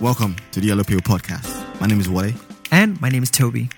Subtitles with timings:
[0.00, 1.80] Welcome to the Yellow Pill Podcast.
[1.80, 2.32] My name is Wale.
[2.70, 3.68] And my name is Toby.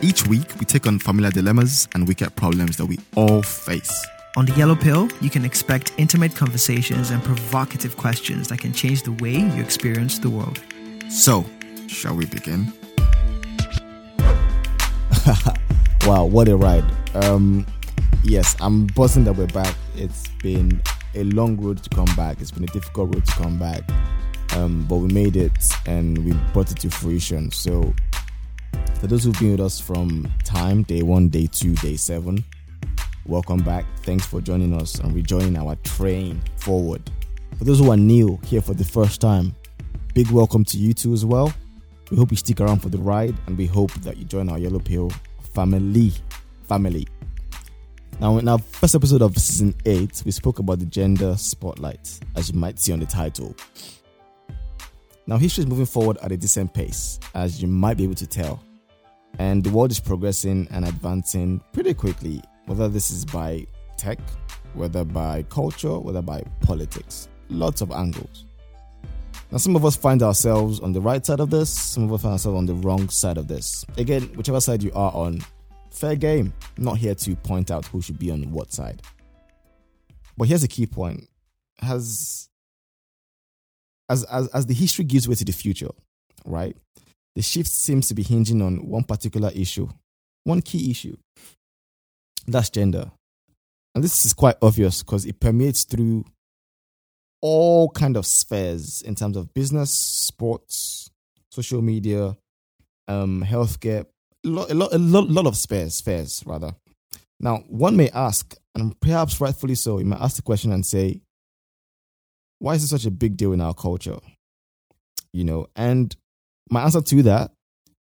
[0.00, 4.06] Each week, we take on familiar dilemmas and wicked problems that we all face.
[4.38, 9.02] On the Yellow Pill, you can expect intimate conversations and provocative questions that can change
[9.02, 10.62] the way you experience the world.
[11.10, 11.44] So,
[11.88, 12.72] shall we begin?
[16.06, 16.86] wow, what a ride.
[17.14, 17.66] Um,
[18.22, 19.74] yes, I'm buzzing that we're back.
[19.94, 20.80] It's been
[21.14, 22.40] a long road to come back.
[22.40, 23.82] It's been a difficult road to come back.
[24.56, 25.52] Um, but we made it
[25.84, 27.50] and we brought it to fruition.
[27.50, 27.94] So,
[28.98, 32.42] for those who've been with us from time, day one, day two, day seven,
[33.26, 33.84] welcome back.
[33.98, 37.02] Thanks for joining us and rejoining our train forward.
[37.58, 39.54] For those who are new here for the first time,
[40.14, 41.52] big welcome to you too as well.
[42.10, 44.58] We hope you stick around for the ride and we hope that you join our
[44.58, 45.10] Yellow Pill
[45.52, 46.12] family.
[46.66, 47.06] Family.
[48.20, 52.50] Now, in our first episode of season 8, we spoke about the gender spotlight, as
[52.50, 53.54] you might see on the title.
[55.28, 58.26] Now, history is moving forward at a decent pace, as you might be able to
[58.28, 58.62] tell.
[59.38, 63.66] And the world is progressing and advancing pretty quickly, whether this is by
[63.96, 64.20] tech,
[64.74, 67.28] whether by culture, whether by politics.
[67.48, 68.44] Lots of angles.
[69.50, 72.22] Now, some of us find ourselves on the right side of this, some of us
[72.22, 73.84] find ourselves on the wrong side of this.
[73.96, 75.40] Again, whichever side you are on,
[75.90, 76.52] fair game.
[76.78, 79.02] I'm not here to point out who should be on what side.
[80.36, 81.28] But here's a key point.
[81.78, 82.48] Has
[84.08, 85.90] as, as, as the history gives way to the future,
[86.44, 86.76] right?
[87.34, 89.88] The shift seems to be hinging on one particular issue,
[90.44, 91.16] one key issue.
[92.46, 93.10] That's gender.
[93.94, 96.24] And this is quite obvious because it permeates through
[97.42, 101.10] all kind of spheres in terms of business, sports,
[101.50, 102.36] social media,
[103.08, 104.06] um, healthcare,
[104.44, 106.74] a lot, a lot, a lot, of spheres, spheres rather.
[107.40, 111.20] Now, one may ask, and perhaps rightfully so, you might ask the question and say,
[112.58, 114.18] why is it such a big deal in our culture?
[115.32, 116.14] You know, and
[116.70, 117.52] my answer to that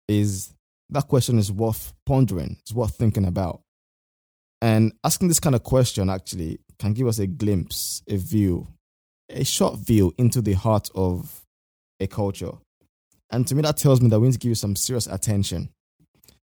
[0.07, 0.53] is
[0.89, 3.61] that question is worth pondering, it's worth thinking about.
[4.61, 8.67] And asking this kind of question actually can give us a glimpse, a view,
[9.29, 11.41] a short view into the heart of
[11.99, 12.51] a culture.
[13.31, 15.69] And to me, that tells me that we need to give you some serious attention.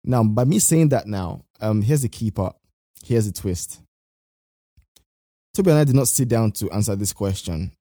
[0.03, 2.56] Now, by me saying that now, um, here's the key part.
[3.06, 3.79] Here's the twist.
[5.53, 7.72] Toby and I did not sit down to answer this question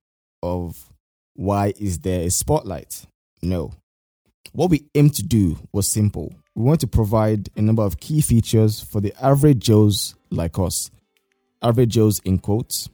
[0.43, 0.93] of
[1.35, 3.07] why is there a spotlight?
[3.43, 3.73] No.
[4.53, 6.35] What we aimed to do was simple.
[6.55, 10.91] We want to provide a number of key features for the average Joes like us.
[11.63, 12.91] Average Joes in quotes,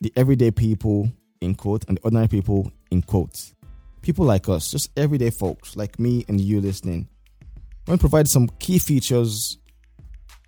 [0.00, 1.10] the everyday people
[1.40, 3.54] in quote, and the ordinary people in quotes.
[4.02, 7.08] People like us, just everyday folks like me and you listening.
[7.86, 9.58] We want to provide some key features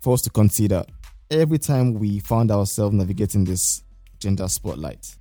[0.01, 0.85] for us to consider
[1.31, 3.83] every time we found ourselves navigating this
[4.19, 5.15] gender spotlight.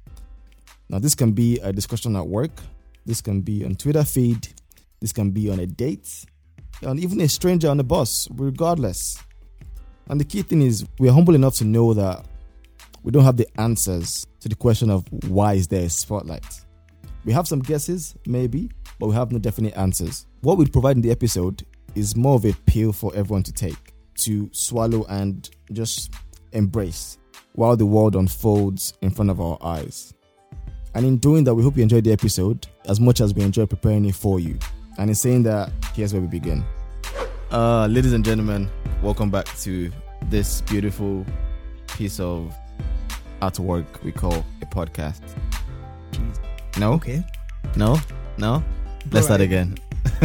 [0.94, 2.52] Now, this can be a discussion at work,
[3.04, 4.46] this can be on Twitter feed,
[5.00, 6.24] this can be on a date,
[6.82, 9.18] and even a stranger on the bus, regardless.
[10.08, 12.24] And the key thing is, we're humble enough to know that
[13.02, 16.64] we don't have the answers to the question of why is there a spotlight.
[17.24, 20.26] We have some guesses, maybe, but we have no definite answers.
[20.42, 21.66] What we provide in the episode
[21.96, 26.14] is more of a pill for everyone to take, to swallow and just
[26.52, 27.18] embrace
[27.54, 30.13] while the world unfolds in front of our eyes.
[30.94, 33.66] And in doing that, we hope you enjoyed the episode as much as we enjoy
[33.66, 34.56] preparing it for you.
[34.96, 36.64] And in saying that, here's where we begin.
[37.50, 38.70] Uh, ladies and gentlemen,
[39.02, 39.90] welcome back to
[40.26, 41.26] this beautiful
[41.88, 42.54] piece of
[43.42, 45.20] artwork we call a podcast.
[46.78, 46.92] No?
[46.92, 47.24] Okay.
[47.76, 47.98] No?
[48.38, 48.62] No?
[49.10, 49.48] Let's start Alright.
[49.48, 49.76] again.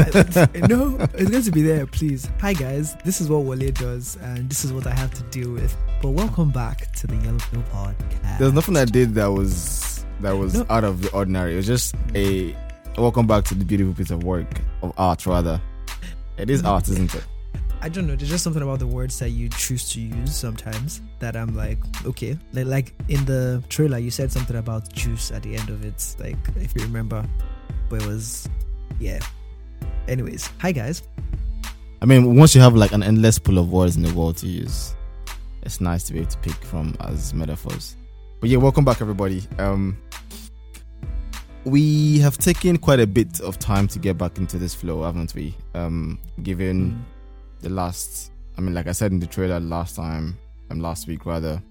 [0.70, 2.30] no, it's going to be there, please.
[2.42, 2.96] Hi, guys.
[3.04, 5.76] This is what Wale does, and this is what I have to deal with.
[6.02, 8.38] But welcome back to the Yellow Pill Podcast.
[8.38, 10.66] There's nothing I did that was that was No.
[10.70, 11.54] out of the ordinary.
[11.54, 12.56] It was just a
[12.98, 14.48] welcome back to the beautiful piece of work
[14.82, 15.62] of art, rather.
[16.38, 17.26] It is art, isn't it?
[17.82, 18.16] I don't know.
[18.16, 21.80] There's just something about the words that you choose to use sometimes that I'm like,
[22.06, 22.38] okay.
[22.52, 26.16] Like, like in the trailer, you said something about juice at the end of it.
[26.20, 27.26] Like, if you remember,
[27.90, 28.50] but it was,
[29.00, 29.20] yeah.
[30.10, 31.04] Anyways, hi guys.
[32.02, 34.48] I mean, once you have like an endless pool of words in the world to
[34.48, 34.94] use,
[35.64, 37.96] it's nice to be able to pick from as metaphors.
[38.40, 39.44] But yeah, welcome back, everybody.
[39.58, 39.98] Um,
[41.66, 45.36] we have taken quite a bit of time to get back into this flow, haven't
[45.36, 45.56] we?
[45.74, 47.06] Um, given
[47.60, 50.38] the last, I mean, like I said in the trailer last time,
[50.72, 51.62] um, last week rather,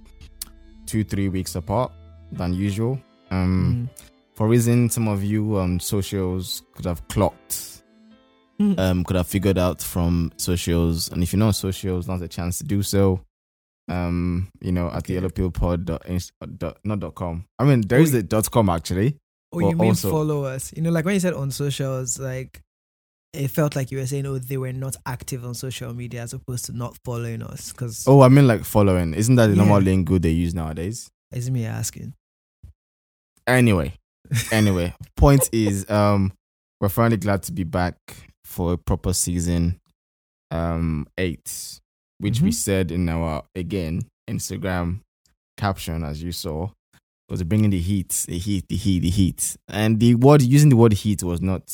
[0.87, 1.93] two three weeks apart
[2.32, 2.99] than usual.
[3.31, 4.05] Um, Mm.
[4.35, 7.82] for reason some of you on socials could have clocked
[8.61, 8.79] Mm.
[8.79, 11.11] um, could have figured out from socials.
[11.12, 13.20] And if you're not on socials, now's a chance to do so.
[13.88, 15.14] Um, you know, at the Okay.
[15.14, 17.46] yellow pill pod dot, inst- dot not dot com.
[17.58, 19.17] I mean, there is Oh, a dot com actually.
[19.52, 20.73] Oh, you mean also- follow us?
[20.76, 22.61] You know, like when you said on socials, like
[23.32, 26.32] it felt like you were saying, oh, they were not active on social media as
[26.32, 27.73] opposed to not following us.
[27.73, 29.12] Because Oh, I mean like following.
[29.14, 29.85] Isn't that the normal Yeah.
[29.91, 31.11] lingo they use nowadays?
[31.32, 32.14] is me asking.
[33.46, 33.94] Anyway,
[34.52, 36.32] anyway, point is, um,
[36.81, 37.96] we're finally glad to be back
[38.44, 39.79] for a proper season,
[40.50, 41.81] um, eight,
[42.19, 42.55] which we Mhm.
[42.55, 45.00] said in our again Instagram
[45.56, 46.70] caption, as you saw,
[47.29, 50.76] was bringing the heat, the heat, the heat, the heat, and the word using the
[50.76, 51.65] word heat was not.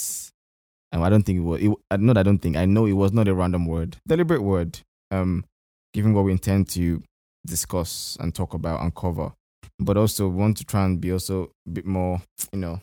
[0.92, 1.60] Um, I don't think it was.
[1.62, 2.16] It, I not.
[2.16, 2.56] I don't think.
[2.56, 4.80] I know it was not a random word, deliberate word.
[5.10, 5.44] Um,
[5.92, 7.02] given what we intend to
[7.46, 9.32] discuss and talk about and cover
[9.78, 12.80] but also want to try and be also a bit more, you know.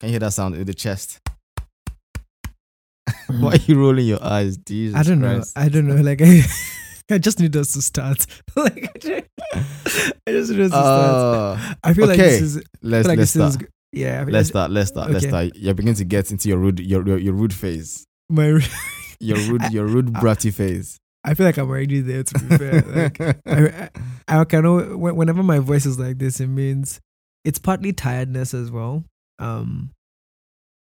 [0.00, 1.20] Can you hear that sound in the chest?
[3.40, 4.56] Why are you rolling your eyes?
[4.58, 5.42] Jesus I don't know.
[5.56, 5.96] I don't know.
[6.02, 6.42] Like I,
[7.10, 8.26] I just need us to start.
[8.56, 9.24] like I just,
[10.26, 11.58] I just need us to start.
[11.60, 12.30] Uh, I feel like okay.
[12.30, 12.62] this is.
[12.82, 13.54] Let's like let's this is.
[13.54, 13.70] start.
[13.92, 14.20] Yeah.
[14.20, 14.70] I feel Let's start.
[14.70, 15.10] Let's start.
[15.10, 15.54] Let's start.
[15.54, 18.60] You're beginning to get into your rude, your your, your rude phase, My,
[19.20, 20.98] your rude, your rude bratty phase.
[21.24, 22.24] I feel like I'm already there.
[22.24, 23.90] To be fair, like I,
[24.28, 24.98] I, I can.
[24.98, 27.00] Whenever my voice is like this, it means
[27.44, 29.04] it's partly tiredness as well.
[29.38, 29.90] Um,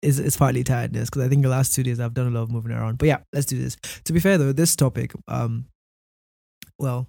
[0.03, 2.43] it's, it's partly tiredness because I think the last two days I've done a lot
[2.43, 2.97] of moving around.
[2.97, 3.77] But yeah, let's do this.
[4.05, 5.65] To be fair though, this topic, um,
[6.77, 7.07] well,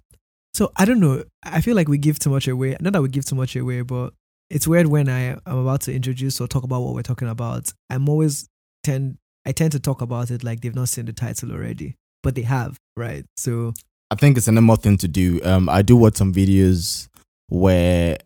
[0.53, 1.23] so I don't know.
[1.43, 2.77] I feel like we give too much away.
[2.79, 4.13] Not that we give too much away, but
[4.49, 7.71] it's weird when I am about to introduce or talk about what we're talking about.
[7.89, 8.47] I'm always
[8.83, 12.35] tend I tend to talk about it like they've not seen the title already, but
[12.35, 13.25] they have, right?
[13.37, 13.73] So
[14.09, 15.41] I think it's a normal thing to do.
[15.43, 17.09] Um, I do watch some videos
[17.49, 18.17] where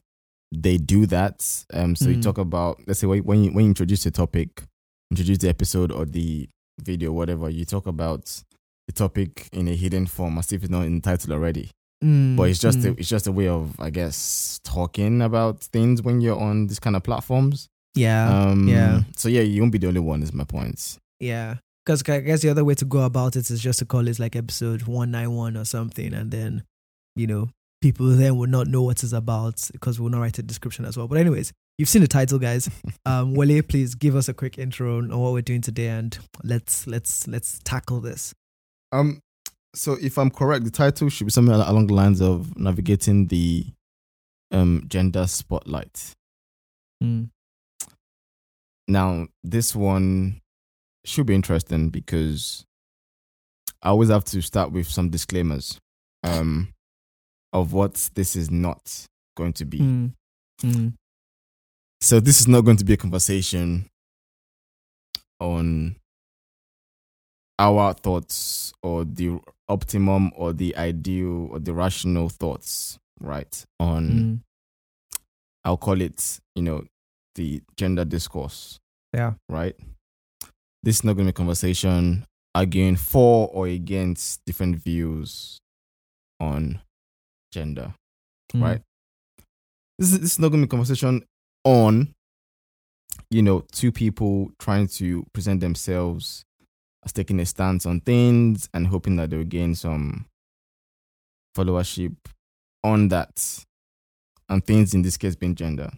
[0.52, 1.46] they do that.
[1.74, 2.22] Um, so you Mm.
[2.24, 4.64] talk about let's say when when you, when you introduce a topic,
[5.12, 6.50] introduce the episode or the
[6.82, 8.42] video, whatever, you talk about
[8.88, 11.70] the topic in a hidden form as if it's not in the title already.
[12.02, 16.02] But it's just a, mm, it's just a way of I guess talking about things
[16.02, 17.68] when you're on these kind of platforms.
[17.96, 19.02] yeah, Um, yeah.
[19.18, 20.24] So yeah, you won't be the only one.
[20.24, 20.98] Is my point.
[21.20, 21.56] yeah.
[21.86, 24.20] Because I guess the other way to go about it is just to call it
[24.20, 26.64] like episode one nine one or something, and then
[27.16, 27.50] you know
[27.82, 30.98] people then will not know what it's about because we'll not write a description as
[30.98, 31.08] well.
[31.08, 32.70] But anyways, you've seen the title, guys.
[33.06, 36.86] Um, Wale, please give us a quick intro on what we're doing today, and let's
[36.86, 38.36] let's let's tackle this.
[38.92, 39.22] Um,
[39.74, 43.66] so if I'm correct, the title should be something along the lines of navigating the
[44.52, 46.14] um gender spotlight.
[47.04, 47.30] Mm.
[48.88, 50.42] Now, this one
[51.06, 52.66] should be interesting because
[53.82, 55.80] I always have to start with some disclaimers
[56.24, 56.74] um
[57.54, 59.06] of what this is not
[59.36, 59.80] going to be.
[59.80, 60.14] Mm.
[60.62, 60.94] Mm.
[62.02, 63.90] So this is not going to be a conversation
[65.40, 65.96] on
[67.58, 73.66] our thoughts or the optimum or the ideal or the rational thoughts, right?
[73.80, 74.40] On Mm.
[75.66, 76.86] I'll call it, you know,
[77.36, 78.80] the gender discourse,
[79.14, 79.34] Yeah.
[79.50, 79.76] right?
[80.84, 82.26] This is not going to be a conversation
[82.56, 85.60] arguing for or against different views
[86.40, 86.80] on
[87.52, 87.94] gender
[88.54, 88.64] Mm.
[88.64, 88.82] right?
[89.98, 91.24] This is, this is not going to be a conversation
[91.64, 92.14] on,
[93.30, 96.44] you know, two people trying to present themselves
[97.06, 100.26] as taking a stance on things and hoping that they'll gain some
[101.56, 102.16] followership
[102.84, 103.64] on that,
[104.48, 105.92] and things in this case being gender.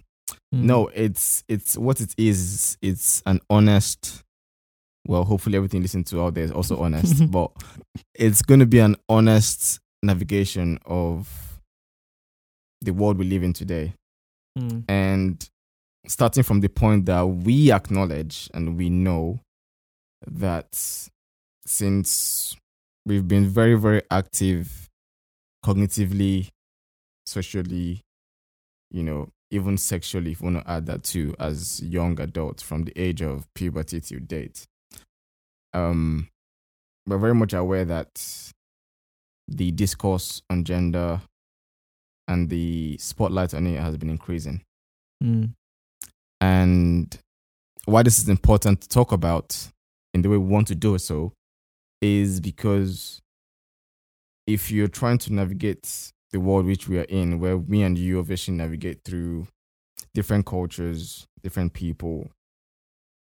[0.54, 0.64] Mm.
[0.64, 2.78] No, it's it's what it is.
[2.82, 4.24] It's an honest.
[5.08, 7.52] Well, hopefully everything listened to out there is also honest, but
[8.16, 11.60] it's going to be an honest navigation of
[12.82, 13.94] the world we live in today,
[14.58, 14.84] Mm.
[14.90, 15.50] and
[16.08, 19.40] starting from the point that we acknowledge and we know
[20.26, 21.10] that
[21.66, 22.56] since
[23.06, 24.90] we've been very very active
[25.64, 26.50] cognitively,
[27.26, 28.02] socially,
[28.90, 32.84] you know, even sexually, if you want to add that too, as young adults from
[32.84, 34.66] the age of puberty to date.
[35.74, 36.30] Um,
[37.06, 38.52] we're very much aware that
[39.48, 41.22] the discourse on gender
[42.28, 44.62] and the spotlight on it has been increasing.
[45.24, 45.54] Mm.
[46.40, 47.20] And
[47.86, 49.70] why this is important to talk about
[50.14, 51.34] in the way we want to do so
[52.02, 53.22] is because
[54.48, 58.20] if you're trying to navigate the world which we are in, where me and you
[58.20, 59.48] obviously navigate through
[60.14, 62.30] different cultures, different people,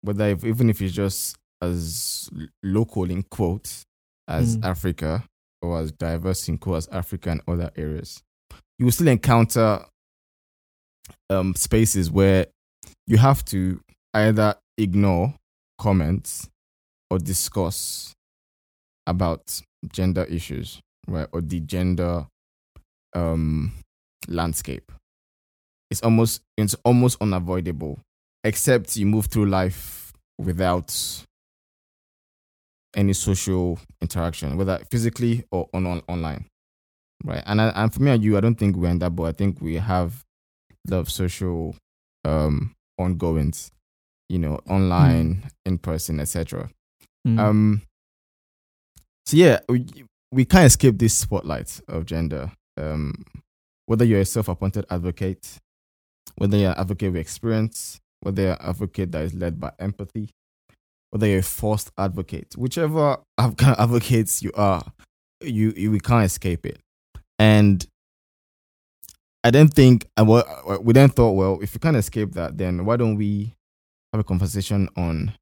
[0.01, 2.29] whether if, even if it's just as
[2.63, 3.86] local in quotes
[4.27, 4.65] as Mm.
[4.65, 5.24] Africa
[5.63, 8.22] or as diverse in quotes as Africa and other areas,
[8.77, 9.86] you will still encounter
[11.29, 12.48] um, spaces where
[13.08, 13.79] you have to
[14.13, 15.34] either ignore
[15.79, 16.50] comments
[17.10, 18.13] or discuss
[19.08, 22.27] about gender issues, right, or the gender
[23.15, 23.74] um,
[24.27, 24.91] landscape.
[25.89, 28.00] It's almost it's almost unavoidable
[28.43, 31.24] except you move through life without
[32.95, 36.45] any social interaction, whether physically or on, on online,
[37.23, 37.43] right?
[37.45, 39.31] And I, and for me and you, I don't think we're in that, but I
[39.31, 40.23] think we have
[40.91, 41.75] of social
[42.25, 43.71] um ongoings,
[44.29, 46.69] you know, online, in person, etc.
[47.27, 47.39] Mm.
[47.39, 47.81] Um.
[49.25, 49.85] So yeah, we
[50.31, 52.51] we can't escape this spotlight of gender.
[52.77, 53.23] Um,
[53.85, 55.59] whether you're a self-appointed advocate,
[56.38, 60.29] whether you're an advocate with experience, whether you're an advocate that is led by empathy,
[61.13, 64.84] whether you're a forced advocate, whichever kind of advocates you are,
[65.41, 66.79] you, you we can't escape it.
[67.38, 67.86] And
[69.43, 72.98] I then think, and we then thought, well, if we can't escape that, then why
[72.98, 73.53] don't we
[74.12, 75.34] have a conversation on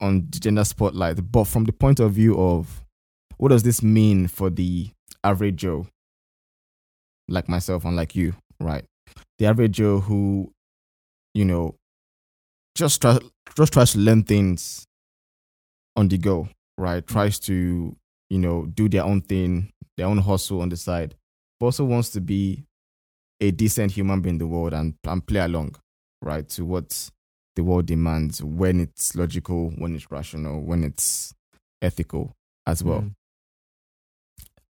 [0.00, 2.82] on gender spotlight, but from the point of view of
[3.36, 4.88] what does this mean for the
[5.22, 5.88] average Joe,
[7.28, 8.84] like myself and like you, right?
[9.38, 10.52] The average Joe who,
[11.34, 11.74] you know,
[12.76, 13.18] just try,
[13.56, 14.86] just tries to learn things
[15.96, 17.04] on the go, right?
[17.06, 17.96] Tries to,
[18.30, 21.14] you know, do their own thing, their own hustle on the side,
[21.58, 22.64] but also wants to be
[23.40, 25.74] a decent human being in the world and, and play along,
[26.22, 27.10] right, to what
[27.54, 31.34] the world demands when it's logical, when it's rational, when it's
[31.80, 32.32] ethical
[32.66, 33.00] as well.
[33.00, 33.14] Mm.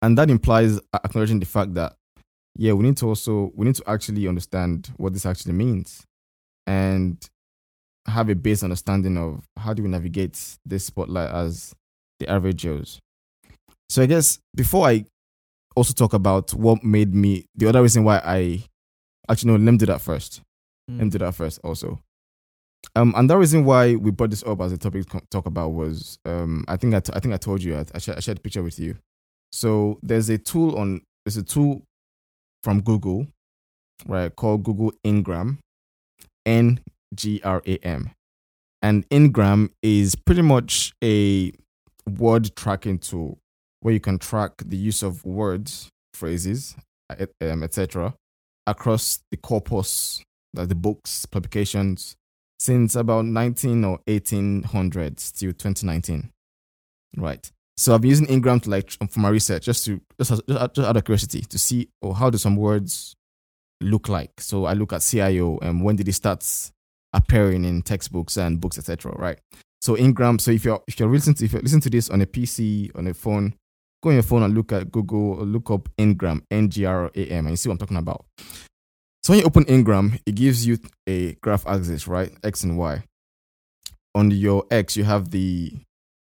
[0.02, 1.96] And that implies acknowledging the fact that,
[2.54, 6.04] yeah, we need to also, we need to actually understand what this actually means
[6.66, 7.18] and
[8.06, 11.74] have a base understanding of how do we navigate this spotlight as
[12.20, 13.00] the average Joes.
[13.88, 15.04] So I guess before I
[15.74, 18.64] also talk about what made me, the other reason why I,
[19.28, 20.40] actually no, let me do that first.
[20.90, 20.98] Mm.
[20.98, 22.00] Let me do that first also.
[22.94, 25.70] Um, and the reason why we brought this up as a topic to talk about
[25.70, 28.20] was, um, I think I, t- I think I told you, I, I, shared, I
[28.20, 28.96] shared a picture with you.
[29.52, 31.82] So there's a tool on, there's a tool
[32.62, 33.26] from Google,
[34.06, 35.58] right, called Google Ngram,
[36.46, 36.80] N
[37.16, 38.10] G R A M.
[38.82, 41.52] And Ngram is pretty much a
[42.08, 43.38] word tracking tool
[43.80, 46.76] where you can track the use of words, phrases,
[47.40, 48.14] um, etc.,
[48.66, 50.22] across the corpus,
[50.54, 52.16] like the books, publications,
[52.58, 56.30] since about 19 or 1800s till 2019.
[57.16, 57.50] Right.
[57.76, 60.96] So I've been using Ngram to like for my research, just to just, just, out-
[60.96, 63.14] of curiosity to see oh how do some words
[63.82, 64.40] look like.
[64.40, 66.42] So I look at CIO and when did it start
[67.16, 69.12] appearing in textbooks and books, etc.
[69.12, 69.38] Right.
[69.80, 70.40] So Ngram.
[70.40, 72.96] So if you're if you're listening to if you're listen to this on a PC
[72.96, 73.54] on a phone,
[74.02, 77.26] go on your phone and look at Google look up Ngram N G R A
[77.26, 78.24] M and you see what I'm talking about.
[79.22, 82.30] So when you open Ngram, it gives you a graph axis, right?
[82.44, 83.02] X and Y.
[84.14, 85.72] On your X, you have the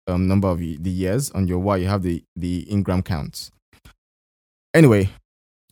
[0.07, 1.31] um, number of the years.
[1.33, 3.51] On your Y, you have the the Ngram counts.
[4.73, 5.11] Anyway,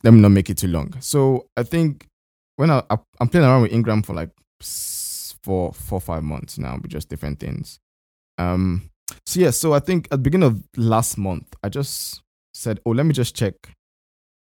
[0.03, 0.95] let me not make it too long.
[0.99, 2.07] So I think
[2.57, 4.29] when I, I I'm playing around with Ngram for like
[5.47, 7.79] s- five months now with just different things.
[8.37, 8.89] Um.
[9.25, 9.51] So yeah.
[9.51, 12.21] So I think at the beginning of last month, I just
[12.53, 13.53] said, "Oh, let me just check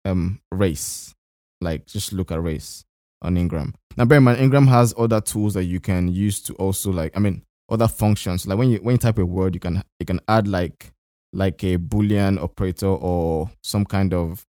[0.06, 1.14] um race."
[1.62, 2.86] like just look at race
[3.22, 3.74] on Ngram.
[3.98, 7.16] Now bear in mind Ngram has other tools that you can use to also like
[7.18, 8.46] I mean other functions.
[8.48, 10.92] Like when you when you type a word you can you can add like
[11.34, 14.46] like a boolean operator or some kind of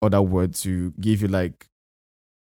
[0.00, 1.66] other word to give you like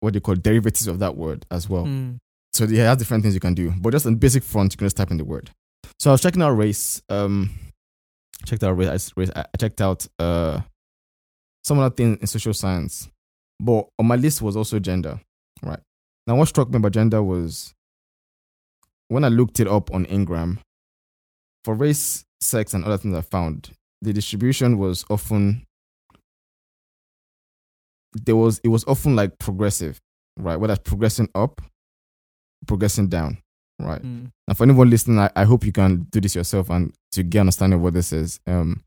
[0.01, 1.85] what they call derivatives of that word as well.
[1.85, 2.19] Mm.
[2.53, 3.73] So it has different things you can do.
[3.79, 5.51] But just on basic front, you can just type in the word.
[5.99, 7.03] So I was checking out race.
[7.09, 7.51] Um,
[8.47, 9.13] checked out race.
[9.17, 10.61] Race- I checked out uh
[11.65, 13.09] some other things in social science.
[13.61, 15.21] But on my list was also gender.
[15.63, 15.81] Right.
[16.27, 17.75] Now what struck me about gender was
[19.09, 20.59] when I looked it up on Ngram,
[21.65, 23.71] for race, sex, and other things I found,
[24.03, 25.65] the distribution was often
[28.15, 29.99] there was it was often like progressive,
[30.39, 30.57] right?
[30.57, 31.61] Whether it's progressing up,
[32.67, 33.39] progressing down,
[33.79, 34.03] right?
[34.03, 34.31] Mm.
[34.47, 37.41] Now, for anyone listening, I, I hope you can do this yourself and to get
[37.41, 38.41] understanding of what this is.
[38.47, 38.83] Um,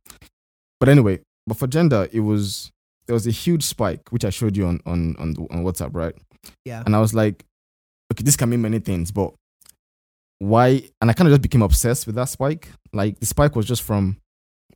[0.80, 2.72] but anyway, but for gender, it was
[3.08, 6.16] there was a huge spike which I showed you on on on, on WhatsApp, right?
[6.66, 6.84] Yeah.
[6.86, 7.46] And I was like,
[8.12, 9.34] okay, this can mean many things, but
[10.40, 10.82] why?
[11.02, 12.70] And I kind of just became obsessed with that spike.
[12.94, 14.18] Like the spike was just from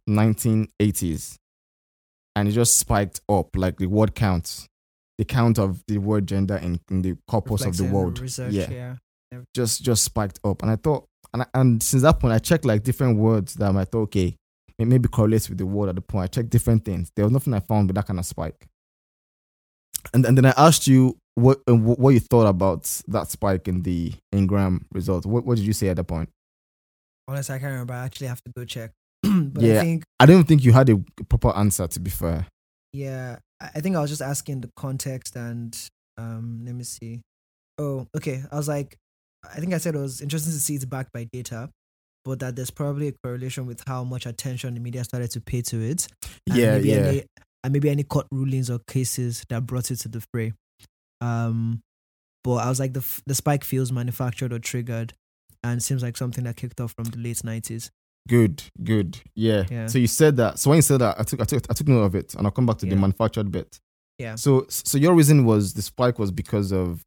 [0.08, 1.38] 1980s,
[2.36, 3.56] and it just spiked up.
[3.56, 4.68] Like the word count,
[5.17, 8.69] the count of the word gender in, in the corpus of the world Research, Yeah.
[8.72, 9.39] yeah.
[9.55, 10.62] just just spiked up.
[10.62, 13.75] And I thought, and I, and since that point, I checked like different words that
[13.75, 14.36] I thought, okay,
[14.77, 16.24] it maybe correlates with the word at the point.
[16.24, 17.10] I checked different things.
[17.15, 18.65] There was nothing I found with that kind of spike.
[20.13, 23.81] And and then I asked you what uh, what you thought about that spike in
[23.81, 25.25] the Ngram result.
[25.25, 26.29] What what did you say at that point?
[27.27, 27.93] Honestly, I can't remember.
[27.93, 28.91] I actually have to go check.
[29.24, 29.79] but Yeah.
[29.79, 31.88] I think, I don't think you had a proper answer.
[31.88, 32.45] To be fair,
[32.93, 33.38] yeah,
[33.74, 35.75] I think I was just asking the context and
[36.17, 37.22] um, let me see.
[37.77, 38.43] Oh, okay.
[38.51, 38.95] I was like,
[39.43, 41.69] I think I said it was interesting to see it's backed by data,
[42.24, 45.62] but that there's probably a correlation with how much attention the media started to pay
[45.63, 46.07] to it.
[46.50, 46.95] and Yeah, maybe yeah.
[46.95, 47.24] Any,
[47.63, 50.53] and maybe any court rulings or cases that brought it to the fray.
[51.22, 51.81] Um,
[52.43, 55.13] but I was like, the the spike feels manufactured or triggered,
[55.63, 57.89] and seems like something that kicked off from the late nineties.
[58.27, 59.17] Good, good.
[59.36, 59.65] Yeah.
[59.70, 59.88] Yeah.
[59.88, 60.58] So you said that.
[60.60, 62.46] So when you said that, I took, I took, I took note of it, and
[62.48, 63.79] I'll come back to the manufactured bit.
[64.17, 64.36] Yeah.
[64.36, 67.01] So, so your reason was the spike was because of,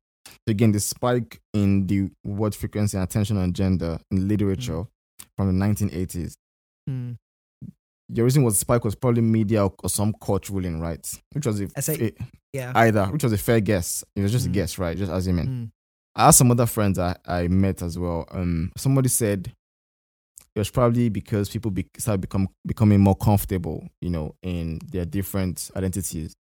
[0.47, 4.85] again, the spike in the word frequency and attention on gender in literature
[5.37, 6.35] from the 1980s.
[6.87, 7.13] Hmm.
[8.11, 11.21] Your reason was the spike was probably media or, or some court ruling, right?
[11.33, 12.73] Which was a, I say- a- Yeah.
[12.75, 14.05] either, which was a fair guess.
[14.17, 14.53] It was just a Mm.
[14.55, 14.97] guess, right?
[14.97, 15.47] Just as assuming.
[15.47, 15.65] Hmm.
[16.15, 18.27] I asked some other friends I, I met as well.
[18.31, 19.53] Um, somebody said
[20.59, 25.05] it was probably because people be, started become becoming more comfortable, you know, in their
[25.05, 26.35] different identities,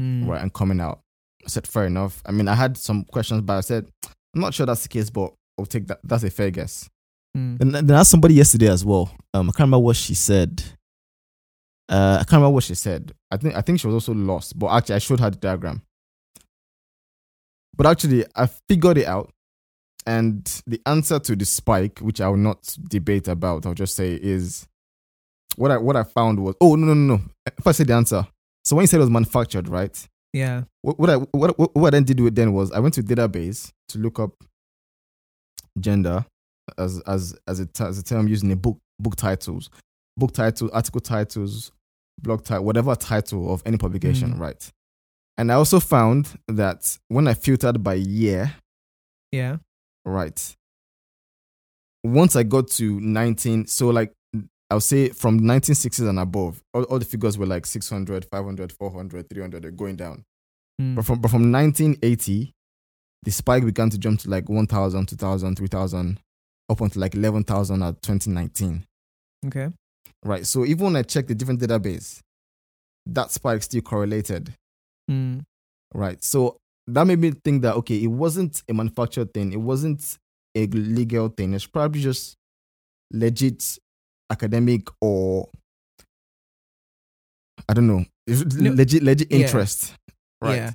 [0.00, 0.28] Hmm.
[0.28, 1.00] right, and coming out.
[1.44, 2.22] I said, fair enough.
[2.26, 3.86] I mean, I had some questions, but I said,
[4.34, 6.00] I'm not sure that's the case, but I'll take that.
[6.02, 6.88] That's a fair guess.
[7.36, 7.56] Hmm.
[7.60, 9.14] And then I asked somebody yesterday as well.
[9.32, 10.62] Um, I can't remember what she said.
[11.88, 13.12] Uh, I can't remember what she said.
[13.30, 15.82] I think I think she was also lost, but actually, I showed her the diagram.
[17.76, 19.30] But actually, I figured it out,
[20.06, 24.14] and the answer to the spike, which I will not debate about, I'll just say
[24.14, 24.66] is
[25.56, 27.22] what I what I found was oh no no no no.
[27.58, 28.26] If I say the answer,
[28.64, 30.08] so when you said it was manufactured, right?
[30.32, 30.62] Yeah.
[30.80, 33.02] What, what I what, what what I then did with then was I went to
[33.02, 34.32] database to look up
[35.78, 36.24] gender
[36.78, 39.68] as as as a as a term used in a book book titles,
[40.16, 41.72] book title, article titles,
[42.20, 44.38] blog title, whatever title of any publication, Mm.
[44.40, 44.70] right?
[45.38, 48.54] And I also found that when I filtered by year,
[49.32, 49.56] Yeah.
[50.04, 50.56] Right,
[52.04, 54.12] once I got to 19, so like
[54.70, 59.28] I'll say from 1960s and above, all, all the figures were like 600, 500, 400,
[59.28, 60.24] 300, they're going down.
[60.78, 60.94] Hmm.
[60.94, 62.52] But from, but from 1980,
[63.22, 66.20] the spike began to jump to like 1,000, 2,000, 3,000,
[66.70, 68.86] up until like 11,000 at 2019.
[69.46, 69.68] Okay.
[70.24, 70.46] Right.
[70.46, 72.20] So even when I checked the different database,
[73.06, 74.54] that spike still correlated.
[75.08, 75.40] Hmm.
[75.92, 76.22] Right.
[76.24, 76.56] So
[76.88, 80.18] that made me think that, okay, it wasn't a manufactured thing, it wasn't
[80.54, 81.54] a legal thing.
[81.54, 82.36] It's probably just
[83.12, 83.78] legit
[84.30, 85.48] academic or,
[87.68, 88.72] I don't know, No.
[88.72, 89.38] legit, legit Yeah.
[89.38, 89.94] interest.
[90.40, 90.56] Right.
[90.56, 90.70] Yeah.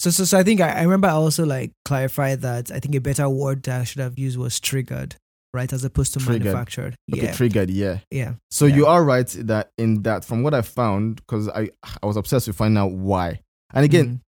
[0.00, 2.94] So, so, so I think I, I remember I also like clarified that I think
[2.94, 5.16] a better word that I should have used was triggered,
[5.52, 6.44] right, as opposed to Triggered.
[6.46, 6.96] manufactured.
[7.12, 7.68] Okay, Yeah, triggered.
[7.70, 7.98] Yeah.
[8.10, 8.76] yeah, So Yeah.
[8.76, 11.70] you are right that in that from what I found because I
[12.02, 13.40] I was obsessed with finding out why.
[13.74, 14.20] And again, Mm.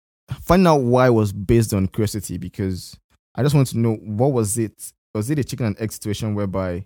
[0.41, 2.97] Finding out why was based on curiosity because
[3.35, 6.35] I just want to know what was it was it a chicken and egg situation
[6.35, 6.85] whereby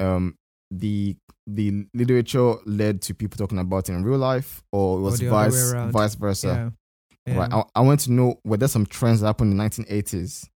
[0.00, 0.34] um
[0.70, 5.22] the the literature led to people talking about it in real life or it was
[5.22, 6.72] way vice vice versa.
[7.26, 7.38] yeah, yeah.
[7.40, 7.52] Right.
[7.52, 10.48] I, I want to know were there some trends that happened in the 1980s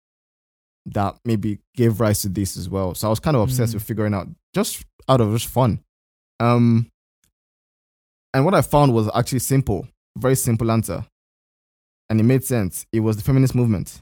[0.87, 2.95] that maybe gave rise to this as well.
[2.95, 3.75] So I was kind of obsessed Mm.
[3.75, 5.79] with figuring out just out of just fun.
[6.39, 6.89] Um,
[8.33, 11.05] and what I found was actually simple, very simple answer,
[12.11, 12.85] and it made sense.
[12.91, 14.01] It was the feminist movement,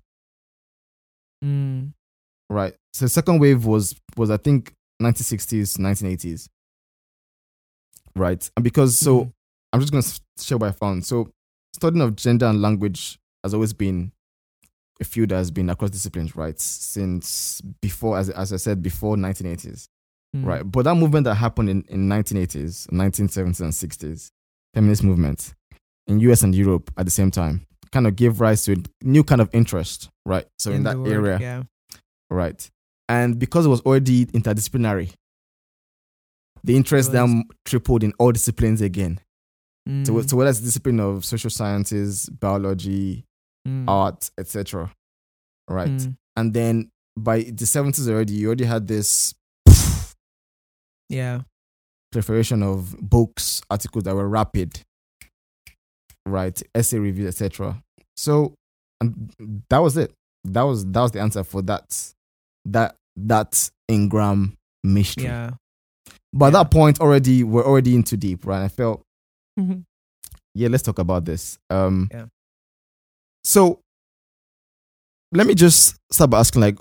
[1.46, 1.94] Mm.
[2.50, 2.74] right?
[2.94, 6.50] So the second wave was was I think 1960s, 1980s,
[8.16, 8.50] right?
[8.58, 9.34] And because so Mhm.
[9.72, 11.06] I'm just going to share what I found.
[11.06, 11.30] So,
[11.76, 14.12] studying of gender and language has always been
[15.00, 16.60] a field that has been across disciplines, right?
[16.60, 19.88] Since before, as, as I said, before 1980s,
[20.36, 20.44] Mm.
[20.46, 20.64] right?
[20.64, 24.32] But that movement that happened in, in 1980s, 1970s, and 60s,
[24.74, 25.54] feminist movement
[26.08, 29.24] in US and Europe at the same time, kind of gave rise to a new
[29.24, 30.46] kind of interest, right?
[30.58, 31.64] So, in, the that word, area, yeah,
[32.30, 32.70] right?
[33.08, 35.12] And because it was already interdisciplinary,
[36.64, 39.20] the interest then tripled in all disciplines again.
[40.06, 40.30] So, Mm.
[40.30, 43.26] so whether it's discipline of social sciences, biology,
[43.68, 43.86] Mm.
[43.88, 44.94] art, etc.
[45.68, 45.90] Right.
[45.90, 46.18] Mm.
[46.36, 49.34] And then by the 70s already, you already had this
[51.10, 51.42] yeah,
[52.12, 54.82] proliferation of books, articles that were rapid,
[56.30, 56.62] right?
[56.76, 57.82] Essay reviews, etc.
[58.18, 58.54] So
[59.02, 59.32] and
[59.70, 60.12] that was it.
[60.46, 62.14] That was that was the answer for that
[62.66, 65.26] that that Ngram mystery.
[65.26, 65.52] yeah.
[66.34, 66.64] But at yeah.
[66.64, 68.64] that point already we're already into deep, right?
[68.64, 69.02] I felt
[69.60, 69.84] Mhm.
[70.56, 71.58] yeah, let's talk about this.
[71.70, 72.26] Um, Yeah.
[73.44, 73.80] So
[75.34, 76.78] let me just start by asking, like,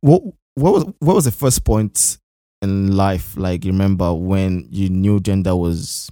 [0.00, 0.22] what
[0.54, 2.18] what was what was the first point
[2.62, 6.10] in life, like, you remember when you knew gender was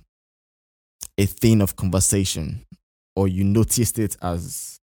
[1.19, 2.65] a thing of conversation,
[3.15, 4.79] or you noticed it as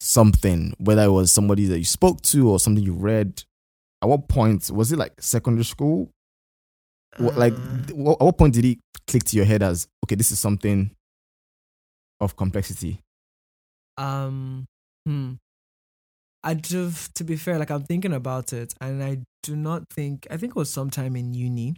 [0.00, 3.42] something, whether it was somebody that you spoke to or something you read.
[4.02, 6.10] At what point was it like secondary school?
[7.16, 10.16] What, like, Uh, what, at what point did it click to your head as okay,
[10.16, 10.90] this is something
[12.20, 13.00] of complexity?
[13.96, 14.66] um,
[15.06, 15.34] hmm.
[16.42, 20.26] I do, to be fair, like I'm thinking about it, and I do not think.
[20.30, 21.76] I think it was sometime in uni,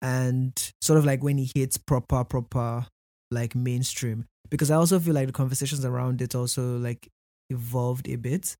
[0.00, 2.86] and sort of like when he hits proper, proper,
[3.30, 4.24] like mainstream.
[4.50, 7.08] Because I also feel like the conversations around it also like
[7.50, 8.56] evolved a bit.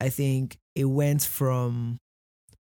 [0.00, 1.98] I think it went from.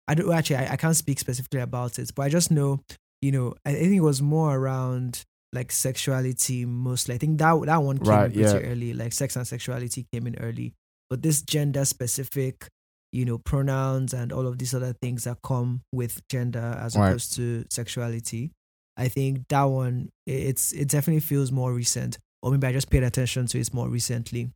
[0.07, 0.57] I don't actually.
[0.57, 2.81] I, I can't speak specifically about it, but I just know,
[3.23, 7.15] you know, I, I think it was more around like sexuality mostly.
[7.15, 8.71] I think that that one came Right, in pretty yeah.
[8.71, 8.93] early.
[8.93, 10.75] Like sex and sexuality came in early,
[11.09, 12.69] but this gender specific,
[13.13, 17.09] you know, pronouns and all of these other things that come with gender as Right.
[17.09, 18.51] opposed to sexuality.
[18.97, 23.03] I think that one it's it definitely feels more recent, or maybe I just paid
[23.03, 24.51] attention to it more recently.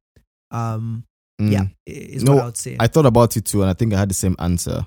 [0.51, 1.05] Um,
[1.41, 1.53] Mm.
[1.53, 2.77] yeah, is No, what I would say.
[2.81, 4.85] I thought about it too, and I think I had the same answer.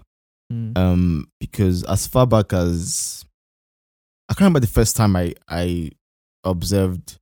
[0.51, 0.77] Mm.
[0.77, 3.23] Um, because as far back as
[4.27, 5.91] I can't remember the first time I I
[6.43, 7.17] observed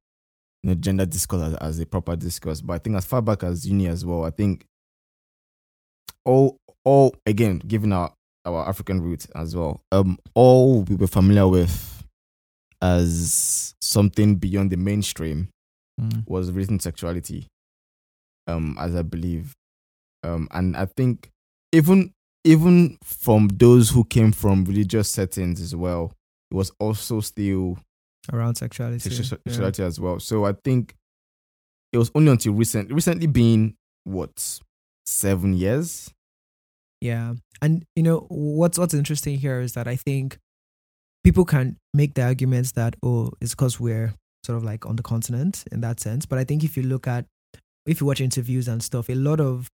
[0.63, 3.43] you know, gender discourse as, as a proper discourse, but I think as far back
[3.43, 4.65] as uni as well, I think
[6.25, 8.11] all all again given our
[8.45, 11.98] our African roots as well, um, all we were familiar with
[12.81, 15.49] as something beyond the mainstream
[15.99, 16.25] Mm.
[16.27, 17.45] was written sexuality,
[18.47, 19.53] um, as I believe,
[20.23, 21.29] um, and I think
[21.73, 22.13] even
[22.45, 26.13] even from those who came from religious settings as well,
[26.51, 27.77] it was also still
[28.31, 29.09] around sexuality.
[29.09, 29.51] sexu- yeah.
[29.51, 30.21] sexuality as well.
[30.21, 30.95] So I think
[31.91, 34.61] it was only until recent, recently being what
[35.05, 36.09] seven years.
[37.01, 37.33] Yeah.
[37.61, 40.37] And you know what's what's interesting here is that I think
[41.23, 45.03] people can make the arguments that oh it's because we're sort of like on the
[45.03, 46.25] continent in that sense.
[46.25, 47.25] But I think if you look at
[47.85, 49.69] if you watch interviews and stuff, a lot of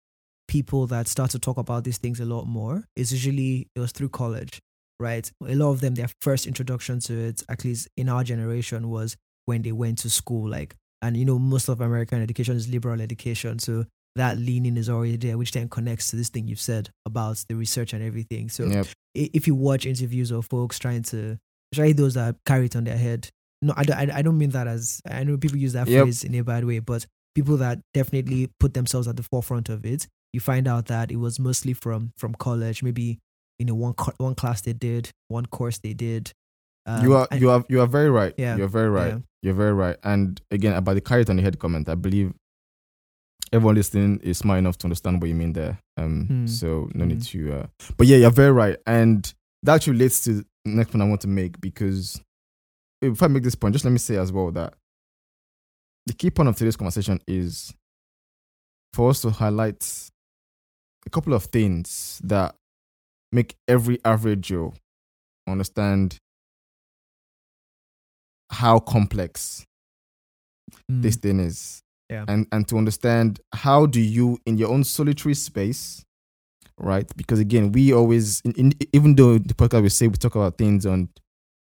[0.47, 3.91] people that start to talk about these things a lot more is usually it was
[3.91, 4.59] through college,
[4.99, 5.29] right?
[5.47, 9.17] A lot of them their first introduction to it, at least in our generation, was
[9.45, 10.49] when they went to school.
[10.49, 13.59] Like and you know, most of American education is liberal education.
[13.59, 17.43] So that leaning is already there, which then connects to this thing you've said about
[17.49, 18.49] the research and everything.
[18.49, 18.87] So Yep.
[19.13, 21.37] if you watch interviews of folks trying to,
[21.73, 23.29] especially those that carry it on their head,
[23.61, 26.03] no, I don't, I, don't mean that as I know people use that Yep.
[26.03, 29.85] phrase in a bad way, but people that definitely put themselves at the forefront of
[29.85, 33.19] it, you find out that it was mostly from from college, maybe
[33.59, 36.31] you know one co- one class they did, one course they did.
[36.85, 38.33] Um, you are and- you are you are very right.
[38.37, 39.13] Yeah, You're very right.
[39.13, 39.19] yeah.
[39.41, 39.97] You're very right.
[40.03, 42.33] And again, about the carrot on the head comment, I believe
[43.53, 45.79] everyone listening is smart enough to understand what you mean there.
[45.97, 46.47] Um, Hmm.
[46.47, 47.53] so no need to.
[47.53, 49.31] Uh, but yeah, you're very right, and
[49.63, 52.21] that relates to the next point I want to make because
[53.01, 54.73] if I make this point, just let me say as well that
[56.05, 57.73] the key point of today's conversation is
[58.93, 60.09] for us to highlight
[61.05, 62.55] a couple of things that
[63.31, 64.73] make every average Joe
[65.47, 66.17] understand
[68.49, 69.65] how complex
[70.91, 72.25] Mm, this thing is Yeah.
[72.27, 76.05] and and to understand how do you in your own solitary space
[76.77, 77.09] right?
[77.15, 80.57] Because again we always in, in, even though the podcast we say we talk about
[80.57, 81.09] things on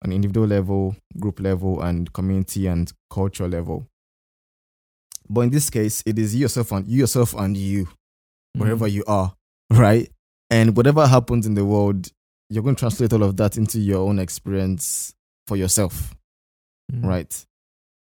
[0.03, 3.87] an individual level group level and community and cultural level.
[5.29, 7.89] But in this case it is yourself and you yourself and you
[8.55, 9.35] wherever mm, you are
[9.71, 10.11] right?
[10.51, 12.09] And whatever happens in the world
[12.49, 15.15] you're going to translate all of that into your own experience
[15.49, 16.15] for yourself
[16.93, 17.47] mm, right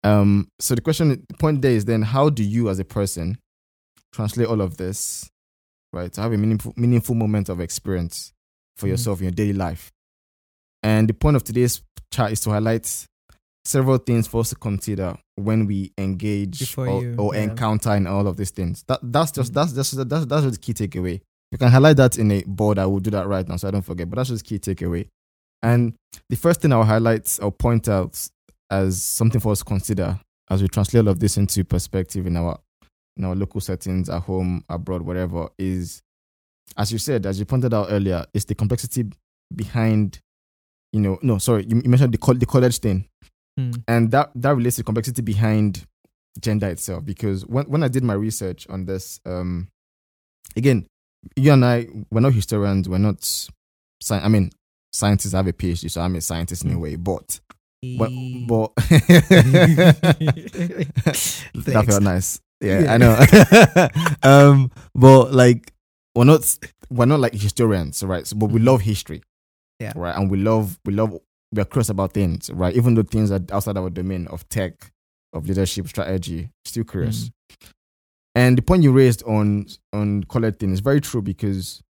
[0.04, 3.38] um so the question the point there is then how do you as a person
[4.12, 5.30] translate all of this
[5.92, 8.32] right to have a meaningful meaningful moment of experience
[8.76, 8.90] for Mhm.
[8.90, 9.90] yourself in your daily life
[10.82, 13.06] and the point of today's chat is to highlight
[13.64, 17.42] several things for us to consider when we engage Before or, you- or yeah.
[17.44, 19.54] encounter in all of these things that that's just Mhm.
[19.54, 21.20] that's that's that's that's just the key takeaway
[21.52, 23.70] you can highlight that in a board i will do that right now so i
[23.70, 25.06] don't forget but that's just key takeaway
[25.62, 25.94] and
[26.28, 28.28] the first thing i'll highlight or point out
[28.72, 30.18] as something for us to consider
[30.50, 32.58] as we translate all of this into perspective in our
[33.16, 36.00] in our local settings at home abroad whatever is
[36.76, 39.04] as you said as you pointed out earlier is the complexity
[39.54, 40.18] behind
[40.92, 43.04] you know no sorry you, mentioned the, col- the college thing
[43.60, 45.84] mm, and that that relates to complexity behind
[46.40, 49.68] gender itself because when, when i did my research on this um
[50.56, 50.86] again
[51.36, 54.50] you and i we're not historians we're not sci- i mean
[54.92, 56.80] scientists have a phd so i'm a scientist in a Mm.
[56.80, 57.40] way but
[57.82, 58.72] but, E- but
[61.54, 62.40] that felt nice.
[62.60, 62.92] Yeah, Yeah.
[62.94, 63.16] i know.
[64.22, 65.72] Um but like
[66.14, 66.58] we're not
[66.90, 68.26] we're not like historians right?
[68.26, 68.64] So, but we Mhm.
[68.66, 69.22] love history
[69.80, 69.92] Yeah.
[69.96, 70.16] right?
[70.16, 71.18] And we love we love
[71.52, 72.74] we're curious about things right?
[72.76, 74.92] Even though things are outside our domain of tech
[75.32, 77.30] of leadership strategy still curious.
[78.34, 81.82] And the point you raised on on college thing is very true because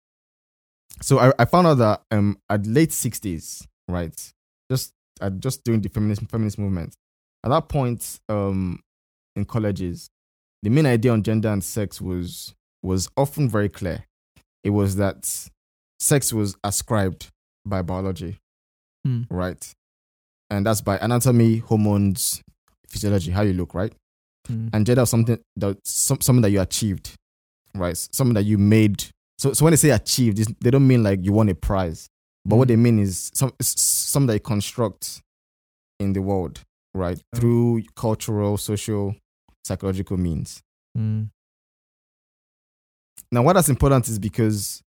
[1.02, 4.34] so I, I found out that um at late 60s right
[4.72, 6.94] just at just during the feminist feminist movement
[7.44, 8.80] at that point um
[9.36, 10.10] in colleges
[10.64, 12.54] the main idea on gender and sex was
[12.84, 14.06] was often very clear.
[14.64, 15.30] It was that
[16.00, 17.30] sex was ascribed
[17.66, 18.38] by biology,
[19.06, 19.24] Hmm.
[19.30, 19.72] right?
[20.50, 22.42] And that's by anatomy, hormones,
[22.88, 23.94] physiology, how you look, right?
[24.50, 24.70] Mm.
[24.74, 27.16] And gender was something that some, something that you achieved,
[27.76, 27.96] right?
[27.98, 29.06] Something that you made.
[29.40, 32.08] So, so when they say achieved, they don't mean like you won a prize,
[32.46, 32.70] but what Mm.
[32.70, 35.22] they mean is some something that construct
[36.00, 36.62] in the world,
[36.94, 37.22] right?
[37.34, 37.38] Oh.
[37.40, 39.16] Through cultural, social,
[39.64, 40.62] psychological means.
[40.98, 41.30] Mm.
[43.32, 44.82] Now, why that's important is because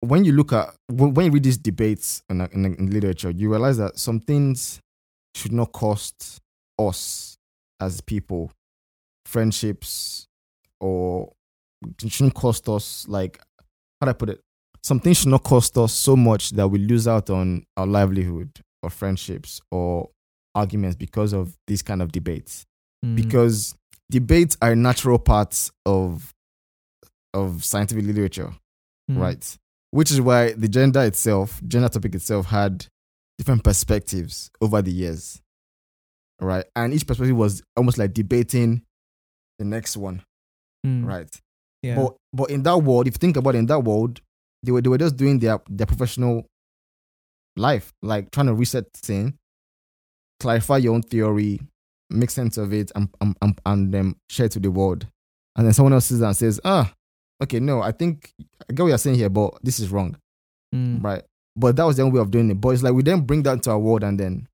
[0.00, 3.50] when you look at when when you read these debates in, in, in literature, you
[3.50, 4.80] realize that some things
[5.34, 6.40] should not cost
[6.78, 7.36] us
[7.80, 8.50] as people
[9.26, 10.26] friendships
[10.80, 11.32] or
[12.02, 13.38] it shouldn't cost us like
[14.00, 14.40] how do I put it?
[14.82, 18.50] Some things should not cost us so much that we lose out on our livelihood
[18.82, 20.08] or friendships or
[20.54, 22.64] arguments because of these kind of debates
[23.04, 23.14] Mm.
[23.14, 23.76] because
[24.10, 26.32] debates are natural parts of
[27.34, 28.52] of scientific literature,
[29.10, 29.18] Mm.
[29.20, 29.58] right?
[29.92, 32.86] Which is why the gender itself, gender topic itself, had
[33.38, 35.40] different perspectives over the years,
[36.40, 36.64] right?
[36.74, 38.82] And each perspective was almost like debating
[39.58, 40.22] the next one,
[40.84, 41.04] Mm.
[41.06, 41.40] right?
[41.82, 41.96] Yeah.
[41.96, 44.20] But but in that world, if you think about it, in that world,
[44.62, 46.46] they were they were just doing their their professional
[47.56, 49.34] life, like trying to reset thing,
[50.40, 51.60] clarify your own theory,
[52.10, 55.06] make sense of it, and and and, and um, share it to the world.
[55.56, 56.92] And then someone else sees and says, ah,
[57.42, 58.30] okay, no, I think
[58.68, 60.16] I get what you're saying here, but this is wrong,
[60.74, 61.02] Mm.
[61.02, 61.22] right?
[61.56, 62.60] But that was their own way of doing it.
[62.60, 64.46] But it's like we then bring that to our world and then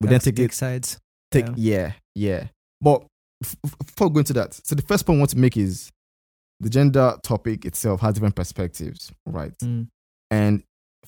[0.00, 0.98] we That's then take it sides.
[1.30, 1.52] take Yeah.
[1.56, 2.44] yeah yeah
[2.80, 3.02] but
[3.44, 5.90] f- f- before going to that so the first point i want to make is
[6.60, 9.88] the gender topic itself has different perspectives right Mm.
[10.30, 10.62] and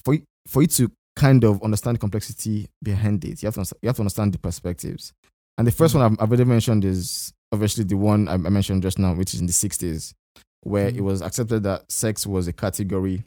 [0.05, 3.61] for you, for you to kind of understand the complexity behind it you have to
[3.61, 5.13] understand, you have to understand the perspectives
[5.57, 6.01] and the first Mm.
[6.01, 9.41] one I've, I've already mentioned is obviously the one I, mentioned just now which is
[9.41, 10.13] in the 60s
[10.63, 11.01] where it Mm.
[11.01, 13.25] was accepted that sex was a category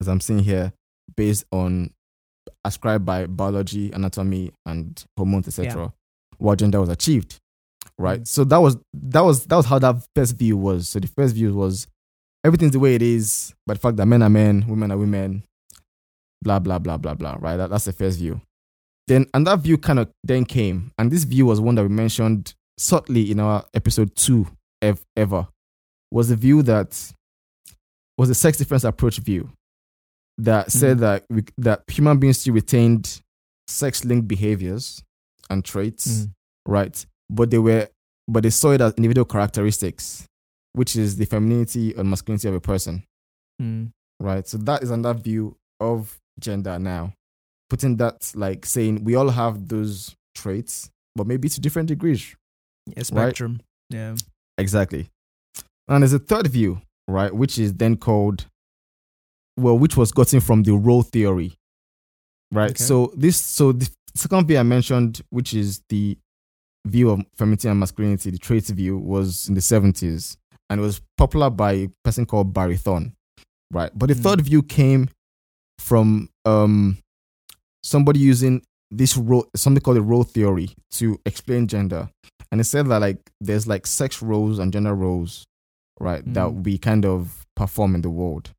[0.00, 0.72] as i'm seeing here
[1.16, 1.90] based on
[2.64, 5.92] ascribed by biology anatomy and hormones etc
[6.38, 7.38] what gender was achieved
[7.98, 8.28] right Mm.
[8.28, 11.34] so that was that was that was how that first view was so the first
[11.34, 11.86] view was
[12.44, 15.42] everything's the way it is but the fact that men are men women are women
[16.42, 18.40] blah blah blah blah blah right that, that's the first view
[19.08, 21.88] then and that view kind of then came and this view was one that we
[21.88, 24.46] mentioned subtly in our episode two
[24.82, 25.48] ev- ever
[26.12, 27.12] was the view that
[28.16, 29.50] was the sex difference approach view
[30.38, 31.00] that said Mhm.
[31.00, 33.20] that we, that human beings still retained
[33.66, 35.02] sex linked behaviors
[35.50, 36.32] and traits Mm.
[36.66, 37.88] right but they were
[38.26, 40.26] but they saw it as individual characteristics
[40.74, 43.02] which is the femininity and masculinity of a person
[43.60, 43.90] Mm.
[44.20, 47.12] right so that is another view of gender now
[47.68, 52.36] putting that like saying we all have those traits but maybe to different degrees
[52.86, 53.60] Yeah, spectrum.
[53.90, 54.14] Yeah.
[54.56, 55.08] exactly
[55.88, 58.46] and there's a third view right which is then called
[59.56, 61.54] well which was gotten from the role theory
[62.52, 62.84] right Okay.
[62.84, 66.16] so this so the second view i mentioned which is the
[66.88, 70.36] view of femininity and masculinity the traits view was in the 70s
[70.70, 73.12] and it was popular by a person called barrie thorne
[73.72, 74.22] right but the Mm.
[74.22, 75.08] third view came
[75.78, 76.98] from um
[77.82, 82.08] somebody using this role something called the role theory to explain gender
[82.50, 85.44] and it said that like there's like sex roles and gender roles
[86.00, 86.64] right that Mm.
[86.64, 88.50] we kind of perform in the world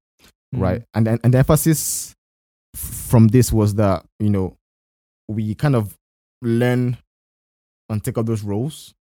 [0.55, 0.61] Mm.
[0.61, 2.13] right and then and the emphasis
[2.75, 4.55] from this was that you know
[5.27, 5.95] we kind of
[6.41, 6.97] learn
[7.89, 8.93] and take up those roles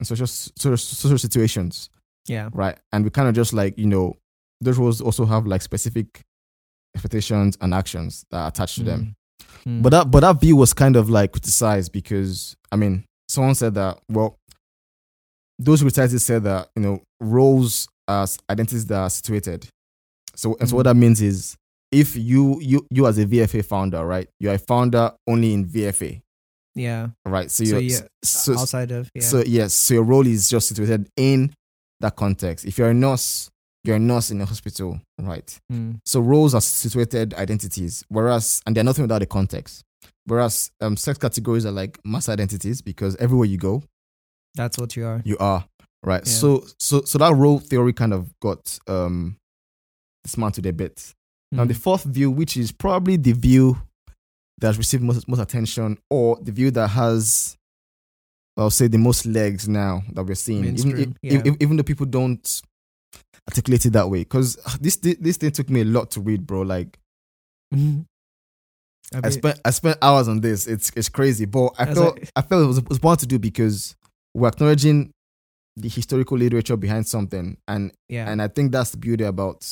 [0.00, 1.88] in social social, social situations
[2.26, 2.50] Yeah.
[2.52, 4.16] right and we kind of just like you know
[4.60, 6.06] those roles also have like specific
[6.94, 9.14] expectations and actions that are attached to them
[9.66, 9.82] Mm.
[9.82, 13.74] but that but that view was kind of like criticized because I mean someone said
[13.74, 14.36] that well
[15.58, 19.66] those who criticized it said that you know roles as identities that are situated.
[20.36, 20.90] So and so what Mhm.
[20.90, 21.56] that means is
[21.90, 24.28] if you you you as a VFA founder, right?
[24.38, 26.20] You're a founder only in VFA,
[26.74, 27.08] yeah.
[27.24, 27.50] right?
[27.50, 29.22] So So you're so, outside of yeah.
[29.22, 31.52] so yes, so your role is just situated in
[32.00, 32.64] that context.
[32.64, 33.50] If you're a nurse,
[33.84, 35.58] you're a nurse in a hospital, right?
[35.72, 35.98] Mm.
[36.04, 39.84] So roles are situated identities, whereas and they're nothing without a context.
[40.26, 43.82] Whereas um, sex categories are like mass identities because everywhere you go,
[44.54, 45.20] That's what you are.
[45.24, 45.64] you are
[46.02, 46.22] right.
[46.24, 46.32] Yeah.
[46.32, 49.36] So so so that role theory kind of got um
[50.24, 51.14] dismantled a bit.
[51.52, 51.68] Now Mm.
[51.68, 53.76] the fourth view, which is probably the view
[54.58, 57.56] that's received most most attention, or the view that has,
[58.56, 61.42] I'll say, the most legs now that we're seeing, even, Mainstream, yeah.
[61.44, 62.62] if- even though people don't
[63.48, 66.62] articulate it that way, because this this thing took me a lot to read, bro.
[66.62, 66.98] Like
[67.74, 68.04] Mhm.
[69.14, 70.66] I I spent I spent hours on this.
[70.66, 73.20] It's it's crazy, but I As felt I- I felt it was, it was important
[73.20, 73.96] to do because
[74.34, 75.10] we're acknowledging
[75.76, 78.30] the historical literature behind something, and Yeah.
[78.30, 79.66] and I think that's the beauty about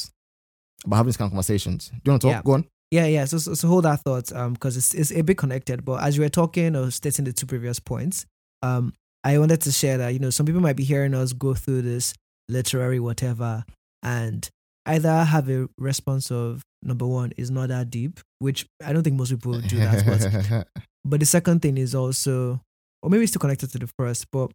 [0.85, 1.88] about having these kind of conversations.
[1.90, 2.35] Do you want to talk?
[2.35, 2.42] Yeah.
[2.42, 2.66] Go on.
[2.92, 3.24] Yeah, yeah.
[3.24, 5.83] So, so, so hold that thought, um, because it's it's a bit connected.
[5.83, 8.26] But as you were talking or stating the two previous points,
[8.61, 8.92] um,
[9.24, 11.83] I wanted to share that you know some people might be hearing us go through
[11.83, 12.12] this
[12.50, 13.64] literary whatever,
[14.02, 14.46] and
[14.85, 19.16] either have a response of number one is not that deep, which I don't think
[19.16, 20.05] most people do that.
[20.05, 20.68] But
[21.07, 22.61] but the second thing is also,
[23.02, 24.50] or maybe it's still connected to the first, but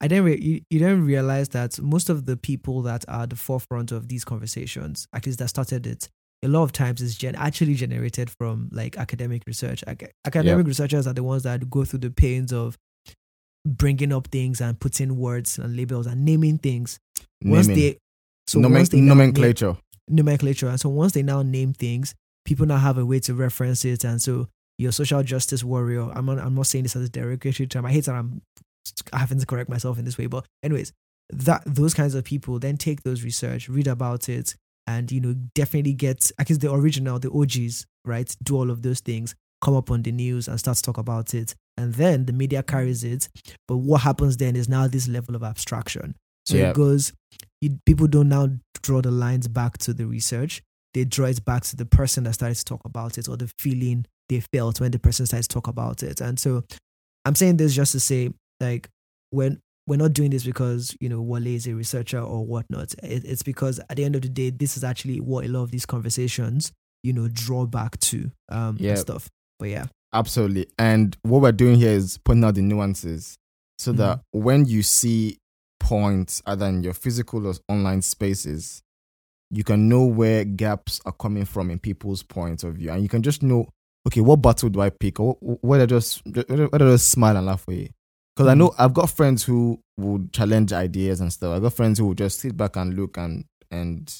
[0.00, 3.30] I didn't re- you, you didn't realize that most of the people that are at
[3.30, 6.08] the forefront of these conversations, at least that started it,
[6.44, 9.84] a lot of times is gen- actually generated from like academic research.
[9.86, 12.76] Ac- academic researchers are the ones that go through the pains of
[13.66, 16.98] bringing up things and putting words and labels and naming things.
[17.44, 17.82] Once Naming.
[17.82, 17.98] they
[18.46, 19.76] so Nomen- once they now name- nomenclature.
[20.08, 20.68] nomenclature.
[20.68, 24.04] And so once they now name things, people now have a way to reference it.
[24.04, 27.68] And so your social justice warrior, I'm not, I'm not saying this as a derogatory
[27.68, 27.86] term.
[27.86, 28.42] I hate that I'm
[29.12, 30.26] having to correct myself in this way.
[30.26, 30.92] But anyways,
[31.30, 35.34] that those kinds of people then take those research, read about it, and you know,
[35.54, 38.34] definitely get I guess the original, the OGs, right?
[38.42, 41.34] Do all of those things, come up on the news and start to talk about
[41.34, 41.54] it.
[41.76, 43.28] And then the media carries it.
[43.66, 46.16] But what happens then is now this level of abstraction.
[46.44, 46.70] So Yeah.
[46.70, 47.12] it goes
[47.60, 48.48] you, people don't now
[48.82, 50.62] draw the lines back to the research.
[50.94, 53.50] They draw it back to the person that started to talk about it or the
[53.58, 56.20] feeling they felt when the person started to talk about it.
[56.20, 56.64] And so
[57.24, 58.88] I'm saying this just to say, like,
[59.30, 62.94] when we're not doing this because, you know, Wale is a researcher or whatnot.
[63.02, 65.62] It, it's because at the end of the day, this is actually what a lot
[65.62, 68.90] of these conversations, you know, draw back to um Yeah.
[68.90, 69.28] and stuff.
[69.58, 69.86] But yeah.
[70.14, 70.66] Absolutely.
[70.78, 73.36] And what we're doing here is pointing out the nuances
[73.78, 74.42] so that Mm-hmm.
[74.44, 75.38] when you see
[75.80, 78.82] points either in your physical or online spaces,
[79.50, 82.90] you can know where gaps are coming from in people's point of view.
[82.90, 83.68] And you can just know,
[84.06, 85.18] okay, what battle do I pick?
[85.20, 87.88] Or wh- whether just whether whether just smile and laugh for you.
[88.34, 88.58] Because I Mhm.
[88.58, 91.54] know I've got friends who would challenge ideas and stuff.
[91.54, 94.12] I've got friends who would just sit back and look and and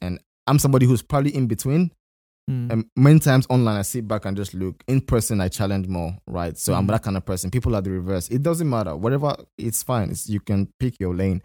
[0.00, 1.90] and I'm somebody who's probably in between.
[2.50, 2.72] Mm.
[2.72, 4.82] And many times online, I sit back and just look.
[4.88, 6.56] In person, I challenge more, right?
[6.56, 6.88] So I'm Mhm.
[6.92, 7.50] that kind of person.
[7.50, 8.28] People are the reverse.
[8.28, 8.96] It doesn't matter.
[8.96, 10.10] Whatever, it's fine.
[10.10, 11.42] It's, you can pick your lane.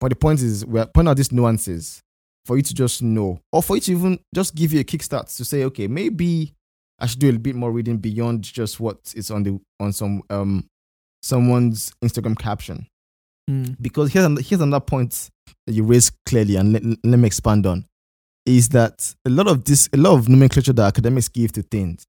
[0.00, 2.00] But the point is, we're pointing out these nuances
[2.44, 5.34] for you to just know, or for you to even just give you a kickstart
[5.36, 6.52] to say, okay, maybe
[7.00, 10.22] I should do a bit more reading beyond just what is on the on some
[10.30, 10.66] um
[11.24, 12.86] someone's Instagram caption.
[13.50, 13.76] Mm.
[13.80, 15.30] Because here's an, here's another point
[15.66, 17.84] that you raised clearly, and let, let me expand on,
[18.46, 22.04] is that a lot of this, a lot of nomenclature that academics give to things,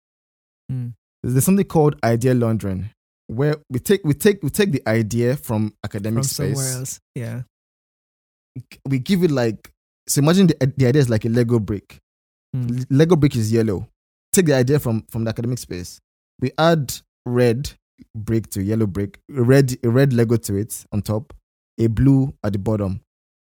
[0.72, 0.94] Mm.
[1.22, 2.90] there's something called idea laundering,
[3.28, 7.00] where we take we take we take the idea from academic From somewhere space, else.
[7.14, 7.42] Yeah.
[8.90, 9.72] we give it like
[10.08, 10.22] so.
[10.22, 12.00] Imagine the, the idea is like a Lego brick.
[12.56, 12.86] Mm.
[12.90, 13.88] Lego brick is yellow.
[14.34, 16.00] Take the idea from from the academic space.
[16.40, 16.94] We add
[17.28, 17.72] red
[18.16, 21.34] brick to yellow brick, a red a red Lego to it on top,
[21.80, 23.02] a blue at the bottom,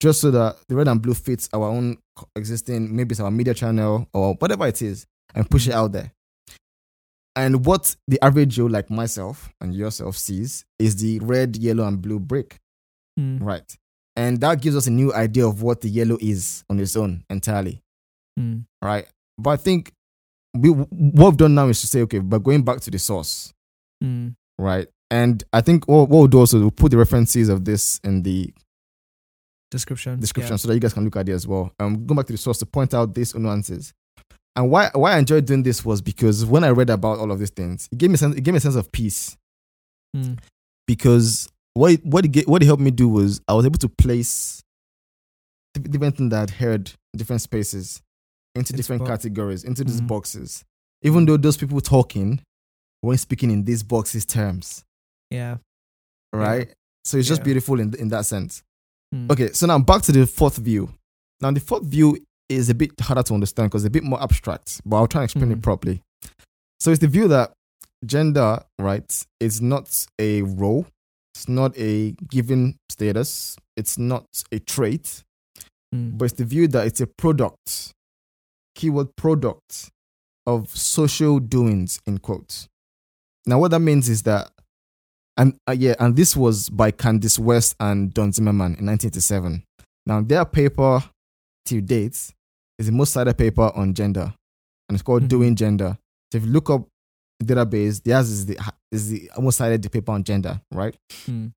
[0.02, 1.98] just so that the red and blue fits our own
[2.36, 6.12] existing maybe it's our media channel or whatever it is, and push it out there.
[7.36, 12.02] And what the average Joe like myself and yourself sees is the red, yellow, and
[12.02, 12.60] blue brick.
[13.18, 13.42] Mm.
[13.42, 13.78] Right.
[14.18, 17.24] And that gives us a new idea of what the yellow is on its own
[17.30, 17.82] entirely.
[18.38, 18.66] Mm.
[18.82, 19.08] Right.
[19.38, 19.94] But I think
[20.54, 23.54] we, what we've done now is to say, okay, but going back to the source.
[24.04, 24.36] Mm.
[24.58, 24.88] Right.
[25.10, 28.24] And I think what, what we'll do also, we'll put the references of this in
[28.24, 28.54] the
[29.70, 30.20] Description.
[30.20, 31.72] description so that you guys can look at it as well.
[31.80, 33.94] Um, go back to the source to point out these nuances.
[34.58, 37.40] And why why I enjoyed doing this was because when I read about all of
[37.40, 39.38] these things, it gave me a sense, it gave me a sense of peace.
[40.16, 40.40] Mm.
[40.88, 43.88] because what it, what it, what it helped me do was I was able to
[43.88, 44.62] place
[45.74, 48.02] different things that I'd heard in different spaces
[48.54, 50.08] into Into different bo- categories, into these Mhm.
[50.08, 50.66] boxes.
[51.02, 52.42] Even though those people talking
[53.04, 54.84] weren't speaking in these boxes terms,
[55.30, 55.58] Yeah.
[56.34, 56.74] right?
[57.04, 57.46] So it's just Yeah.
[57.46, 58.64] beautiful in in that sense.
[59.14, 59.32] Mm.
[59.32, 60.94] Okay, so now back to the fourth view.
[61.42, 64.22] Now the fourth view is a bit harder to understand because it's a bit more
[64.22, 65.64] abstract, but I'll try and explain it Mhm.
[65.64, 66.02] properly.
[66.80, 67.54] So it's the view that
[68.06, 70.86] gender, right, is not a role,
[71.34, 75.24] it's not a given status, it's not a trait,
[75.94, 76.18] Mm.
[76.18, 77.94] but it's the view that it's a product,
[78.76, 79.90] keyword product
[80.46, 82.68] of social doings in quotes.
[83.46, 84.52] Now, what that means is that,
[85.38, 89.64] and uh, yeah, and this was by Candace West and Don Zimmerman in 1987.
[90.06, 91.04] Now, their paper
[91.66, 92.34] to date
[92.78, 94.34] is the most cited paper on gender,
[94.90, 95.28] and it's called Mhm.
[95.30, 95.98] Doing Gender.
[96.32, 96.88] So if you look up
[97.44, 98.58] database, theirs is the
[98.92, 100.96] is the most cited paper on gender, right?
[101.28, 101.54] Mm.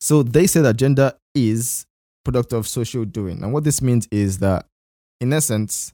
[0.00, 1.86] So they say that gender is
[2.24, 3.42] product of social doing.
[3.42, 4.66] And what this means is that
[5.20, 5.92] in essence,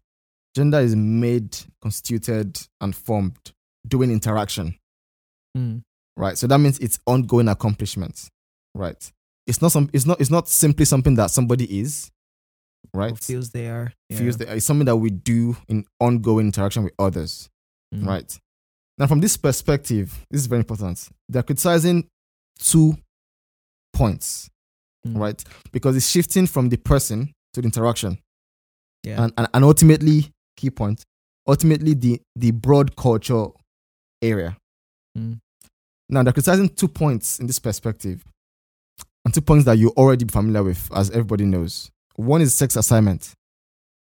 [0.55, 3.37] gender is made, constituted, and formed
[3.87, 4.77] doing interaction.
[5.57, 5.83] Mm.
[6.17, 6.37] Right.
[6.39, 8.29] So that means it's ongoing accomplishments.
[8.75, 9.11] Right.
[9.47, 12.11] it's not some it's not it's not simply something that somebody is,
[12.93, 13.13] right?
[13.13, 13.93] Or feels they are.
[14.11, 14.19] Yeah.
[14.19, 17.49] Feels that it's something that we do in ongoing interaction with others,
[17.95, 18.07] Mm.
[18.07, 18.39] right?
[18.99, 21.09] Now, from this perspective, this is very important.
[21.29, 22.09] They're criticizing
[22.59, 22.97] two
[23.93, 24.49] points,
[25.07, 25.17] Mm.
[25.19, 25.45] right?
[25.73, 28.19] Because it's shifting from the person to the interaction.
[29.05, 29.23] Yeah.
[29.23, 31.05] and, and, and ultimately key point
[31.47, 33.47] ultimately the the broad culture
[34.21, 34.57] area
[35.17, 35.39] Mm.
[36.09, 38.25] Now they're criticizing two points in this perspective
[39.25, 41.91] and two points that you're already familiar with as everybody knows.
[42.17, 43.33] One is sex assignment.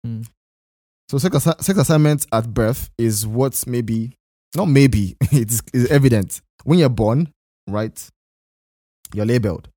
[0.06, 0.26] Mm.
[1.10, 4.12] so sex, assi- sex assignment at birth is what maybe
[4.54, 6.40] not maybe it's, it's evident.
[6.64, 7.32] When you're born
[7.66, 7.98] right
[9.14, 9.68] you're labeled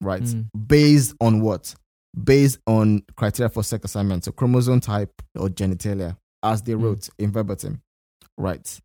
[0.00, 0.22] right?
[0.22, 0.46] Mm.
[0.66, 1.74] based on what?
[2.22, 4.24] Based on criteria for sex assignment.
[4.24, 6.82] So chromosome type or genitalia as they Mm.
[6.82, 7.80] wrote in verbatim
[8.38, 8.80] right?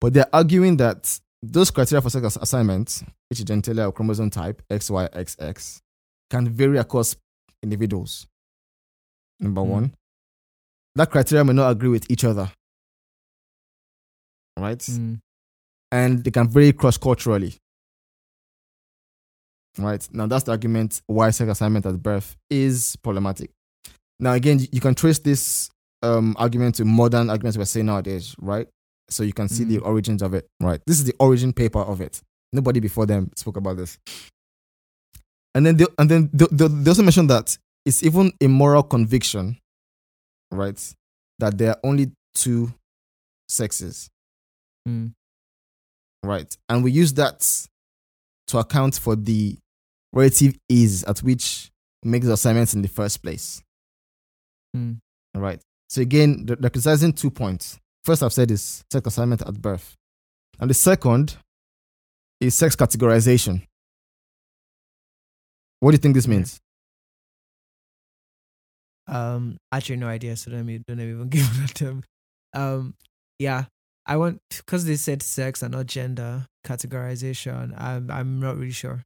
[0.00, 4.30] But they're arguing that those criteria for sex ass- assignment which is genitalia or chromosome
[4.30, 5.80] type xyxx
[6.30, 7.16] can vary across
[7.62, 8.26] individuals
[9.40, 9.68] number Mm.
[9.68, 9.94] one
[10.96, 12.50] that criteria may not agree with each other
[14.58, 15.20] right Mm.
[15.92, 17.56] and they can vary cross culturally.
[19.78, 23.50] Right now, that's the argument why sex assignment at birth is problematic.
[24.18, 25.70] Now, again, you can trace this
[26.02, 28.66] um, argument to modern arguments we're seeing nowadays, right?
[29.10, 30.80] So you can see the origins of it, right?
[30.86, 32.20] This is the origin paper of it.
[32.52, 33.98] Nobody before them spoke about this.
[35.54, 37.56] And then, they, and then they, they, they also mentioned that
[37.86, 39.58] it's even a moral conviction,
[40.50, 40.78] right?
[41.38, 42.72] That there are only two
[43.48, 44.08] sexes
[44.86, 45.12] Mm.
[46.24, 46.56] right?
[46.68, 47.40] And we use that
[48.48, 49.58] to account for the
[50.12, 51.70] relative ease at which
[52.02, 53.62] we make the assignments in the first place,
[54.76, 54.98] Mm.
[55.34, 55.60] right?
[55.90, 57.78] So again, criticizing two points.
[58.04, 59.94] First, I've said is sex assignment at birth,
[60.58, 61.36] and the second
[62.40, 63.66] is sex categorization.
[65.80, 66.60] What do you think this means?
[69.06, 70.36] Um, actually, no idea.
[70.36, 72.04] So let me don't even give that term.
[72.54, 72.94] Um,
[73.38, 73.64] yeah,
[74.06, 77.74] I want because they said sex and not gender categorization.
[77.80, 79.04] I'm I'm not really sure.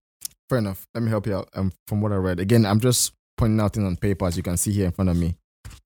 [0.48, 0.86] Fair enough.
[0.94, 1.48] Let me help you out.
[1.54, 4.42] Um, from what I read, again, I'm just pointing out things on paper as you
[4.42, 5.36] can see here in front of me.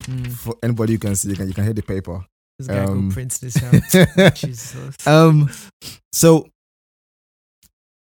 [0.05, 0.33] Mm.
[0.33, 2.25] For anybody who can see, you can you can hear the paper.
[2.59, 4.35] This guy Um, this out.
[4.37, 5.07] Jesus.
[5.07, 5.51] um
[6.13, 6.49] so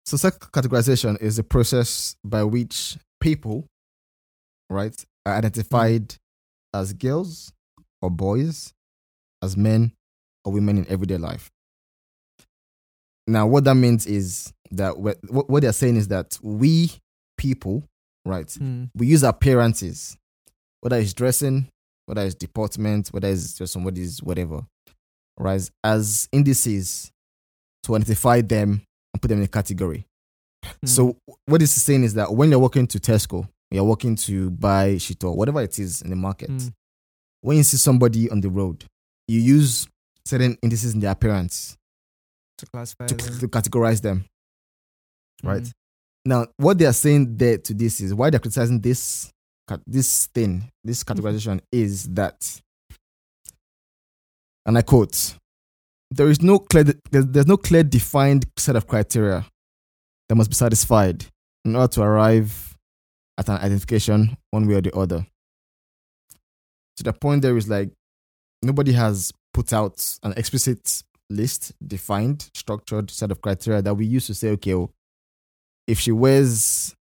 [0.06, 3.66] so sex categorization is a process by which people
[4.70, 6.16] right are identified
[6.74, 7.52] as girls
[8.02, 8.74] or boys
[9.44, 9.92] as men
[10.46, 11.52] or women in everyday life
[13.28, 16.92] now what that means is that what what they're saying is that we
[17.38, 17.84] people
[18.26, 18.90] right Mm.
[18.96, 20.18] we use appearances,
[20.82, 21.68] whether it's dressing,
[22.10, 24.62] whether it's department, whether it's just somebody's whatever,
[25.38, 27.12] right, as indices
[27.84, 28.82] to identify them
[29.14, 30.06] and put them in a category.
[30.66, 30.90] Mm.
[30.90, 34.50] So what this is saying is that when you're walking to Tesco, you're walking to
[34.50, 36.74] buy shit or whatever it is in the market, Mm.
[37.42, 38.86] when you see somebody on the road,
[39.28, 39.88] you use
[40.26, 41.78] certain indices in their appearance
[42.58, 43.40] to classify to, them.
[43.40, 44.26] to categorize them,
[45.44, 45.62] right?
[45.62, 45.72] Mm.
[46.26, 49.32] Now, what they are saying there to this is why they're criticizing this
[49.86, 51.20] this thing, this mm-hmm.
[51.20, 52.62] categorization is that,
[54.66, 55.36] and I quote,
[56.12, 59.46] there is no clear, there's, no clear defined set of criteria
[60.28, 61.26] that must be satisfied
[61.66, 62.76] in order to arrive
[63.38, 65.26] at an identification one way or the other.
[66.98, 67.92] To the point there is like
[68.62, 74.28] nobody has put out an explicit list, defined, structured set of criteria that we use
[74.28, 74.90] to say, okay, oh,
[75.88, 76.96] if she wears,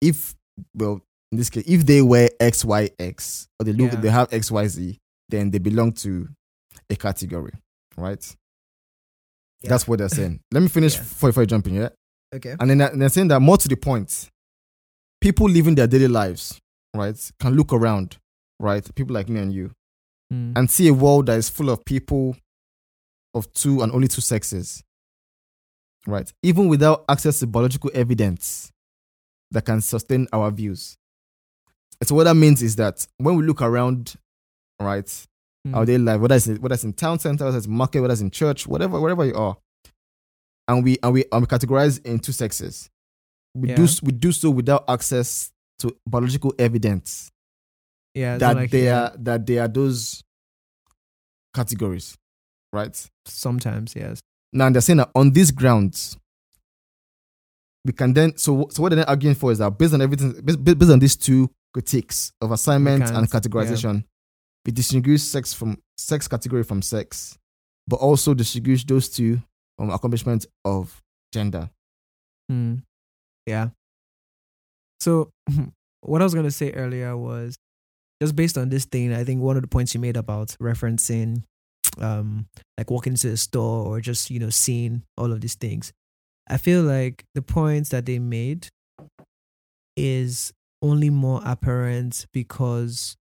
[0.00, 0.34] if
[0.74, 1.00] well,
[1.32, 4.00] in this case, if they wear X Y X or they look, Yeah.
[4.00, 6.28] they have X Y Z, then they belong to
[6.88, 7.52] a category,
[7.96, 8.36] right?
[9.62, 9.70] Yeah.
[9.70, 10.40] That's what they're saying.
[10.52, 11.00] Let me finish Yeah.
[11.02, 11.88] before, before I jump in, yeah.
[12.34, 12.56] Okay.
[12.58, 14.28] And then they're, they're saying that more to the point,
[15.20, 16.58] people living their daily lives,
[16.94, 18.16] right, can look around,
[18.58, 19.70] right, people like me and you,
[20.32, 20.52] Mm.
[20.56, 22.36] and see a world that is full of people
[23.34, 24.80] of two and only two sexes.
[26.06, 26.32] Right?
[26.44, 28.70] Even without access to biological evidence
[29.50, 30.96] that can sustain our views.
[32.00, 34.14] And so what that means is that when we look around,
[34.80, 35.06] right,
[35.68, 35.76] Mm.
[35.76, 38.12] our daily life, whether it's in, whether it's in town center, whether it's market, whether
[38.12, 39.58] it's in church, whatever, wherever you are,
[40.68, 42.88] and we and we and we categorize in two sexes.
[43.54, 43.88] We do Yeah.
[43.88, 47.30] s- we do so without access to biological evidence
[48.14, 48.38] yeah.
[48.38, 50.22] that like- they yeah, are that they are those
[51.54, 52.16] categories,
[52.72, 53.10] right?
[53.26, 54.20] sometimes yes.
[54.54, 56.16] Now they're saying that on these grounds,
[57.84, 60.64] we can then so so what they're arguing for is that based on everything based,
[60.64, 64.04] based on these two critiques of assignment and categorization,
[64.64, 67.38] we distinguish sex from sex category from sex,
[67.86, 69.40] but also distinguish those two
[69.76, 71.00] from accomplishment of
[71.32, 71.70] gender.
[72.50, 72.82] Mm.
[73.46, 73.68] Yeah.
[75.00, 75.30] So
[76.00, 77.56] what I was gonna say earlier was
[78.20, 81.44] just based on this thing, I think one of the points you made about referencing
[81.98, 82.46] um
[82.78, 85.92] like walking into a store or just, you know, seeing all of these things.
[86.48, 88.68] I feel like the points that they made
[89.96, 90.52] is
[90.82, 93.16] only more apparent because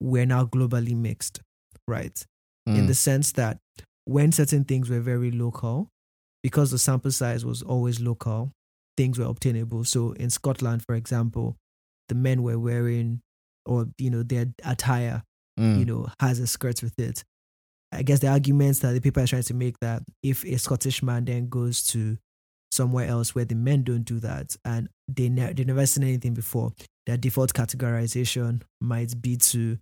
[0.00, 1.40] we're now globally mixed,
[1.88, 2.24] right?
[2.66, 2.86] In Mm.
[2.88, 3.58] the sense that
[4.04, 5.88] when certain things were very local,
[6.42, 8.52] because the sample size was always local,
[8.96, 9.84] things were obtainable.
[9.84, 11.56] So in Scotland, for example,
[12.08, 13.20] the men were wearing
[13.66, 15.22] or you know their attire
[15.58, 15.78] Mm.
[15.78, 17.24] you know has a skirt with it
[17.90, 21.02] i guess the arguments that the paper is trying to make that if a scottish
[21.02, 22.18] man then goes to
[22.70, 26.34] somewhere else where the men don't do that and they, ne- they never seen anything
[26.34, 26.72] before.
[27.06, 29.78] Their default categorization might be to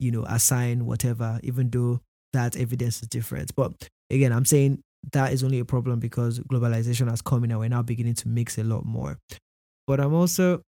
[0.00, 2.00] you know assign whatever even though
[2.32, 3.54] that evidence is different.
[3.54, 3.72] But
[4.10, 4.82] again i'm saying
[5.12, 8.28] that is only a problem because globalization has come in and we're now beginning to
[8.28, 9.18] mix a lot more.
[9.86, 10.62] But i'm also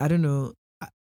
[0.00, 0.52] i don't know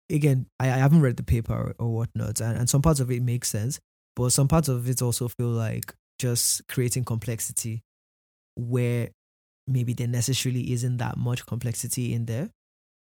[0.08, 3.10] again i, I haven't read the paper or, or whatnot and, and some parts of
[3.10, 3.80] it make sense
[4.16, 7.82] but some parts of it also feel like just creating complexity
[8.56, 9.08] where
[9.70, 12.50] maybe there necessarily isn't that much complexity in there.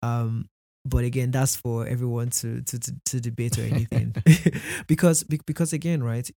[0.01, 0.47] Um
[0.85, 4.15] but again that's for everyone to to to, to debate or anything.
[4.87, 6.29] Because because again right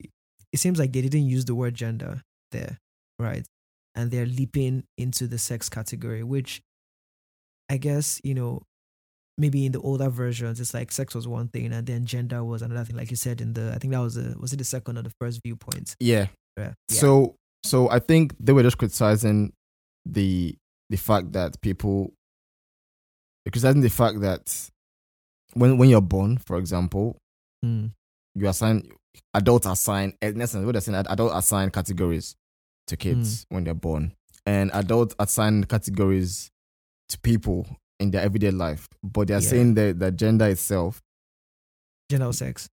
[0.52, 2.22] it seems like they didn't use the word gender
[2.52, 2.78] there
[3.18, 3.46] right?
[3.94, 6.62] And they're leaping into the sex category which
[7.70, 8.62] i guess you know
[9.38, 12.62] maybe in the older versions it's like sex was one thing and then gender was
[12.62, 14.64] another thing like you said in the i think that was the was it the
[14.64, 15.96] second or the first viewpoint?
[16.00, 16.26] Yeah.
[16.58, 16.72] yeah.
[16.88, 19.52] So so I think they were just criticizing
[20.12, 20.56] the
[20.88, 22.12] the fact that people
[23.44, 24.70] because criticizing the fact that
[25.54, 27.16] when when you're born, for example,
[27.64, 27.92] Mm.
[28.34, 28.88] you assign
[29.34, 32.34] adults assign in essence what they're saying adults assign categories
[32.86, 34.12] to kids when they're born.
[34.46, 36.50] And adults assign categories
[37.10, 37.66] to people
[37.98, 38.88] in their everyday life.
[39.02, 39.48] But they're Yeah.
[39.50, 41.02] saying that that gender itself
[42.10, 42.68] gender or sex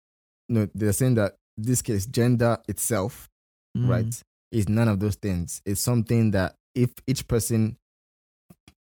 [0.49, 3.29] no, they're saying that this case, gender itself,
[3.77, 3.87] Mm.
[3.87, 5.61] right, is none of those things.
[5.65, 7.77] It's something that if each person,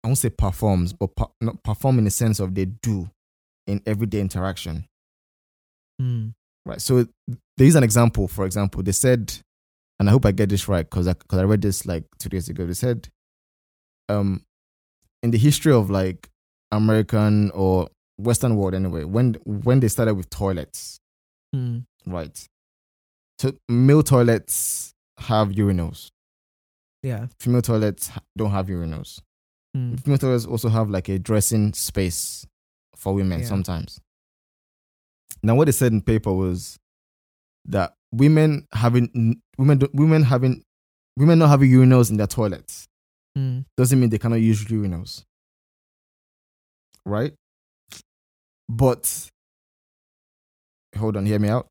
[0.03, 3.09] I won't say performs, but per, not perform in the sense of they do
[3.67, 4.85] in everyday interaction,
[6.01, 6.33] Mm.
[6.65, 6.81] right?
[6.81, 7.05] So
[7.57, 8.27] there is an example.
[8.27, 9.33] For example, they said,
[9.99, 12.29] and I hope I get this right because I, cause I read this like two
[12.29, 12.65] days ago.
[12.65, 13.09] They said,
[14.07, 14.43] um,
[15.21, 16.29] in the history of like
[16.71, 20.99] American or Western world anyway, when when they started with toilets,
[21.55, 21.85] Mm.
[22.05, 22.47] Right.
[23.39, 26.09] So male toilets have urinals.
[27.03, 29.21] Yeah Female toilets don't have urinals.
[29.75, 29.99] Mm.
[30.03, 32.45] Female toilets also have like a dressing space
[32.95, 33.45] for women Yeah.
[33.47, 33.99] sometimes.
[35.43, 36.77] Now, what they said in paper was
[37.65, 40.63] that women having women women having
[41.15, 42.87] women not having urinals in their toilets
[43.37, 43.63] Mm.
[43.77, 45.23] doesn't mean they cannot use urinals.
[47.05, 47.33] Right.
[48.67, 49.29] But
[50.97, 51.67] hold on, hear me out.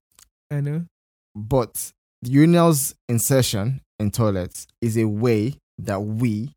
[0.50, 0.86] i know
[1.34, 6.52] But the urinals insertion in toilets is a way that we,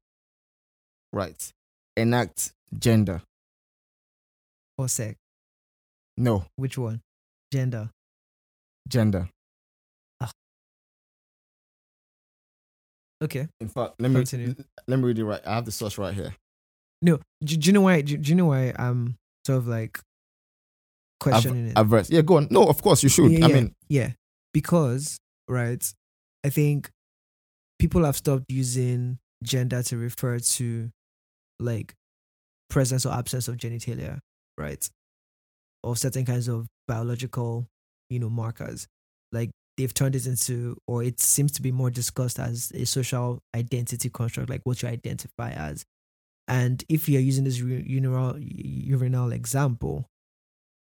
[1.13, 1.51] right,
[1.97, 3.21] enact gender.
[4.77, 5.15] or sex
[6.17, 7.01] No, which one
[7.51, 7.89] gender
[8.87, 9.29] gender.
[10.19, 10.31] Ah.
[13.23, 14.55] okay In fact, let me Continue.
[14.87, 15.41] let me read it right.
[15.45, 16.33] I have the source right here.
[17.01, 19.15] no do, do you know why do, do you know why i'm
[19.45, 19.99] sort of like
[21.19, 22.09] questioning it Averse.
[22.09, 22.47] Yeah, go on.
[22.49, 23.31] No, of course you should.
[23.31, 23.55] Yeah, I yeah.
[23.55, 24.09] mean, Yeah,
[24.53, 25.83] because right,
[26.43, 26.89] I think
[27.81, 30.91] people have stopped using gender to refer to
[31.59, 31.95] like
[32.69, 34.19] presence or absence of genitalia,
[34.55, 34.87] right,
[35.81, 37.67] or certain kinds of biological,
[38.11, 38.85] you know, markers.
[39.31, 43.39] Like they've turned it into, or it seems to be more discussed as a social
[43.55, 45.83] identity construct, like what you identify as.
[46.47, 50.05] And if you're using this urinal urinal example,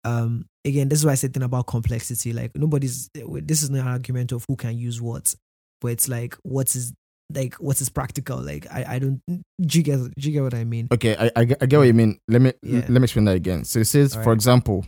[0.05, 3.80] um again this is why i said thing about complexity like nobody's this is not
[3.80, 5.34] an argument of who can use what
[5.81, 6.93] but it's like what is
[7.35, 10.55] like what is practical like i i don't do you get do you get what
[10.55, 12.18] i mean okay, I, I, get- I get what you mean.
[12.29, 12.81] Let me Yeah.
[12.89, 13.64] let me explain that again.
[13.64, 14.87] So it says, for example,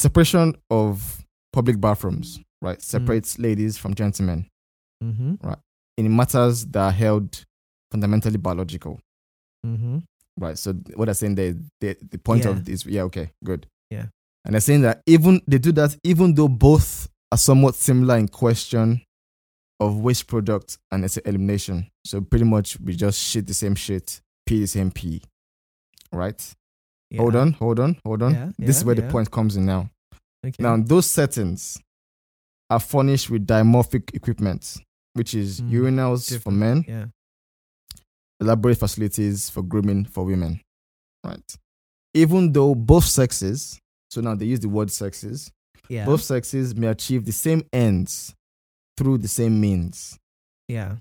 [0.00, 4.46] separation of public bathrooms, right, separates ladies from gentlemen.
[5.02, 5.34] mm-hmm
[5.96, 7.44] in matters that are held
[7.92, 9.00] fundamentally biological,
[9.66, 9.98] mm-hmm
[10.40, 10.58] right?
[10.58, 12.50] So what i'm saying, they, they the point Yeah.
[12.50, 14.06] of this, yeah, okay, good, Yeah.
[14.44, 18.26] And they're saying that even they do that, even though both are somewhat similar in
[18.28, 19.02] question
[19.80, 21.88] of waste product and its elimination.
[22.04, 25.22] So pretty much we just shit the same shit, pee the same pee,
[26.12, 26.54] right?
[27.10, 27.20] yeah.
[27.20, 28.34] Hold on, hold on, hold on.
[28.34, 29.02] Yeah, this is where yeah.
[29.02, 29.90] the point comes in now.
[30.44, 30.56] okay.
[30.62, 31.78] Now, those settings
[32.70, 34.78] are furnished with dimorphic equipment,
[35.12, 37.06] which is Mm, urinals for men, yeah
[38.40, 40.60] elaborate facilities for grooming for women.
[41.24, 41.56] Right.
[42.12, 43.78] even though both sexes,
[44.10, 45.50] so now they use the word sexes,
[45.88, 46.04] Yeah.
[46.04, 48.34] both sexes may achieve the same ends
[48.96, 50.18] through the same means,
[50.68, 50.96] yeah.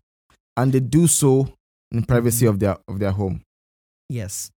[0.58, 1.54] and they do so
[1.92, 2.50] in privacy Mhm.
[2.50, 3.42] of their of their home.
[4.10, 4.52] Yes.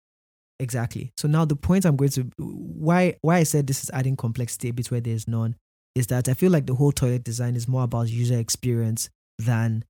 [0.58, 1.12] Exactly.
[1.18, 4.70] So now the point I'm going to why why I said this is adding complexity
[4.70, 5.54] a bit where there's none
[5.94, 9.84] is that I feel like the whole toilet design is more about user experience than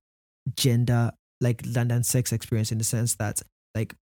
[0.57, 3.41] gender like than, than sex experience in the sense that
[3.75, 3.95] like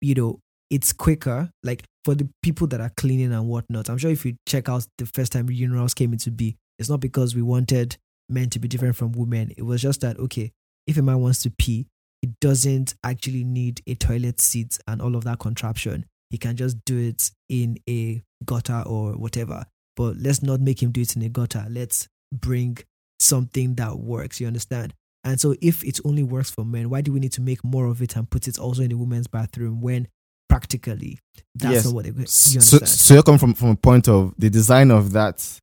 [0.00, 0.40] you know
[0.70, 4.36] it's quicker like for the people that are cleaning and whatnot i'm sure if you
[4.46, 7.96] check out the first time urinals came into be it's not because we wanted
[8.28, 9.52] men to be different from women.
[9.56, 10.52] It was just that okay
[10.86, 11.86] if a man wants to pee
[12.22, 16.06] he doesn't actually need a toilet seat and all of that contraption.
[16.30, 19.64] He can just do it in a gutter or whatever.
[19.96, 21.66] But let's not make him do it in a gutter.
[21.68, 22.78] Let's bring
[23.20, 24.94] something that works you understand?
[25.24, 27.86] And so if it only works for men why do we need to make more
[27.86, 30.08] of it and put it also in the women's bathroom when
[30.48, 31.18] practically
[31.54, 31.84] that's Yes.
[31.86, 34.90] not what they you So, so you're coming from from a point of the design
[34.90, 35.60] of that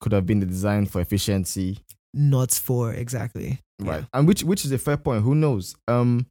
[0.00, 1.78] could have been the design for efficiency,
[2.14, 4.04] not for exactly right?
[4.14, 5.24] And which which is a fair point.
[5.24, 5.74] Who knows?
[5.88, 6.26] Um,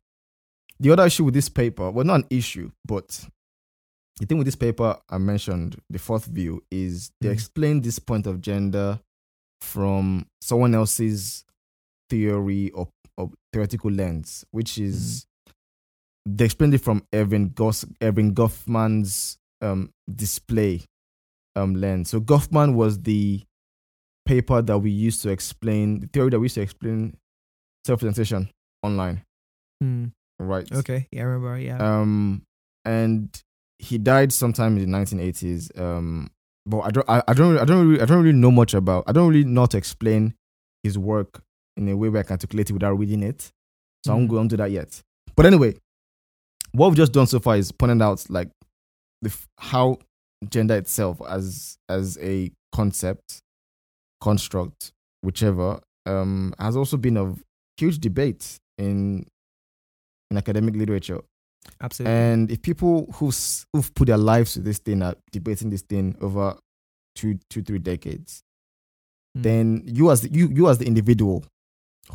[0.80, 3.26] the other issue with this paper, well, not an issue, but
[4.20, 7.34] the thing with this paper I mentioned, the fourth view, is they Mhm.
[7.34, 9.00] explain this point of gender
[9.62, 11.46] from someone else's
[12.10, 15.26] theory or, or theoretical lens, which is
[16.26, 20.82] they explained it from Evan Goss, Erving Goffman's um, display
[21.56, 22.10] um, lens.
[22.10, 23.44] So Goffman was the
[24.26, 27.16] paper that we used to explain the theory that we used to explain
[27.86, 28.50] self-presentation
[28.84, 29.24] online,
[29.82, 30.06] Hmm.
[30.40, 30.70] right?
[30.72, 32.44] okay yeah i remember yeah Um,
[32.86, 33.30] and
[33.80, 35.78] he died sometime in the 1980s.
[35.80, 36.30] Um,
[36.66, 39.04] but I don't, I, I don't, I don't really, I don't really know much about.
[39.08, 40.36] I don't really know to explain
[40.84, 41.42] his work
[41.76, 43.52] in a way where I can articulate it without reading it.
[44.06, 44.32] So I won't Mhm.
[44.32, 45.02] go on to that yet.
[45.36, 45.76] But anyway,
[46.72, 48.50] what we've just done so far is pointed out like
[49.22, 49.98] the f- how
[50.50, 53.42] gender itself as as a concept,
[54.24, 57.44] construct, whichever, um, has also been of
[57.78, 59.26] huge debate in
[60.32, 61.22] in academic literature.
[61.82, 65.82] absolutely And if people who've, who've put their lives to this thing are debating this
[65.84, 66.56] thing over
[67.16, 68.44] two, two, three decades,
[69.36, 69.42] Hmm.
[69.42, 71.44] then you as the, you you as the individual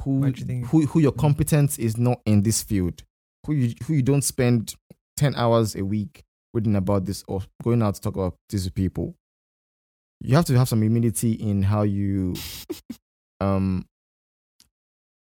[0.05, 1.21] who you who who your Hmm.
[1.27, 3.03] competence is not in this field,
[3.47, 4.75] who you who you don't spend
[5.17, 6.23] ten hours a week
[6.55, 9.15] reading about this or going out to talk about this with people,
[10.21, 12.35] you have to have some humility in how you
[13.41, 13.85] um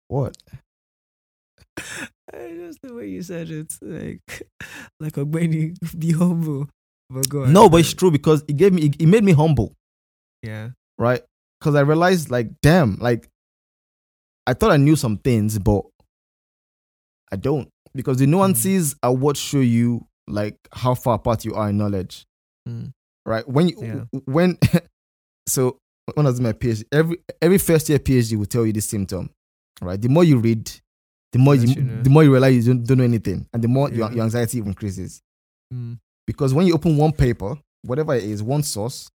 [0.07, 0.35] what
[2.33, 4.47] I just the way you said it like
[4.99, 6.67] like Ogbeni, be humble
[7.09, 9.73] but go no, but it's true because it gave me it, it made me humble.
[10.43, 11.21] yeah right?
[11.59, 13.27] Because I realized, like, damn, like,
[14.45, 15.83] I thought I knew some things, but
[17.31, 17.69] I don't.
[17.95, 22.25] Because the nuances are what show you, like, how far apart you are in knowledge,
[22.67, 22.87] Hmm.
[23.27, 23.47] Right?
[23.47, 24.19] When you, Yeah.
[24.25, 24.57] when,
[25.47, 25.77] so
[26.15, 28.85] when I was in my PhD, every every first year PhD will tell you this
[28.87, 29.29] symptom,
[29.81, 30.01] right?
[30.01, 30.71] The more you read,
[31.33, 32.01] the more you, you know.
[32.01, 34.15] the more you realize you don't, don't know anything, and the more your, Yeah.
[34.15, 35.21] your anxiety increases.
[35.71, 35.93] Hmm.
[36.25, 39.09] Because when you open one paper, whatever it is, one source,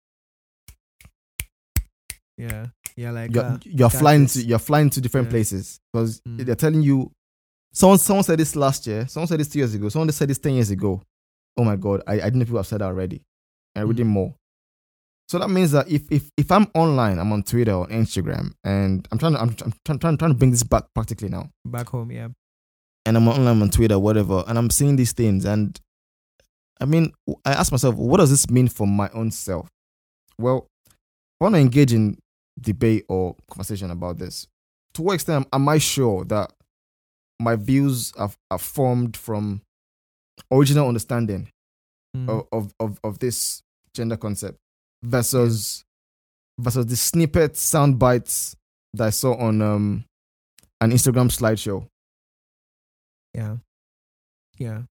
[2.38, 5.30] yeah yeah like you're, uh, you're flying to you're flying to different Yeah.
[5.32, 6.44] places because Mm.
[6.46, 7.10] they're telling you
[7.72, 10.38] someone someone said this last year someone said this two years ago someone said this
[10.38, 11.02] 10 years ago
[11.58, 13.22] oh my god i, I didn't know people have said that already
[13.74, 14.10] and reading Mm.
[14.10, 14.34] more.
[15.28, 19.08] So that means that if if if i'm online i'm on twitter or instagram and
[19.10, 21.48] i'm trying to i'm, I'm trying, trying, trying to bring this back practically now.
[21.64, 22.28] Back home yeah.
[23.06, 25.80] And i'm online on twitter whatever and i'm seeing these things and
[26.82, 27.14] i mean
[27.46, 29.68] i ask myself what does this mean for my own self?
[30.38, 30.66] Well
[31.40, 32.18] i want to engage in
[32.60, 34.46] debate or conversation about this
[34.94, 36.52] to what extent am i sure that
[37.40, 39.62] my views are, are formed from
[40.52, 41.48] original understanding
[42.14, 42.28] Hmm.
[42.28, 43.62] of, of, of, this
[43.94, 44.58] gender concept
[45.02, 45.82] versus
[46.60, 48.54] versus the snippet sound bites
[48.92, 50.04] that i saw on um
[50.82, 51.86] an instagram slideshow
[53.34, 53.56] Yeah.
[54.58, 54.82] Yeah.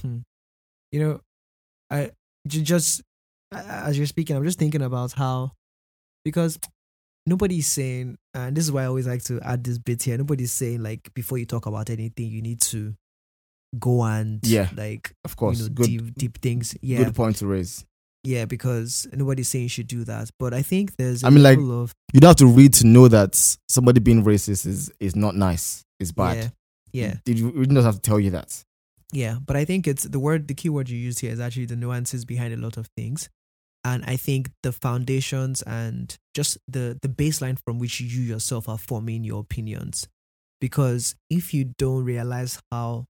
[0.00, 0.18] Hmm.
[0.90, 1.20] You know,
[1.90, 2.10] I
[2.46, 3.02] just
[3.52, 5.52] as you're speaking, I'm just thinking about how
[6.24, 6.58] because
[7.26, 10.18] nobody's saying, and this is why I always like to add this bit here.
[10.18, 12.94] Nobody's saying like before you talk about anything, you need to
[13.78, 14.68] go and Yeah.
[14.76, 16.76] like of course you know good deep deep things.
[16.80, 17.84] Yeah, good point to raise
[18.24, 20.30] yeah, because nobody's saying you should do that.
[20.38, 23.08] But I think there's I mean, like, of you don't have to read to know
[23.08, 23.36] that
[23.68, 25.84] somebody being racist is is not nice.
[26.00, 26.52] It's bad.
[26.92, 27.14] Yeah, yeah.
[27.24, 28.62] Did you really not have to tell you that?
[29.12, 31.66] Yeah, but I think it's the word, the key word you use here is actually
[31.66, 33.30] the nuances behind a lot of things.
[33.84, 38.76] And I think the foundations and just the, the baseline from which you yourself are
[38.76, 40.06] forming your opinions.
[40.60, 43.06] Because if you don't realize how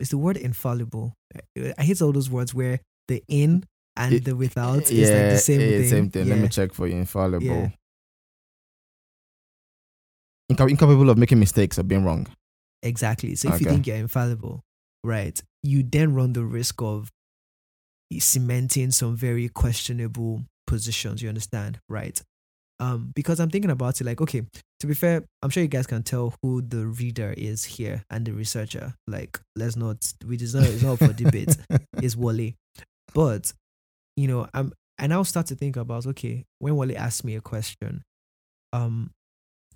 [0.00, 1.14] Is the word infallible?
[1.56, 3.64] I hate all those words where the in
[3.96, 5.88] and It- the without yeah, is like the same yeah, thing.
[5.88, 6.28] same thing.
[6.28, 6.96] Let me check for you.
[6.96, 7.44] Infallible.
[7.46, 7.70] Yeah.
[10.48, 12.26] Inca- incapable of making mistakes or being wrong.
[12.82, 13.34] Exactly.
[13.34, 14.62] So if you think you're infallible,
[15.02, 17.10] right, you then run the risk of
[18.18, 21.22] cementing some very questionable positions.
[21.22, 22.20] You understand, right?
[22.78, 24.42] Um, because I'm thinking about it like, okay,
[24.80, 28.26] to be fair, I'm sure you guys can tell who the reader is here and
[28.26, 28.94] the researcher.
[29.06, 31.56] Like, let's not, we it's not, it's not for debate.
[32.02, 32.52] Is Wale.
[33.14, 33.52] but
[34.16, 37.40] you know, I'm, and I'll start to think about, okay, when Wale asks me a
[37.40, 38.02] question,
[38.72, 39.10] um,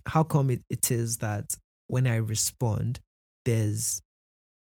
[0.06, 1.54] how come it, it is that
[1.88, 3.00] when I respond,
[3.44, 4.00] there's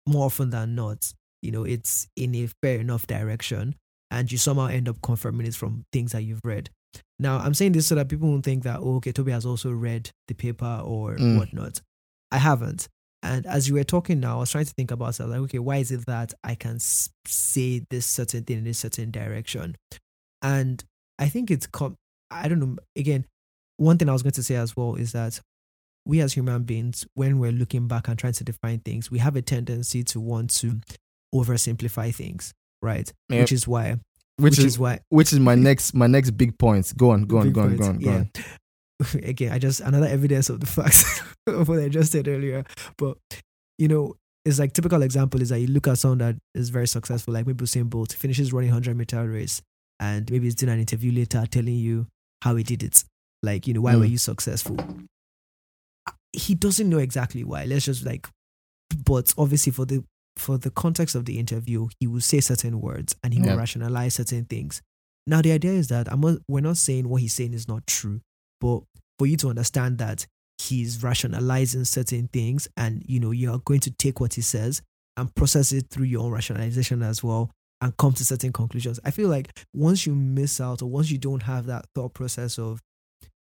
[0.07, 1.13] more often than not,
[1.43, 3.75] you know, it's in a fair enough direction,
[4.11, 6.71] and you somehow end up confirming it from things that you've read.
[7.21, 9.73] Now, I'm saying this so that people won't think that, oh, okay, Toby has also
[9.73, 11.39] read the paper or Mm.
[11.39, 11.81] whatnot.
[12.31, 12.89] I haven't.
[13.23, 15.23] And as you were talking now, I was trying to think about it.
[15.23, 18.65] I was like, okay, why is it that I can say this certain thing in
[18.65, 19.75] this certain direction?
[20.43, 20.85] And
[21.19, 21.97] I think it's, com-
[22.31, 23.25] I don't know, again,
[23.77, 25.41] one thing I was going to say as well is that
[26.07, 29.35] we as human beings, when we're looking back and trying to define things, we have
[29.35, 30.81] a tendency to want to
[31.35, 33.13] oversimplify things, right?
[33.29, 33.41] Yeah.
[33.41, 33.97] Which is why,
[34.39, 36.93] Which, which, is, is, why, which is my next my next big point.
[36.97, 38.31] Go on, go on, Big go on, point, go on, go on.
[38.35, 39.13] yeah.
[39.29, 42.65] Again, I just another evidence of the facts of what I just said earlier.
[42.97, 43.17] But
[43.79, 44.15] you know,
[44.45, 47.47] it's like typical example is that you look at someone that is very successful, like
[47.47, 49.61] maybe Usain Bolt finishes running hundred meter race,
[50.01, 52.07] and maybe he's doing an interview later telling you
[52.43, 53.05] how he did it.
[53.43, 54.11] Like you know, why were Mm.
[54.11, 54.77] you successful?
[56.33, 57.65] He doesn't know exactly why.
[57.65, 58.29] Let's just like,
[59.05, 60.05] but obviously for the
[60.39, 64.15] for the context of the interview, he will say certain words and he will rationalize
[64.15, 64.83] certain things.
[65.27, 67.87] Now, the idea is that I'm not, we're not saying what he's saying is not
[67.87, 68.21] true,
[68.61, 68.81] but
[69.19, 70.27] for you to understand that
[70.59, 74.83] he's rationalizing certain things and, you know, you're going to take what he says
[75.17, 78.99] and process it through your own rationalization as well and come to certain conclusions.
[79.05, 82.59] I feel like once you miss out or once you don't have that thought process
[82.59, 82.81] of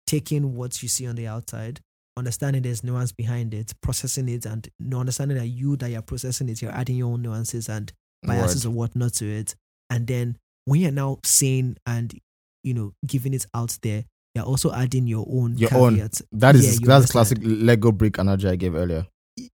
[0.06, 1.80] taking what you see on the outside,
[2.18, 6.62] understanding there's nuance behind it, processing it, and understanding that you that you're processing it,
[6.62, 7.92] you're adding your own nuances and
[8.24, 8.74] biases Word.
[8.74, 9.56] or whatnot to it.
[9.90, 12.14] And then when you're now saying and
[12.64, 14.04] you know giving it out there,
[14.36, 16.10] you're also adding your own Your own.
[16.32, 19.08] That is Yeah, that's classic Lego brick analogy I gave earlier.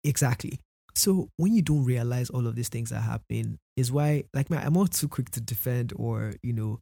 [0.04, 0.60] Exactly.
[0.96, 4.66] So when you don't realize all of these things are happening, is why like man,
[4.66, 6.80] I'm not too quick to defend or you know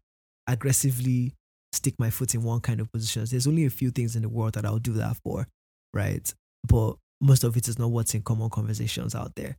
[0.47, 1.33] aggressively
[1.73, 3.31] stick my foot in one kind of positions.
[3.31, 5.47] There's only a few things in the world that I'll do that for,
[5.93, 6.33] right?
[6.67, 9.57] But most of it is not what's in common conversations out there.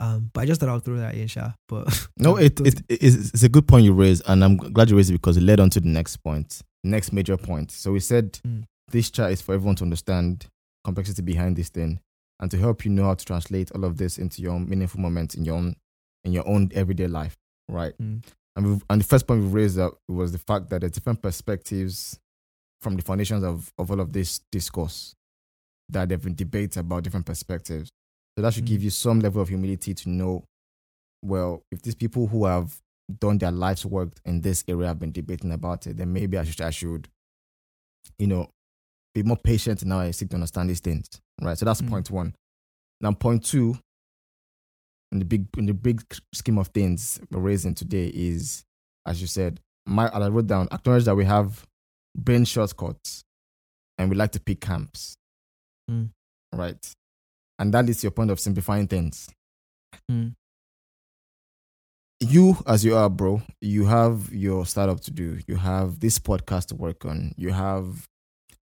[0.00, 1.52] Um, but I just thought I'll throw that in, Sha.
[1.68, 4.96] But No, it, it it's, it's a good point you raised, and I'm glad you
[4.96, 7.70] raised it because it led on to the next point, next major point.
[7.70, 8.64] So we said Mm.
[8.90, 10.46] this chart is for everyone to understand
[10.84, 12.00] complexity behind this thing,
[12.40, 15.00] and to help you know how to translate all of this into your own meaningful
[15.00, 15.76] moments in your own
[16.24, 17.36] in your own everyday life,
[17.68, 17.94] right?
[18.02, 18.24] Mm.
[18.56, 21.22] And we've, and the first point we raised up was the fact that there's different
[21.22, 22.18] perspectives
[22.80, 25.14] from the foundations of of all of this discourse.
[25.92, 27.90] That there have been debates about different perspectives.
[28.36, 28.68] So that should Mm.
[28.68, 30.44] give you some level of humility to know,
[31.22, 32.80] well, if these people who have
[33.18, 36.44] done their life's work in this area have been debating about it, then maybe I
[36.44, 37.08] should, I should,
[38.18, 38.48] you know,
[39.14, 41.06] be more patient now I seek to understand these things,
[41.42, 41.58] right?
[41.58, 41.90] So that's Mm.
[41.90, 42.34] point one.
[43.02, 43.76] Now, point two,
[45.12, 48.64] in the big in the big scheme of things we're raising today is,
[49.04, 51.66] as you said, my I wrote down acknowledge that we have
[52.16, 53.24] brain shortcuts,
[53.98, 55.16] and we like to pick camps,
[55.90, 56.10] Mm.
[56.54, 56.94] right?
[57.58, 59.28] And that leads to your point of simplifying things
[60.10, 60.34] Mm.
[62.20, 66.66] you as you are bro you have your startup to do you have this podcast
[66.66, 68.06] to work on you have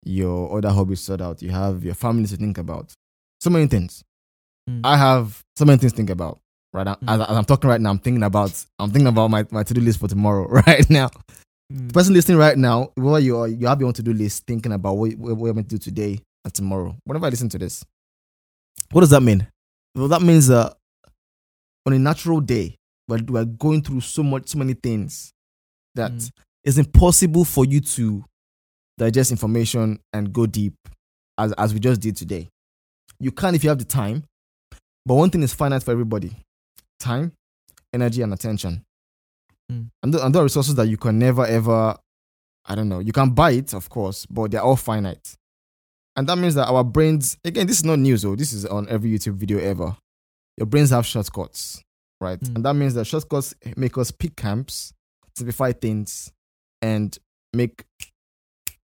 [0.04, 2.94] your other hobbies to sort out you have your family to think about
[3.40, 4.04] so many things
[4.70, 4.82] Mm.
[4.84, 6.40] i have so many things to think about
[6.74, 7.10] right now Mm.
[7.14, 9.82] as, as i'm talking right now i'm thinking about i'm thinking about my, my to-do
[9.82, 11.10] list for tomorrow right now
[11.74, 11.88] Mm.
[11.88, 14.72] the person listening right now well you are you have your own to-do list thinking
[14.72, 16.96] about what, what we're going to do today and tomorrow.
[17.06, 17.84] Whenever i listen to this.
[18.92, 19.48] What does that mean?
[19.96, 20.76] Well that means that
[21.86, 22.76] on a natural day
[23.08, 25.32] but we're going through so much so many things
[25.96, 26.32] that Mm.
[26.64, 28.24] it's impossible for you to
[28.98, 30.76] digest information and go deep
[31.38, 32.48] as, as we just did today.
[33.20, 34.24] You can if you have the time
[35.06, 36.32] but one thing is finite for everybody.
[37.00, 37.32] Time
[37.94, 38.84] energy and attention.
[39.72, 39.90] Mm.
[40.04, 41.96] and, th- and there are resources that you can never ever
[42.66, 45.36] i don't know you can buy it of course but they're all finite
[46.16, 48.88] and that means that our brains again this is not news though this is on
[48.90, 49.96] every youtube video ever
[50.58, 51.82] your brains have shortcuts
[52.20, 52.56] right Mm.
[52.56, 54.94] and that means that shortcuts make us pick camps
[55.36, 56.32] simplify things
[56.82, 57.18] and
[57.54, 57.84] make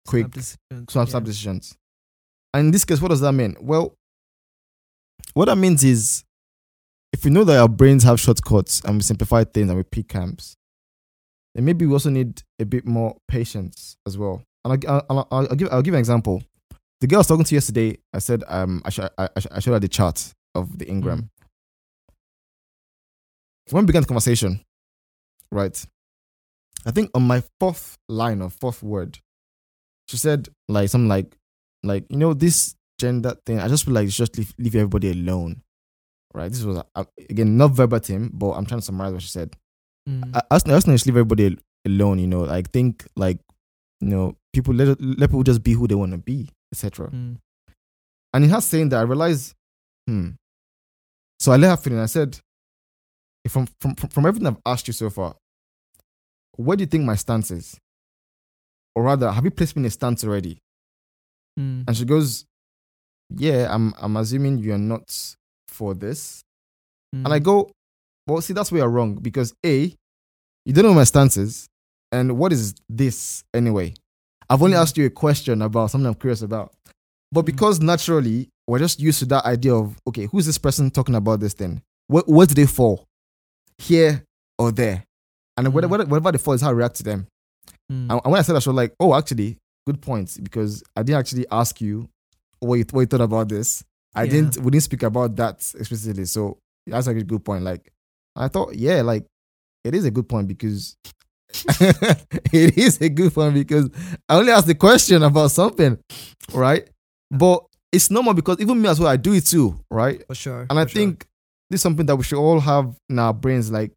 [0.07, 1.11] quick Snap decisions, snap yeah.
[1.11, 1.77] snap decisions
[2.53, 3.93] and in this case what does that mean well
[5.33, 6.23] what that means is
[7.13, 10.07] if we know that our brains have shortcuts and we simplify things and we pick
[10.07, 10.55] camps,
[11.53, 14.43] then maybe we also need a bit more patience as well.
[14.63, 16.41] And I'll, I'll, I'll, I'll give I'll give an example.
[17.01, 19.73] The girl I was talking to yesterday, I said um I, sh- I, I showed
[19.73, 21.17] her the chart of the Ngram.
[21.17, 21.29] Mm.
[23.71, 24.61] When we began the conversation,
[25.51, 25.85] right?
[26.85, 29.19] I think on my fourth line or fourth word,
[30.07, 31.35] she said like something like
[31.83, 33.59] like you know this gender thing.
[33.59, 35.63] I just feel like should just leave, leave everybody alone,
[36.35, 36.51] right?
[36.51, 39.55] This was uh, again not verbatim, but I'm trying to summarize what she said.
[40.07, 40.35] Mm.
[40.35, 42.19] I, I just I just need to leave everybody alone.
[42.19, 43.39] You know, like think like
[44.01, 47.09] you know people let let people just be who they want to be, etc.
[47.09, 47.37] Mm.
[48.33, 49.53] And in her saying that, I realized,
[50.07, 50.29] hmm.
[51.39, 51.99] So I let her finish.
[51.99, 52.39] I said,
[53.49, 55.35] from, from, from, from everything I've asked you so far,
[56.55, 57.77] where do you think my stance is?
[58.95, 60.59] Or rather, have you placed me in a stance already?
[61.59, 61.85] Mm.
[61.87, 62.45] And she goes,
[63.35, 65.03] yeah, I'm, I'm assuming you're not
[65.67, 66.41] for this.
[67.13, 67.43] And I Mm.
[67.43, 67.71] go,
[68.27, 69.93] well, see, that's where you're wrong because A,
[70.65, 71.67] you don't know my stance is.
[72.11, 73.93] And what is this anyway?
[74.51, 76.73] I've only asked you a question about something I'm curious about.
[77.31, 77.45] But Mm.
[77.45, 81.39] because naturally, we're just used to that idea of, okay, who's this person talking about
[81.39, 81.81] this thing?
[82.07, 83.05] Where, where do they fall?
[83.77, 84.23] Here
[84.59, 85.05] or there?
[85.57, 85.73] And Mm.
[85.73, 87.27] whatever, whatever they fall is how I react to them.
[87.91, 88.11] Mm.
[88.11, 90.37] And and when I said that, she was like, oh, actually, good point.
[90.43, 92.09] Because I didn't actually ask you
[92.59, 93.83] what you, what you thought about this.
[94.13, 94.31] I Yeah.
[94.31, 96.25] didn't, we didn't speak about that explicitly.
[96.25, 97.63] So that's like a good point.
[97.63, 97.89] Like,
[98.35, 99.25] I thought, yeah, like,
[99.85, 100.95] it is a good point because
[102.51, 103.89] it is a good one because
[104.29, 105.97] I only asked the question about something,
[106.53, 106.89] right?
[107.29, 110.25] But it's normal because even me as well, I do it too, right?
[110.27, 110.67] for sure.
[110.69, 110.89] And I sure.
[110.89, 111.25] think
[111.69, 113.71] this is something that we should all have in our brains.
[113.71, 113.91] Like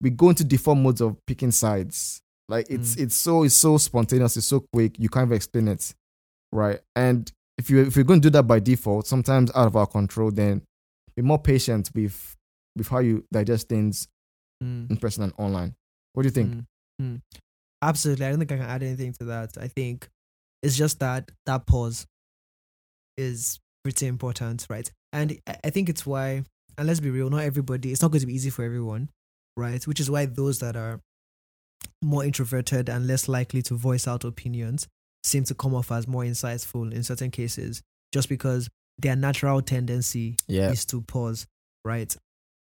[0.00, 2.20] we go into default modes of picking sides.
[2.48, 3.00] Like it's Mm.
[3.02, 5.94] it's so it's so spontaneous, it's so quick, you can't even explain it.
[6.52, 6.80] Right.
[6.96, 9.86] And if you if you're going to do that by default, sometimes out of our
[9.86, 10.62] control, then
[11.16, 12.36] be more patient with
[12.76, 14.08] with how you digest things
[14.62, 14.90] Mm.
[14.90, 15.74] in person and online.
[16.14, 16.54] What do you think?
[16.54, 16.64] Mm,
[17.02, 17.20] mm.
[17.82, 18.26] Absolutely.
[18.26, 19.56] I don't think I can add anything to that.
[19.58, 20.08] I think
[20.62, 22.06] it's just that that pause
[23.16, 24.90] is pretty important, right?
[25.12, 26.44] And I- I think it's why,
[26.78, 29.08] and let's be real, not everybody, it's not going to be easy for everyone,
[29.56, 29.84] right?
[29.86, 31.00] Which is why those that are
[32.02, 34.86] more introverted and less likely to voice out opinions
[35.24, 37.82] seem to come off as more insightful in certain cases,
[38.12, 40.70] just because their natural tendency Yeah.
[40.70, 41.46] is to pause,
[41.84, 42.14] right?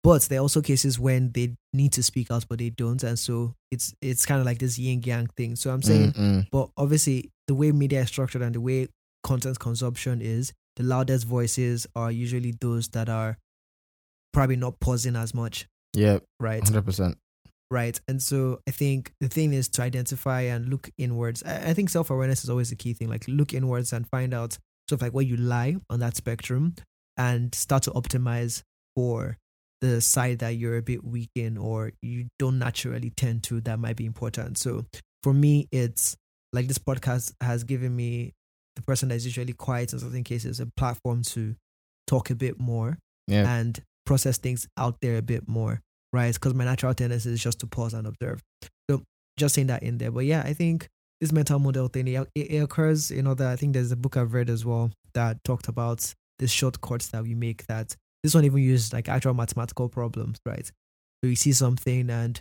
[0.03, 3.19] But there are also cases when they need to speak out, but they don't, and
[3.19, 5.55] so it's it's kind of like this yin yang thing.
[5.55, 6.47] So I'm saying, Mm, mm.
[6.51, 8.87] but obviously the way media is structured and the way
[9.23, 13.37] content consumption is, the loudest voices are usually those that are
[14.33, 16.63] probably not pausing as much, yeah, right?
[16.63, 17.17] hundred percent.
[17.69, 17.99] right?
[18.07, 21.43] And so I think the thing is to identify and look inwards.
[21.43, 23.07] I, I think self awareness is always the key thing.
[23.09, 24.57] Like look inwards and find out
[24.89, 26.73] sort of like where you lie on that spectrum,
[27.17, 28.63] and start to optimize
[28.95, 29.37] for
[29.81, 33.61] the side that you're a bit weak in or you don't naturally tend to.
[33.61, 34.57] That might be important.
[34.57, 34.85] So
[35.23, 36.15] for me, it's
[36.53, 38.33] like this podcast has given me
[38.75, 41.55] the person that is usually quiet in certain cases a platform to
[42.07, 45.81] talk a bit more Yeah, and process things out there a bit more,
[46.13, 46.33] right?
[46.33, 48.41] Because my natural tendency is just to pause and observe.
[48.89, 49.03] So
[49.37, 50.11] just saying that in there.
[50.11, 50.87] But yeah, I think
[51.19, 53.95] this mental model thing, it, it occurs in you know, other, I think there's a
[53.95, 58.35] book I've read as well that talked about the shortcuts that we make that this
[58.35, 60.65] one even used like actual mathematical problems, right?
[60.65, 62.39] So you see something and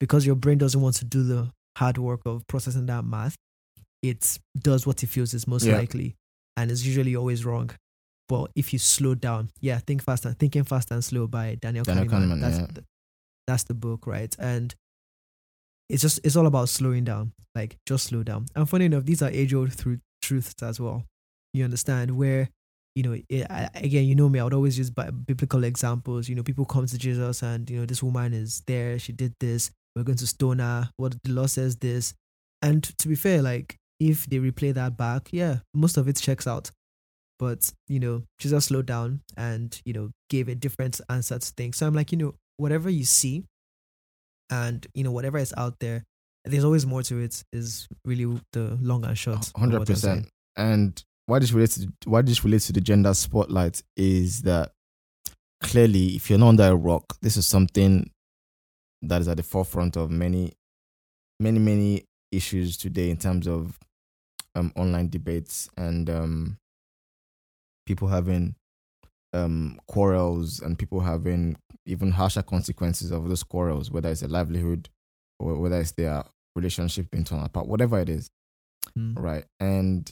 [0.00, 3.36] because your brain doesn't want to do the hard work of processing that math,
[4.02, 5.76] it does what it feels is most Yeah.
[5.76, 6.14] likely.
[6.56, 7.70] And it's usually always wrong.
[8.28, 11.84] But if you slow down, yeah, think fast and thinking fast and slow by Daniel,
[11.84, 12.28] Daniel Kahneman.
[12.36, 12.66] Kahneman, that's yeah.
[12.72, 12.84] the,
[13.46, 14.34] that's the book, right?
[14.38, 14.74] And
[15.88, 18.46] it's just it's all about slowing down, like just slow down.
[18.54, 21.04] And funny enough, these are age old through truths as well.
[21.54, 22.50] You understand where
[22.94, 24.40] you know it, I, again, you know me.
[24.40, 26.28] I would always use bi- biblical examples.
[26.28, 28.98] You know, people come to Jesus and you know this woman is there.
[28.98, 29.70] She did this.
[29.94, 30.90] We're going to stone her.
[30.96, 32.14] What the law says this.
[32.62, 36.46] And to be fair, like if they replay that back, yeah, most of it checks
[36.46, 36.70] out.
[37.38, 41.76] But you know, Jesus slowed down and you know gave a different answer to things.
[41.76, 43.44] So I'm like, you know, whatever you see,
[44.50, 46.04] and you know whatever is out there,
[46.44, 47.42] there's always more to it.
[47.52, 49.52] Is really the long and short.
[49.56, 50.16] hundred what I'm saying.
[50.16, 50.30] percent.
[50.56, 54.72] And why this relates to why this relates to the gender spotlight is that
[55.62, 58.10] clearly, if you're not under a rock, this is something
[59.02, 60.52] that is at the forefront of many,
[61.38, 63.78] many, many issues today in terms of
[64.54, 66.56] um, online debates and um,
[67.86, 68.54] people having
[69.34, 74.88] um, quarrels and people having even harsher consequences of those quarrels, whether it's a livelihood
[75.38, 76.24] or whether it's their
[76.56, 78.30] relationship being torn apart, whatever it is
[78.96, 79.18] Mm.
[79.20, 79.44] right?
[79.60, 80.10] And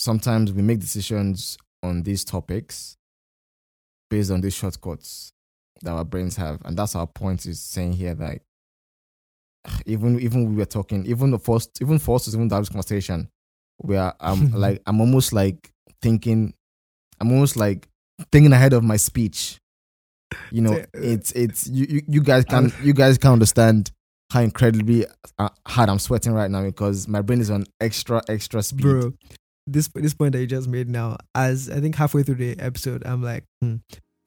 [0.00, 2.96] sometimes we make decisions on these topics
[4.08, 5.32] based on these shortcuts,
[5.82, 8.40] that our brains have, and that's our point is saying here that
[9.86, 12.70] even even we were talking, even the first, even for us to even have this
[12.70, 13.28] conversation,
[13.82, 15.70] we are um like I'm almost like
[16.00, 16.54] thinking,
[17.20, 17.86] I'm almost like
[18.32, 19.58] thinking ahead of my speech.
[20.50, 23.90] You know, it's it's you you, you guys can you guys can understand
[24.32, 25.04] how incredibly
[25.38, 28.82] uh, hard I'm sweating right now because my brain is on extra extra speed.
[28.82, 29.12] bro.
[29.72, 33.02] This this point that you just made now, as I think halfway through the episode,
[33.06, 33.76] I'm like, hmm,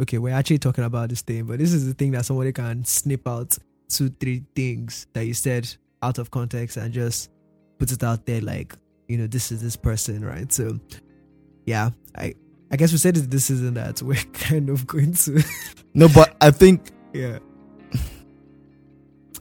[0.01, 2.85] okay, we're actually talking about this thing, but this is the thing that somebody can
[2.85, 3.57] snip out
[3.89, 7.29] two, three things that you said out of context and just
[7.77, 8.75] put it out there, like,
[9.07, 10.51] you know, this is this person, right?
[10.51, 10.79] So,
[11.65, 12.33] yeah, I
[12.71, 15.43] I guess we said it this isn't that we're kind of going to,
[15.93, 17.39] No, but I think yeah,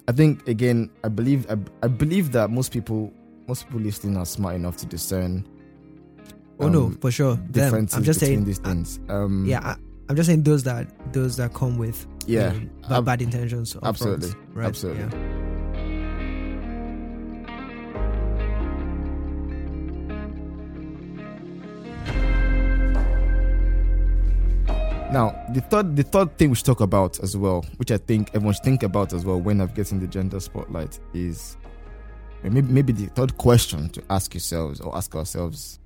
[0.08, 3.12] I think again, I believe I, I believe that most people
[3.46, 5.46] most people listening are smart enough to discern
[6.62, 7.36] oh no, um, for sure.
[7.36, 9.00] Them, I'm just between saying, these things.
[9.08, 9.76] Um, yeah, I,
[10.08, 13.22] I'm just saying those that those that come with yeah, you know, bad, ab- bad
[13.22, 13.76] intentions.
[13.82, 14.66] absolutely, front, right?
[14.66, 15.02] absolutely.
[15.04, 15.42] Yeah.
[25.12, 28.30] Now, the third the third thing we should talk about as well, which I think
[28.34, 31.58] everyone should think about as well when navigating the gender spotlight, is
[32.42, 35.80] maybe maybe the third question to ask yourselves or ask ourselves: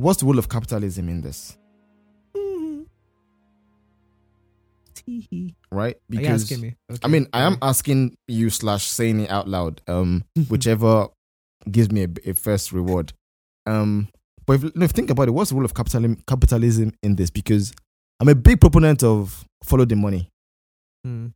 [0.00, 1.58] What's the role of capitalism in this?
[2.34, 2.86] Mhm.
[4.94, 5.54] Tee-hee.
[5.70, 5.96] Right?
[6.16, 6.76] Are you asking me?
[7.02, 9.82] I mean, I am asking you slash saying it out loud.
[9.86, 11.08] Um, whichever
[11.70, 13.12] gives me a, a first reward.
[13.66, 14.08] Um,
[14.46, 17.28] but if, if you think about it, what's the role of capitalism capitalism in this?
[17.28, 17.74] Because
[18.20, 20.30] I'm a big proponent of follow the money.
[21.06, 21.34] Mm.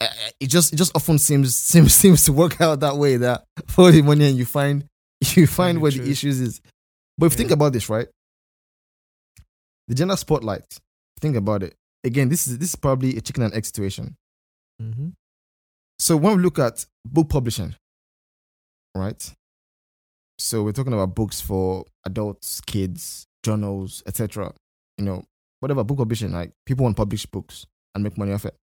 [0.00, 0.06] Uh,
[0.40, 3.18] it just it just often seems seems seems to work out that way.
[3.18, 4.86] That follow the money and you find
[5.34, 6.04] you find Very where true.
[6.06, 6.60] the issues is.
[7.16, 8.08] But if you think about this, right?
[9.88, 10.78] The gender spotlight.
[11.20, 12.28] Think about it again.
[12.28, 14.16] This is this is probably a chicken and egg situation.
[14.80, 15.08] hmm
[15.98, 17.74] So when we look at book publishing,
[18.94, 19.34] right?
[20.38, 24.52] So we're talking about books for adults, kids, journals, etc.
[24.98, 25.24] You know,
[25.60, 28.56] whatever book publishing, like people want to publish books and make money off it.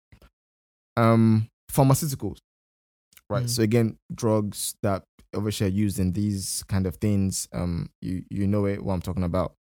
[0.97, 2.39] Um, pharmaceuticals,
[3.29, 3.45] right?
[3.45, 3.51] Mm.
[3.51, 7.49] So again, drugs that obviously are used in these kind of things.
[7.53, 9.55] Um, you you know it what I'm talking about.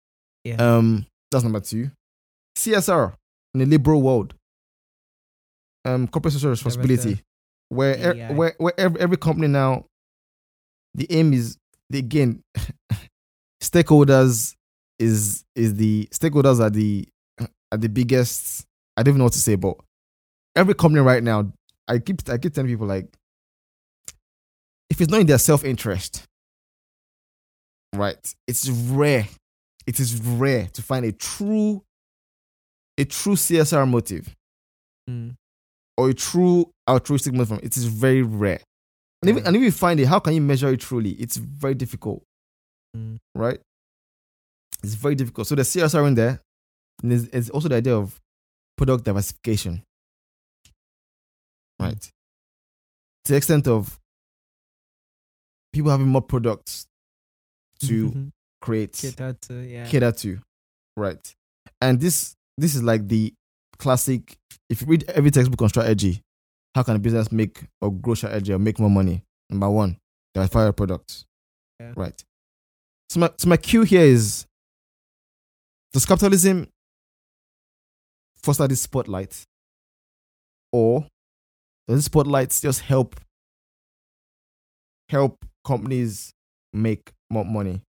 [0.43, 0.55] Yeah.
[0.55, 1.91] Um, that's number two.
[2.57, 3.13] CSR
[3.53, 4.33] in the liberal world.
[5.83, 7.21] Um, corporate social responsibility,
[7.69, 8.33] where e- AEI.
[8.33, 9.85] where where every, every company now,
[10.95, 11.57] the aim is
[11.91, 12.41] the, again,
[13.61, 14.55] stakeholders
[14.97, 17.07] is is the stakeholders are the
[17.71, 18.65] are the biggest.
[18.97, 19.75] I don't even know what to say, but
[20.55, 21.51] every company right now,
[21.87, 23.07] I keep I keep telling people like,
[24.89, 26.23] if it's not in their self interest,
[27.93, 28.17] right?
[28.47, 29.27] It's rare.
[29.87, 31.83] It is rare to find a true,
[32.97, 34.33] a true CSR motive
[35.09, 35.35] Mm.
[35.97, 37.59] or a true altruistic motive.
[37.63, 38.61] It is very rare.
[39.21, 39.47] And even Yeah.
[39.49, 41.11] and if you find it, how can you measure it truly?
[41.11, 42.23] It's very difficult,
[42.97, 43.19] Mm.
[43.35, 43.59] right?
[44.83, 45.47] It's very difficult.
[45.47, 46.41] So the CSR in there,
[47.03, 48.19] and there's, there's also the idea of
[48.77, 49.83] product diversification,
[51.79, 52.01] right?
[52.01, 53.99] To the extent of
[55.75, 56.87] people having more products
[57.81, 58.31] to Mhm.
[58.61, 59.87] create cater to yeah.
[59.89, 60.39] cater to,
[60.97, 61.35] right?
[61.81, 63.33] And this this is like the
[63.77, 64.37] classic.
[64.69, 66.21] If you read every textbook on strategy,
[66.73, 69.21] how can a business make or grow strategy or make more money?
[69.49, 69.97] Number one,
[70.33, 71.25] diversify your products,
[71.79, 71.93] Yeah.
[71.97, 72.23] right?
[73.09, 74.45] So my so my cue here is:
[75.93, 76.67] Does capitalism
[78.41, 79.45] foster this spotlight,
[80.71, 81.01] or
[81.87, 83.19] does this spotlight just help
[85.09, 86.33] help companies
[86.73, 87.81] make more money?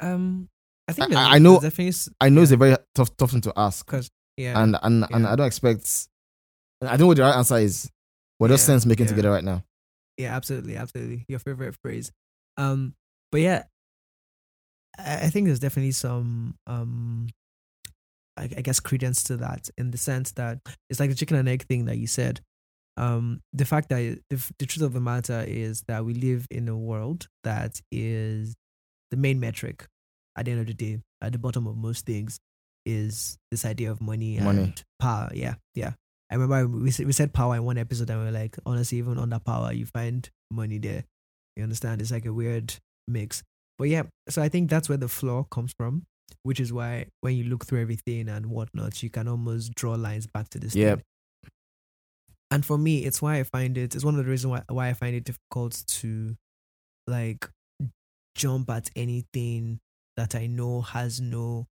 [0.00, 0.48] Um,
[0.88, 3.52] I think I- I know- definitely I know it's a very tough tough thing to
[3.56, 4.60] ask, Cause, yeah.
[4.60, 6.08] and and and I don't expect.
[6.82, 7.90] I don't know what the right answer is.
[8.38, 9.10] We're just Yeah, sense making yeah.
[9.10, 9.64] together right now.
[10.16, 11.26] Yeah, absolutely, absolutely.
[11.28, 12.10] Your favorite phrase.
[12.56, 12.94] Um,
[13.30, 13.64] but yeah,
[14.98, 17.28] I, I think there's definitely some um,
[18.38, 21.48] I, I guess credence to that in the sense that it's like the chicken and
[21.48, 22.40] egg thing that you said.
[22.96, 26.68] Um, the fact that the, the truth of the matter is that we live in
[26.68, 28.54] a world that is
[29.10, 29.86] the main metric
[30.36, 32.40] at the end of the day, at the bottom of most things,
[32.84, 35.30] is this idea of money and power.
[35.34, 35.92] Yeah, yeah.
[36.30, 38.98] I remember we said, we said power in one episode, and we are like, honestly,
[38.98, 41.04] even under power, you find money there.
[41.56, 42.00] You understand?
[42.00, 42.74] It's like a weird
[43.08, 43.42] mix.
[43.78, 46.04] But yeah, so I think that's where the flaw comes from,
[46.42, 50.26] which is why when you look through everything and whatnot, you can almost draw lines
[50.26, 50.74] back to this.
[50.74, 51.00] Yep.
[52.50, 53.94] And for me, it's why I find it.
[53.94, 56.36] It's one of the reasons why why I find it difficult to,
[57.06, 57.48] like,
[58.36, 59.80] jump at anything
[60.16, 61.66] that I know has no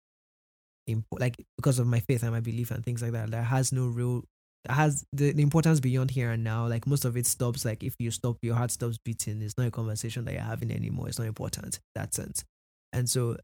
[0.89, 3.72] impo- like because of my faith and my belief and things like that that has
[3.72, 4.24] no real
[4.64, 6.66] that has the, the importance beyond here and now.
[6.66, 9.43] Like most of it stops like if you stop your heart stops beating.
[9.43, 11.09] It's not a conversation that you're having anymore.
[11.09, 11.81] It's not important.
[11.95, 12.45] That sense
[12.93, 13.37] and so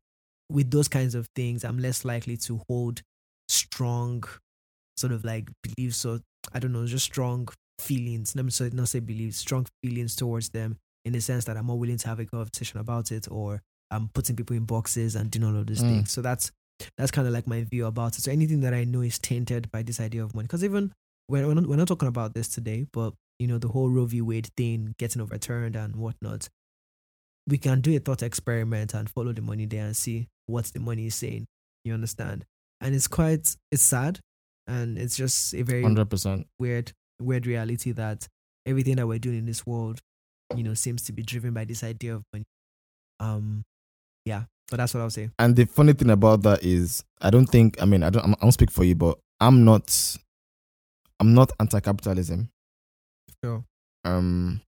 [0.50, 3.02] with those kinds of things i'm less likely to hold
[3.48, 4.24] strong
[4.96, 6.20] sort of like beliefs or
[6.52, 7.48] i don't know just strong
[7.80, 11.56] feelings let me say not say beliefs strong feelings towards them in the sense that
[11.56, 15.14] i'm more willing to have a conversation about it or i'm putting people in boxes
[15.16, 15.88] and doing all of these Mm.
[15.88, 16.10] things.
[16.12, 16.50] So that's
[16.98, 18.22] that's kind of like my view about it.
[18.22, 20.92] So anything that i know is tainted by this idea of money because even
[21.28, 24.06] we're, we're, not, we're not talking about this today but you know the whole roe
[24.06, 24.20] v.
[24.20, 26.48] Wade thing getting overturned and whatnot
[27.46, 30.80] we can do a thought experiment and follow the money there and see what the
[30.80, 31.46] money is saying.
[31.84, 32.44] You understand?
[32.80, 34.20] And it's quite it's sad
[34.66, 36.46] and it's just a very Hundred percent.
[36.58, 38.26] weird weird reality that
[38.66, 40.00] everything that we're doing in this world
[40.56, 42.44] you know seems to be driven by this idea of money
[43.20, 43.62] um
[44.24, 47.46] yeah but that's what i'll say And the funny thing about that is, I don't
[47.46, 47.80] think.
[47.82, 48.22] I mean, I don't.
[48.22, 50.16] I'm- I don't speak for you, but I'm not.
[51.20, 52.48] I'm not anti-capitalism.
[53.44, 53.62] Sure.
[54.06, 54.62] Um,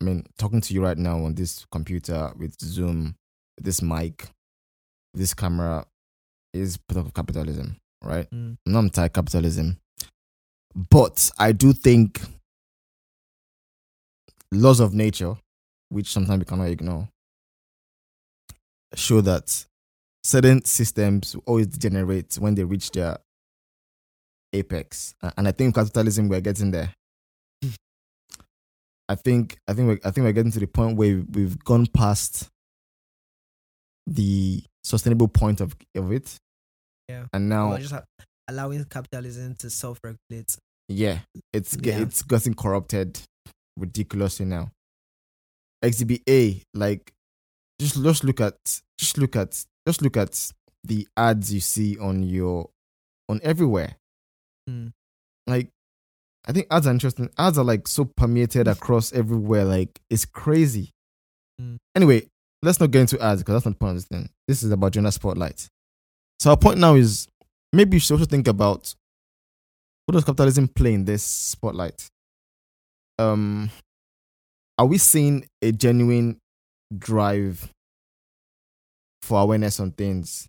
[0.00, 3.14] I mean, talking to you right now on this computer with Zoom,
[3.58, 4.28] this mic,
[5.14, 5.86] this camera,
[6.52, 8.30] is part of capitalism, right?
[8.30, 8.56] Mm.
[8.66, 9.78] I'm not anti-capitalism,
[10.90, 12.20] but I do think
[14.52, 15.34] laws of nature,
[15.88, 17.08] which sometimes we cannot ignore,
[18.94, 19.66] show that
[20.24, 23.18] certain systems always degenerate when they reach their
[24.52, 25.14] apex.
[25.36, 26.92] And I think capitalism we're getting there.
[29.08, 31.86] I think I think we're, I think we're getting to the point where we've gone
[31.86, 32.48] past
[34.06, 36.36] the sustainable point of of it.
[37.10, 37.26] Yeah.
[37.32, 37.94] And now just
[38.48, 40.56] allowing capitalism to self-regulate
[40.88, 41.20] yeah,
[41.52, 42.00] it's Yeah.
[42.00, 43.20] it's getting corrupted
[43.76, 44.72] ridiculously now.
[45.82, 47.12] Exhibit A, like
[47.80, 48.56] just just look at
[48.98, 50.52] just look at just look at
[50.84, 52.70] the ads you see on your
[53.28, 53.94] on everywhere.
[54.68, 54.92] Mm.
[55.46, 55.70] Like
[56.46, 57.30] I think ads are interesting.
[57.38, 59.64] Ads are like so permeated across everywhere.
[59.64, 60.90] Like it's crazy.
[61.60, 61.76] Mm.
[61.94, 62.26] Anyway,
[62.62, 64.28] let's not get into ads because that's not the point of this thing.
[64.48, 65.68] This is about gender spotlight.
[66.40, 67.28] So our point now is
[67.70, 68.94] maybe you should also think about
[70.06, 72.08] what does capitalism play in this spotlight?
[73.18, 73.70] Um,
[74.78, 76.38] are we seeing a genuine
[76.96, 77.70] drive
[79.20, 80.48] for awareness on things?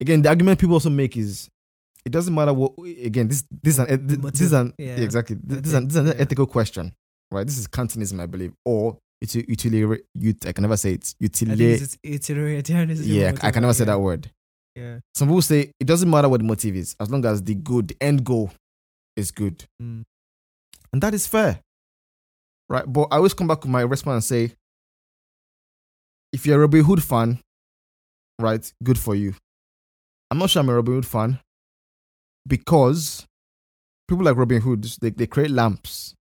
[0.00, 1.50] Again, the argument people also make is
[2.06, 2.72] it doesn't matter what.
[2.78, 4.96] Again, this this is an this, is an Yeah.
[4.96, 6.22] exactly this, is an, this is an yeah.
[6.22, 6.94] ethical question,
[7.30, 7.46] right?
[7.46, 10.02] This is Kantianism, I believe, or it's utilitarian.
[10.26, 11.14] Ut, I can never say it.
[11.20, 11.82] Utilitarian.
[11.82, 14.30] it's utilitarianism Yeah, I can never say that word.
[14.74, 17.54] Yeah Some people say it doesn't matter what the motive is, as long as the
[17.54, 18.50] good, the end goal
[19.16, 19.64] is good.
[19.82, 20.04] Mm.
[20.92, 21.60] And that is fair.
[22.68, 22.84] Right?
[22.86, 24.54] But I always come back with my response and say,
[26.32, 27.40] if you're a Robin Hood fan,
[28.38, 29.34] right, good for you.
[30.30, 31.40] I'm not sure I'm a Robin Hood fan
[32.46, 33.26] because
[34.08, 36.14] people like Robin Hood, they, they create lamps,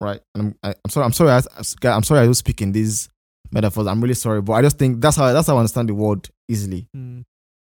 [0.00, 0.20] right?
[0.34, 1.40] And I'm, I, I'm sorry, I'm sorry, I,
[1.88, 3.08] I'm sorry I don't speak in these
[3.50, 3.86] metaphors.
[3.86, 6.28] I'm really sorry, but I just think that's how that's how I understand the word
[6.48, 7.24] easily Mm.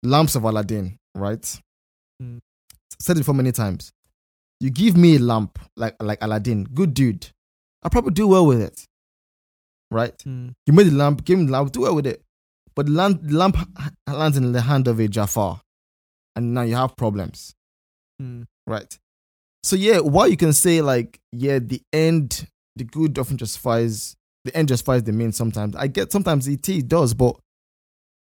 [0.04, 1.42] Lamps of Aladdin, right?
[2.22, 2.40] Mm.
[3.00, 3.92] Said it for many times.
[4.60, 7.28] You give me a lamp like like Aladdin, good dude.
[7.84, 8.86] I'll probably do well with it,
[9.90, 10.16] right?
[10.20, 10.54] Mm.
[10.68, 12.22] You made the lamp, give him the lamp, do well with it.
[12.76, 13.58] But the lamp, the lamp
[14.08, 15.62] lands in the hand of a Jafar,
[16.36, 17.54] and now you have problems,
[18.22, 18.46] Mm.
[18.68, 18.98] right?
[19.64, 24.16] So yeah, while you can say like yeah, the end, the good often justifies
[24.46, 25.38] the end justifies the means.
[25.38, 27.36] Sometimes I get sometimes it, it does, but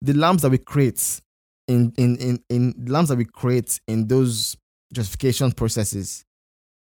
[0.01, 1.21] the lamps that we create
[1.67, 4.57] in in in in the lamps that we create in those
[4.93, 6.23] justification processes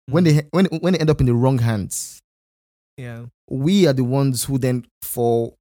[0.06, 0.26] when Mm.
[0.36, 2.20] they when when they end up in the wrong hands,
[2.96, 5.56] yeah we are the ones who then fall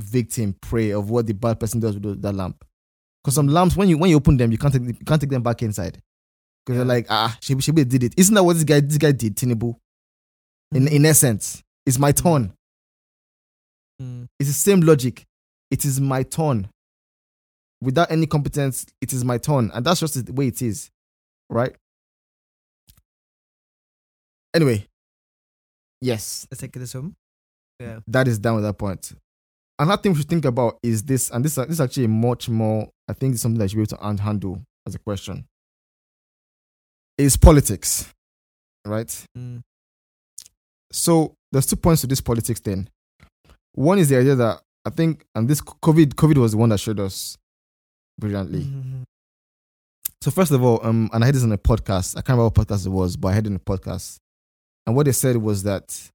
[0.00, 2.64] victim prey of what the bad person does with that lamp.
[3.22, 5.30] Because some lamps, when you when you open them, you can't take you can't take
[5.30, 6.00] them back inside.
[6.64, 6.84] Because Yeah.
[6.84, 8.14] they're like, ah, she she did it.
[8.16, 9.76] Isn't that what this guy this guy did, Tinubu
[10.74, 10.92] In Mhm.
[10.92, 12.52] in essence, it's my turn.
[14.00, 14.28] Mm.
[14.38, 15.24] It's the same logic.
[15.70, 16.68] It is my turn.
[17.80, 20.90] Without any competence, it is my turn, and that's just the way it is,
[21.48, 21.74] right?
[24.54, 24.86] Anyway,
[26.00, 27.14] yes, let's take this home
[27.80, 29.12] yeah that is down with that point.
[29.78, 32.88] Another thing we should think about is this, and this, this is actually much more,
[33.08, 35.46] I think it's something that you should be able to handle as a question.
[37.16, 38.12] Is politics,
[38.84, 39.06] right?
[39.36, 39.62] Mm.
[40.90, 42.88] So there's two points to this politics thing.
[43.74, 46.80] One is the idea that I think, and this COVID, COVID was the one that
[46.80, 47.38] showed us
[48.18, 48.64] brilliantly.
[48.64, 49.02] Mhm.
[50.22, 52.16] So first of all, um, and I heard this on a podcast.
[52.16, 54.18] I can't remember what podcast it was, but I heard it in a podcast.
[54.86, 56.10] And what they said was that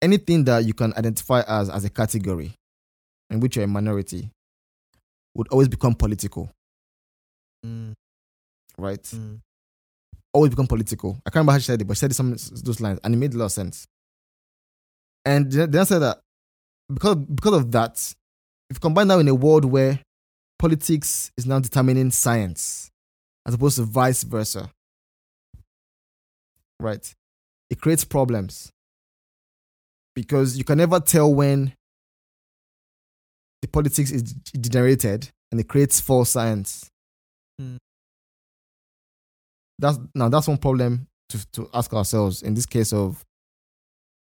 [0.00, 2.54] anything that you can identify as as a category
[3.30, 4.30] in which you're a minority,
[5.34, 6.50] would always become political,
[7.64, 7.92] Mm,
[8.78, 9.02] right?
[9.02, 9.40] mm,
[10.34, 11.12] Always become political.
[11.26, 12.30] I can't remember how she said it, but she said it some
[12.62, 13.86] those lines, and it made a lot of sense.
[15.24, 15.46] And
[15.76, 16.20] I said that
[16.92, 18.14] because because of that,
[18.72, 20.00] if you combine that in a world where
[20.58, 22.90] politics is now determining science
[23.46, 24.70] as opposed to vice versa,
[26.80, 27.14] right?
[27.68, 28.70] It creates problems
[30.16, 31.74] because you can never tell when
[33.60, 36.88] the politics is degenerated and it creates false science.
[37.60, 37.76] Hmm.
[39.78, 43.22] That's now that's one problem to to ask ourselves in this case of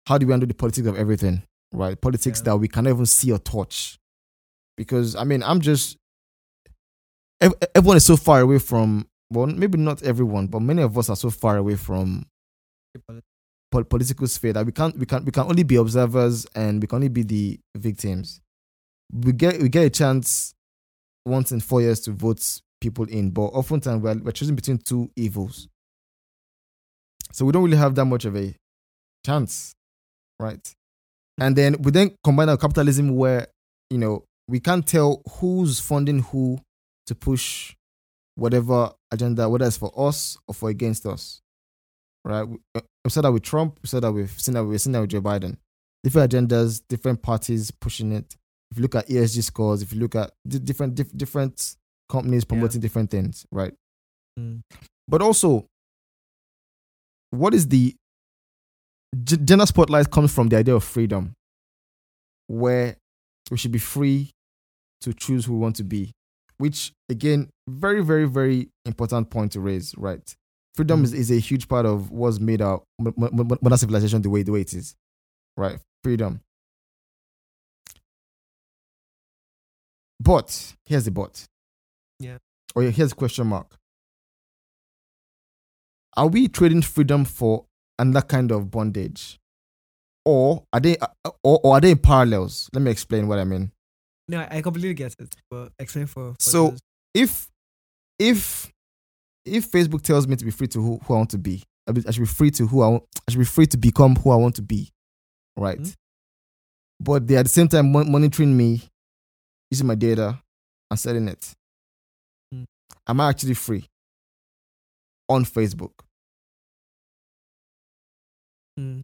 [0.08, 1.44] how do we handle the politics of everything,
[1.74, 2.00] right?
[2.00, 2.54] Politics Yeah.
[2.54, 3.99] that we cannot even see or touch.
[4.80, 5.98] Because I mean, I'm just
[7.76, 11.18] everyone is so far away from well, maybe not everyone, but many of us are
[11.18, 12.26] so far away from
[13.72, 16.88] pol- political sphere that we can't we can we can only be observers and we
[16.88, 18.40] can only be the victims.
[19.12, 20.54] We get we get a chance
[21.26, 25.12] once in four years to vote people in, but oftentimes we're, we're choosing between two
[25.18, 25.68] evils.
[27.34, 28.56] So we don't really have that much of a
[29.26, 29.74] chance,
[30.40, 30.74] right?
[31.38, 33.48] And then we then combine our capitalism where
[33.90, 36.60] you know we can't tell who's funding who
[37.08, 37.76] to push
[38.36, 41.42] whatever agenda, whether it's for us or for against us
[42.24, 42.44] right?
[42.44, 43.80] We, uh, we said that with Trump.
[43.82, 45.58] We said that we've seen that we've seen that with Joe Biden.
[46.04, 48.36] Different agendas, different parties pushing it.
[48.72, 51.76] If you look at ESG scores, if you look at di- different dif- different
[52.08, 53.74] companies promoting different things, right?
[54.40, 54.62] mm.
[55.08, 55.66] But also,
[57.32, 57.96] what is the
[59.24, 61.34] gender spotlight comes from the idea of freedom,
[62.48, 62.96] where
[63.50, 64.32] we should be free
[65.02, 66.12] to choose who we want to be,
[66.58, 70.36] which again, very, very, very important point to raise, right?
[70.76, 71.04] Freedom Mm.
[71.06, 74.30] is, is a huge part of what's made our mo- mo- mo- modern civilization the
[74.30, 74.96] way the way it is,
[75.58, 75.80] right?
[76.04, 76.42] Freedom.
[80.20, 81.46] But here's the but.
[82.20, 82.38] Yeah.
[82.76, 83.78] Or here's a question mark.
[86.18, 87.66] Are we trading freedom for
[87.98, 89.40] another kind of bondage?
[90.26, 91.08] Or are they uh,
[91.44, 92.70] or, or are they in parallels?
[92.74, 93.72] Let me explain what I mean.
[94.30, 95.36] No, I completely get it.
[95.50, 96.80] But explain for, for So- those-
[97.16, 97.50] If
[98.20, 98.72] if
[99.46, 101.92] if Facebook tells me to be free to who, who I want to be, I,
[101.94, 104.16] be, I should be free to who I want, I should be free to become
[104.16, 104.90] who I want to be.
[105.58, 105.80] Right.
[105.80, 105.94] Mhm.
[107.00, 108.84] But they are at the same time mon- monitoring me,
[109.72, 110.40] using my data
[110.92, 111.54] and selling it.
[112.54, 112.66] Mm.
[113.08, 113.88] Am I actually free
[115.28, 115.94] on Facebook?
[118.80, 119.02] Mm.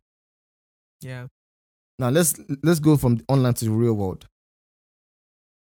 [1.02, 1.28] yeah,
[2.00, 4.28] Now let's let's go from online to the real world.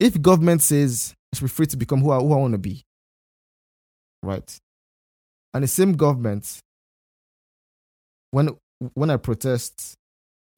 [0.01, 2.59] If government says I should be free to become who I, who I want to
[2.59, 2.83] be,
[4.23, 4.59] right?
[5.53, 6.59] And the same government,
[8.31, 8.57] when
[8.95, 9.95] when I protest,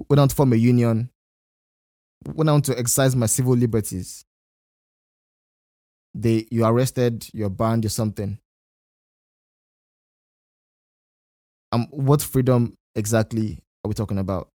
[0.06, 1.10] when I want to form a union,
[2.32, 4.24] when I want to exercise my civil liberties,
[6.14, 8.39] they you're arrested, you're banned, or something.
[11.73, 14.51] Um, what freedom exactly are we talking about?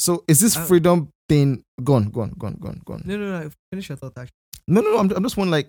[0.00, 3.02] So is this Uh, freedom thing gone, gone, gone, gone, gone?
[3.04, 3.50] No, no, no.
[3.70, 4.16] Finish your thought.
[4.16, 4.32] Actually,
[4.66, 4.98] No, no, no.
[4.98, 5.68] I'm, I'm just one like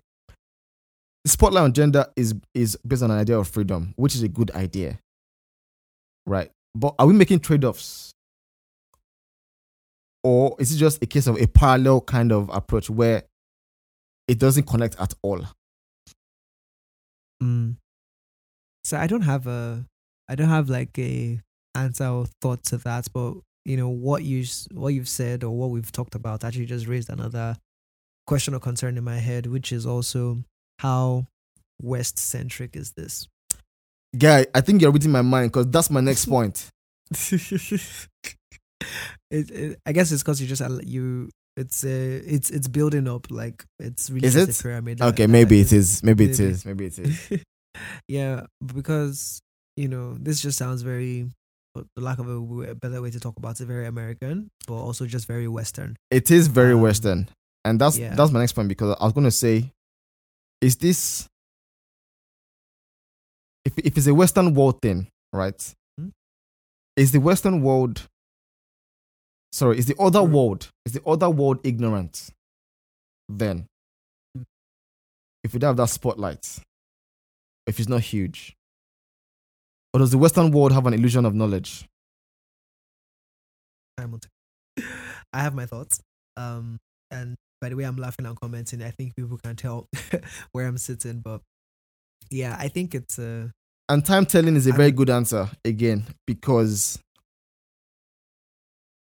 [1.27, 4.49] spotlight on gender is is based on an idea of freedom, which is a good
[4.51, 4.99] idea,
[6.25, 6.49] right?
[6.73, 8.11] But are we making trade offs,
[10.23, 13.23] or is it just a case of a parallel kind of approach where
[14.29, 15.41] it doesn't connect at all?
[17.43, 17.75] mm.
[18.85, 19.85] so I don't have a,
[20.29, 21.41] I don't have like a
[21.75, 23.07] answer or thought to that.
[23.13, 23.33] But
[23.65, 27.09] you know what you what you've said or what we've talked about actually just raised
[27.09, 27.57] another
[28.27, 30.43] question or concern in my head, which is also
[30.79, 31.27] how
[31.81, 33.27] West centric is this?
[34.17, 36.69] Guy, I think you're reading my mind because that's my next point.
[39.29, 41.29] it, it, I guess it's because you just you.
[41.57, 44.57] It's uh, it's it's building up like it's really Is it?
[44.57, 45.01] a pyramid.
[45.01, 46.01] Okay, maybe it is.
[46.01, 46.65] Maybe it is.
[46.65, 46.85] maybe.
[46.85, 46.97] is.
[46.97, 47.43] Maybe it is.
[48.07, 49.41] yeah, because
[49.75, 51.29] you know this just sounds very,
[51.75, 55.27] the lack of a better way to talk about it, very American, but also just
[55.27, 55.97] very Western.
[56.09, 57.29] It is very Um, Western,
[57.65, 58.13] and that's yeah.
[58.15, 59.71] that's my next point because I was going to say,
[60.61, 61.27] is this
[63.65, 65.73] if if it's a Western world thing, right?
[65.99, 66.09] Hmm?
[66.97, 68.07] Is the Western world
[69.53, 69.77] sorry?
[69.77, 72.29] Is the other world is the other world ignorant?
[73.29, 73.65] Then,
[74.35, 74.43] Hmm.
[75.43, 76.59] if we don't have that spotlight,
[77.65, 78.55] if it's not huge,
[79.93, 81.85] or does the Western world have an illusion of knowledge?
[83.97, 84.83] I'm on t-
[85.33, 85.99] I have my thoughts.
[86.37, 86.77] Um,
[87.11, 88.81] and by the way, I'm laughing and commenting.
[88.81, 89.87] I think people can tell
[90.53, 91.41] where I'm sitting, but
[92.29, 93.49] yeah, I think it's uh,
[93.89, 96.99] And time telling is a I very don't- good answer again because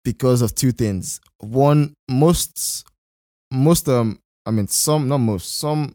[0.05, 1.21] because of two things.
[1.39, 2.87] One, most
[3.51, 5.95] most um I mean some not most some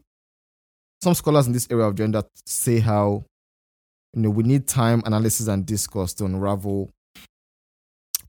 [1.02, 3.24] some scholars in this area of gender say how
[4.14, 6.90] you know we need time analysis and discourse to unravel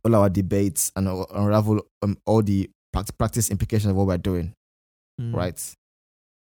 [0.04, 2.70] all our debates and unravel um, all the
[3.18, 4.54] practice implications of what we're doing
[5.20, 5.34] Mm.
[5.34, 5.76] right?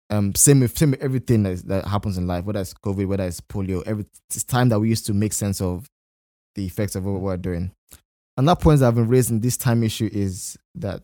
[0.09, 3.07] Um same with same with everything that, is, that happens in life whether it's covid
[3.07, 5.87] whether it's polio every it's time that we used to make sense of
[6.55, 7.73] the effects of what we're doing.
[8.39, 11.03] Another point that i've been raising this time issue is that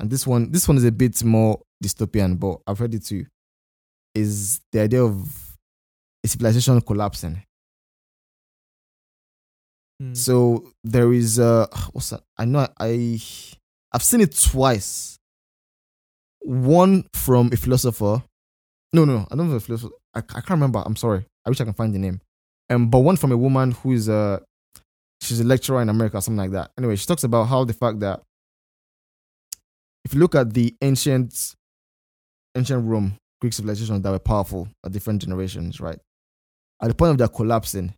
[0.00, 3.24] and this one this one is a bit more dystopian but i've heard it too
[4.14, 5.56] is the idea of
[6.24, 7.42] a civilization collapsing
[10.00, 10.16] Mm.
[10.16, 13.20] so there is uh what's that i know i
[13.92, 15.18] i've seen it twice
[16.48, 18.22] one from a philosopher.
[18.92, 19.94] No, no, I don't know a philosopher.
[20.14, 20.82] I, I can't remember.
[20.84, 21.26] I'm sorry.
[21.44, 22.20] I wish I can find the name.
[22.70, 24.42] Um, but one from a woman who is a
[25.20, 26.70] she's a lecturer in America, something like that.
[26.78, 28.22] Anyway, she talks about how the fact that
[30.04, 31.54] if you look at the ancient
[32.56, 35.98] ancient Rome, Greek civilizations that were powerful at different generations, right?
[36.82, 37.94] At the point of their collapsing,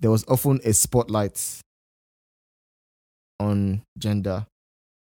[0.00, 1.60] there was often a spotlight
[3.40, 4.46] on gender,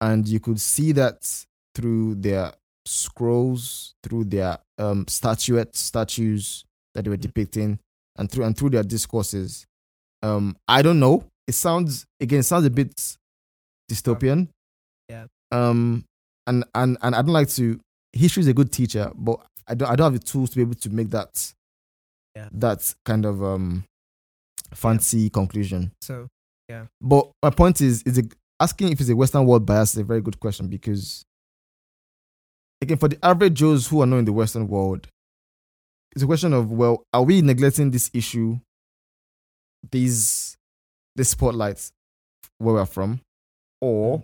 [0.01, 1.45] and you could see that
[1.75, 2.53] through their
[2.85, 7.79] scrolls, through their um, statuettes, statues that they were depicting,
[8.17, 9.65] and through and through their discourses.
[10.23, 11.25] Um, I don't know.
[11.47, 12.93] It sounds again, it sounds a bit
[13.89, 14.49] dystopian.
[15.09, 15.25] Yeah.
[15.51, 16.05] Um,
[16.45, 17.79] and and and I don't like to.
[18.13, 19.89] History is a good teacher, but I don't.
[19.89, 21.53] I don't have the tools to be able to make that.
[22.35, 22.49] Yeah.
[22.51, 23.85] That kind of um,
[24.73, 25.91] fancy conclusion.
[26.01, 26.27] So
[26.69, 26.85] yeah.
[27.01, 30.03] But my point is, is it, asking if it's a Western world bias is a
[30.03, 31.23] very good question because,
[32.81, 35.07] again, for the average Joes who are not in the Western world,
[36.13, 38.59] it's a question of well, are we neglecting this issue,
[39.91, 40.57] these,
[41.15, 41.91] this spotlights,
[42.57, 43.21] where we're from,
[43.81, 44.23] or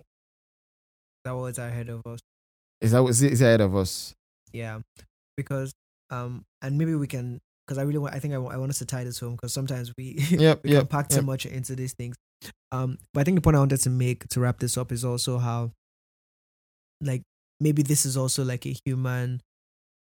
[1.24, 2.20] that was ahead of us.
[2.80, 4.12] is that is it, is it ahead of us?
[4.52, 4.80] Yeah,
[5.36, 5.72] because
[6.10, 8.14] um, and maybe we can because I really want.
[8.14, 10.72] I think I, I want us to tie this home because sometimes we Yep, we
[10.72, 12.16] yep, pack too much into these things.
[12.72, 15.04] Um, but I think the point I wanted to make to wrap this up is
[15.04, 15.70] also how,
[17.00, 17.22] like,
[17.60, 19.40] maybe this is also like a human,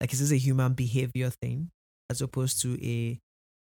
[0.01, 1.69] like, is this a human behavior thing
[2.09, 3.19] as opposed to a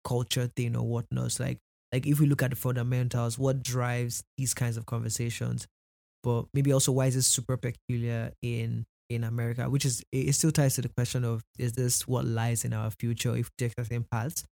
[0.06, 1.32] culture thing or whatnot?
[1.32, 1.58] So, like,
[1.92, 5.66] like if we look at the fundamentals, what drives these kinds of conversations?
[6.22, 9.68] But maybe also why is this super peculiar in in America?
[9.68, 12.90] Which is it still ties to the question of is this what lies in our
[12.90, 14.44] future if we take the same paths?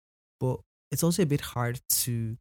[0.41, 0.61] But
[0.91, 2.37] it's also a bit hard to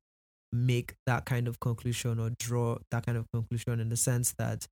[0.51, 4.67] make that kind of conclusion or draw that kind of conclusion in the sense that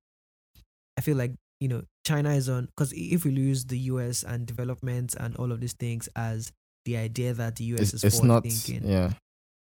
[0.96, 4.22] I feel like you know China is on because if we lose the U.S.
[4.22, 6.52] and development and all of these things as
[6.84, 7.80] the idea that the U.S.
[7.82, 8.42] It's, is it's forward not.
[8.44, 9.12] thinking, Yeah.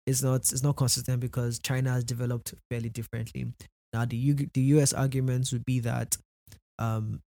[0.07, 3.53] it's not it's not consistent because China has developed fairly differently.
[3.93, 6.17] Now the U, the US arguments would be that
[6.79, 7.21] um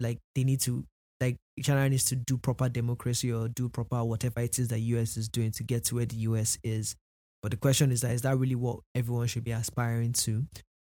[0.00, 0.84] like they need to
[1.20, 5.16] like China needs to do proper democracy or do proper whatever it is that US
[5.16, 6.96] is doing to get to where the US is.
[7.42, 10.44] But the question is that is that really what everyone should be aspiring to?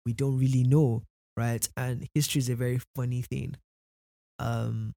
[0.04, 1.02] We don't really know,
[1.36, 1.66] right?
[1.76, 3.56] And history is a very funny thing.
[4.38, 4.92] Um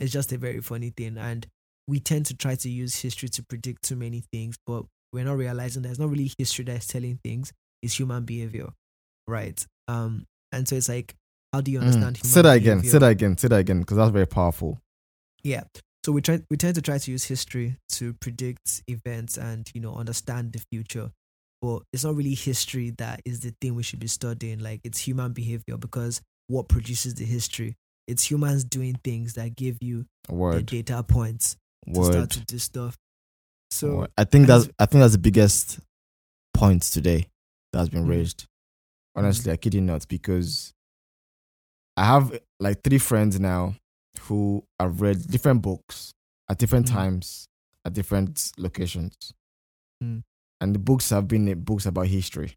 [0.00, 1.46] it's just a very funny thing and
[1.86, 5.36] we tend to try to use history to predict too many things, but we're not
[5.36, 7.52] realizing there's not really history that's telling things.
[7.82, 8.70] It's human behavior,
[9.26, 9.64] right?
[9.88, 11.14] Um, and so it's like,
[11.52, 11.82] how do you Mm.
[11.82, 12.16] understand?
[12.18, 12.76] human Say that again.
[12.78, 12.90] behavior?
[12.90, 13.36] Say that again.
[13.38, 14.80] Say that again because that's very powerful.
[15.42, 15.64] Yeah.
[16.04, 19.80] So we try we tend to try to use history to predict events and you
[19.80, 21.12] know understand the future.
[21.60, 24.58] But it's not really history that is the thing we should be studying.
[24.58, 27.76] Like it's human behavior because what produces the history?
[28.08, 31.56] It's humans doing things that give you the data points
[31.94, 32.96] to start to do stuff.
[33.70, 34.10] So Word.
[34.18, 35.78] I think that's I think that's the biggest
[36.52, 37.28] point today
[37.72, 38.10] that's been Mm.
[38.10, 38.46] raised.
[39.14, 40.72] Honestly, I kid you not, because
[41.96, 43.74] I have like three friends now
[44.22, 46.12] who have read different books
[46.48, 46.92] at different Mm.
[46.92, 47.48] times
[47.84, 49.32] at different locations.
[50.02, 50.22] Mm.
[50.60, 52.56] And the books have been uh, books about history,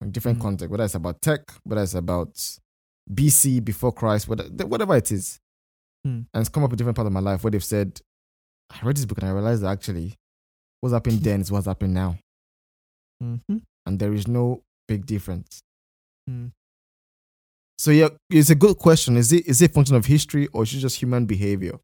[0.00, 0.42] in different Mm.
[0.42, 2.36] context, whether it's about tech, whether it's about
[3.12, 5.40] BC before Christ, whatever, whatever it is.
[6.06, 6.26] Mm.
[6.32, 8.00] And it's come up a different part of my life where they've said,
[8.70, 10.14] I read this book and I realized that actually
[10.80, 12.18] what's happening then is what's happening now.
[13.22, 13.62] Mhm.
[13.86, 15.60] And there is no big difference.
[16.28, 16.52] Mm.
[17.80, 19.16] So yeah, it's a good question.
[19.16, 21.80] Is it is it a function of history or is it just human behavior?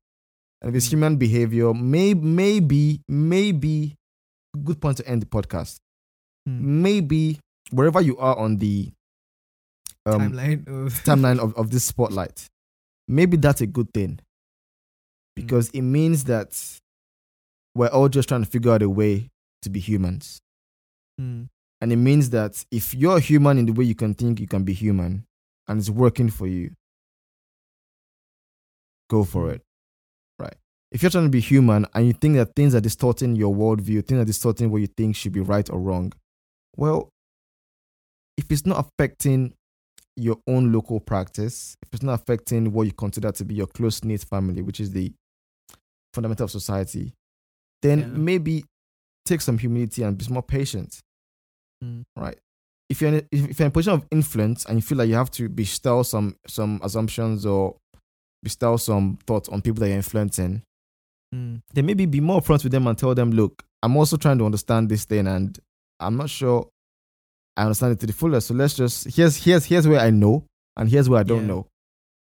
[0.61, 0.91] And if it's Mm.
[0.91, 3.97] human behavior, may, maybe, maybe,
[4.55, 5.79] a good point to end the podcast.
[6.47, 6.61] Mm.
[6.61, 7.41] Maybe
[7.71, 8.93] wherever you are on the
[10.05, 12.45] um, timeline of timeline of, of this spotlight,
[13.09, 14.21] maybe that's a good thing.
[15.35, 16.79] Because it means that
[17.75, 19.29] we're all just trying to figure out a way
[19.63, 20.43] to be humans.
[21.19, 21.49] Mm.
[21.81, 24.63] And it means that if you're human in the way you can think you can
[24.63, 25.26] be human
[25.69, 26.73] and it's working for you,
[29.11, 29.63] go for it.
[30.39, 30.55] Right.
[30.93, 34.07] If you're trying to be human and you think that things are distorting your worldview,
[34.07, 36.13] things are distorting what you think should be right or wrong,
[36.77, 37.09] well,
[38.37, 39.55] if it's not affecting
[40.17, 44.03] your own local practice, if it's not affecting what you consider to be your close
[44.05, 45.13] knit family, which is the
[46.15, 47.13] fundamental of society,
[47.83, 48.07] then Yeah.
[48.07, 48.65] maybe
[49.25, 51.01] take some humility and be more patient,
[51.83, 52.05] Mm.
[52.17, 52.39] right?
[52.89, 55.09] If you're in a, if you're in a position of influence and you feel like
[55.09, 57.77] you have to bestow some some assumptions or
[58.43, 60.63] bestow some thoughts on people that you're influencing,
[61.35, 61.61] Mm.
[61.75, 64.45] then maybe be more upfront with them and tell them, look, I'm also trying to
[64.47, 65.59] understand this thing and
[65.99, 66.69] I'm not sure
[67.57, 68.47] I understand it to the fullest.
[68.47, 70.45] So let's just here's here's here's where I know
[70.77, 71.47] and here's where I don't Yeah.
[71.47, 71.67] know.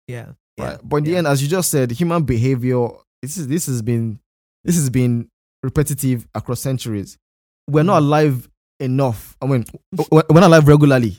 [0.07, 0.25] Yeah.
[0.27, 0.35] Right.
[0.59, 0.77] Yeah.
[0.85, 1.19] But in the yeah.
[1.19, 2.87] end, as you just said, human behavior
[3.21, 4.21] this is this has been
[4.63, 5.29] this has been
[5.65, 7.17] repetitive across centuries.
[7.69, 8.07] We're not Mm.
[8.07, 8.49] alive
[8.85, 9.37] enough.
[9.41, 9.65] I mean
[10.11, 11.19] when I alive regularly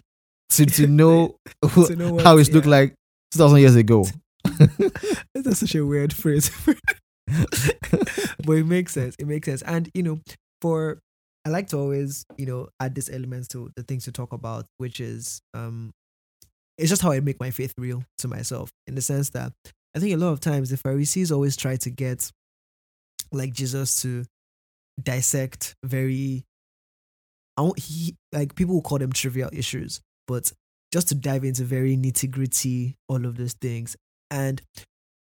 [0.51, 2.95] to, to know, To know how it looked like
[3.31, 4.05] two thousand years ago.
[5.33, 6.51] That's such a weird phrase.
[7.27, 9.15] but it makes sense.
[9.17, 9.61] It makes sense.
[9.63, 10.19] And you know,
[10.61, 10.99] for
[11.45, 14.65] I like to always, you know, add these elements to the things to talk about,
[14.77, 15.91] which is um
[16.77, 19.53] it's just how I make my faith real to myself, in the sense that
[19.95, 22.31] I think a lot of times the Pharisees always try to get
[23.31, 24.25] like Jesus to
[25.01, 26.43] dissect very
[27.57, 30.51] I won't, he like people will call them trivial issues, but
[30.91, 33.95] just to dive into very nitty gritty, all of those things.
[34.31, 34.61] And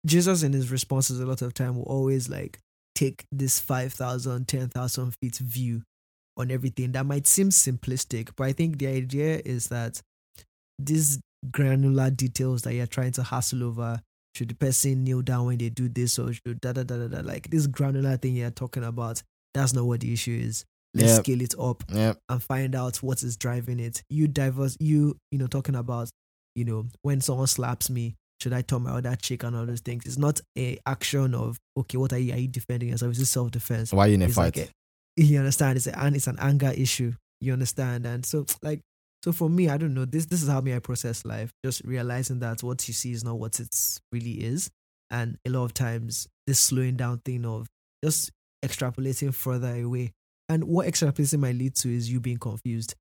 [0.06, 2.60] Jesus in his responses a lot of time will always like
[2.96, 5.84] take this 5,000, 10,000 feet view
[6.38, 6.92] on everything.
[6.94, 10.02] That might seem simplistic, but I think the idea is that
[10.78, 11.20] these
[11.52, 14.02] granular details that you're trying to hassle over,
[14.36, 17.08] should the person kneel down when they do this or should da da da da
[17.08, 19.22] da, like this granular thing you're talking about,
[19.54, 20.66] that's not what the issue is.
[20.94, 21.20] Let's Yep.
[21.26, 22.14] scale it up yeah.
[22.30, 24.02] and find out what is driving it.
[24.10, 26.10] You diverse, you you know, talking about,
[26.56, 29.82] you know, when someone slaps me, should I turn my other cheek and all those
[29.82, 30.06] things?
[30.06, 33.18] It's not a action of okay, what are you are you defending yourself?
[33.20, 33.94] It's self defense.
[33.94, 34.58] Why are you in a It's fight?
[34.58, 34.70] like
[35.18, 35.78] a, you understand?
[35.78, 37.14] It's a, and it's an anger issue.
[37.42, 38.06] You understand?
[38.06, 38.82] And so like
[39.24, 40.06] so for me, I don't know.
[40.06, 41.52] This this is how me I process life.
[41.64, 43.76] Just realizing that what you see is not what it
[44.12, 44.72] really is,
[45.12, 47.68] and a lot of times this slowing down thing of
[48.04, 48.32] just
[48.66, 50.14] extrapolating further away.
[50.50, 52.96] And what extrapolating might lead to is you being confused,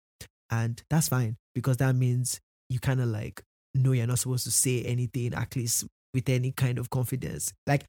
[0.51, 3.43] and that's fine because that means you kind of like
[3.75, 7.53] know you're not supposed to say anything at least with any kind of confidence.
[7.67, 7.85] Like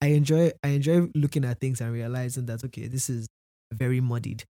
[0.00, 3.26] I enjoy I enjoy looking at things and realizing that okay, this is
[3.72, 4.44] very muddied.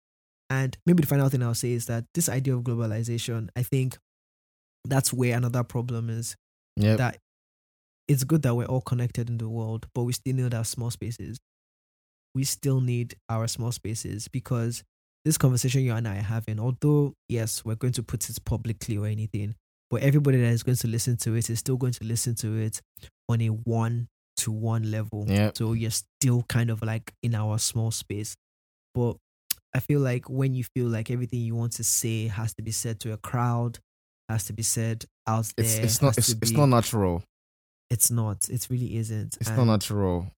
[0.49, 3.97] And maybe the final thing I'll say is that this idea of globalization, I think
[4.85, 6.35] that's where another problem is.
[6.77, 6.97] Yep.
[6.97, 7.17] That
[8.07, 10.89] it's good that we're all connected in the world, but we still need our small
[10.89, 11.37] spaces.
[12.39, 14.81] We still need our small spaces because
[15.25, 18.95] this conversation you and I are having, although yes, we're going to put it publicly
[18.95, 19.55] or anything,
[19.89, 22.55] but everybody that is going to listen to it is still going to listen to
[22.55, 22.79] it
[23.27, 24.07] on a one
[24.37, 25.25] to one level.
[25.27, 25.57] Yep.
[25.57, 28.37] So you're still kind of like in our small space.
[28.95, 29.17] But
[29.75, 32.71] I feel like when you feel like everything you want to say has to be
[32.71, 33.79] said to a crowd,
[34.29, 35.65] has to be said out there.
[35.65, 37.21] It's it's not it's, to it's not natural.
[37.89, 38.47] It's not.
[38.49, 39.35] It really isn't.
[39.41, 40.31] It's And not natural.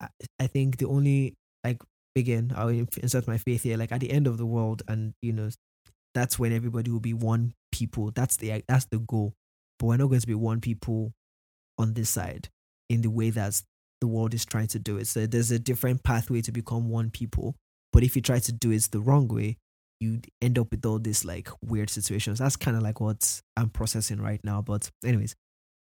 [0.00, 0.08] I,
[0.40, 1.82] I think the only like
[2.16, 3.76] again, I'll insert my faith here.
[3.76, 5.50] Like at the end of the world, and you know,
[6.14, 8.10] that's when everybody will be one people.
[8.14, 9.34] That's the that's the goal.
[9.78, 11.12] But we're not going to be one people
[11.78, 12.48] on this side
[12.88, 13.60] in the way that
[14.00, 15.06] the world is trying to do it.
[15.06, 17.54] So there's a different pathway to become one people.
[17.92, 19.58] But if you try to do it the wrong way,
[20.00, 22.38] you end up with all these like weird situations.
[22.38, 24.62] That's kind of like what I'm processing right now.
[24.62, 25.34] But anyways,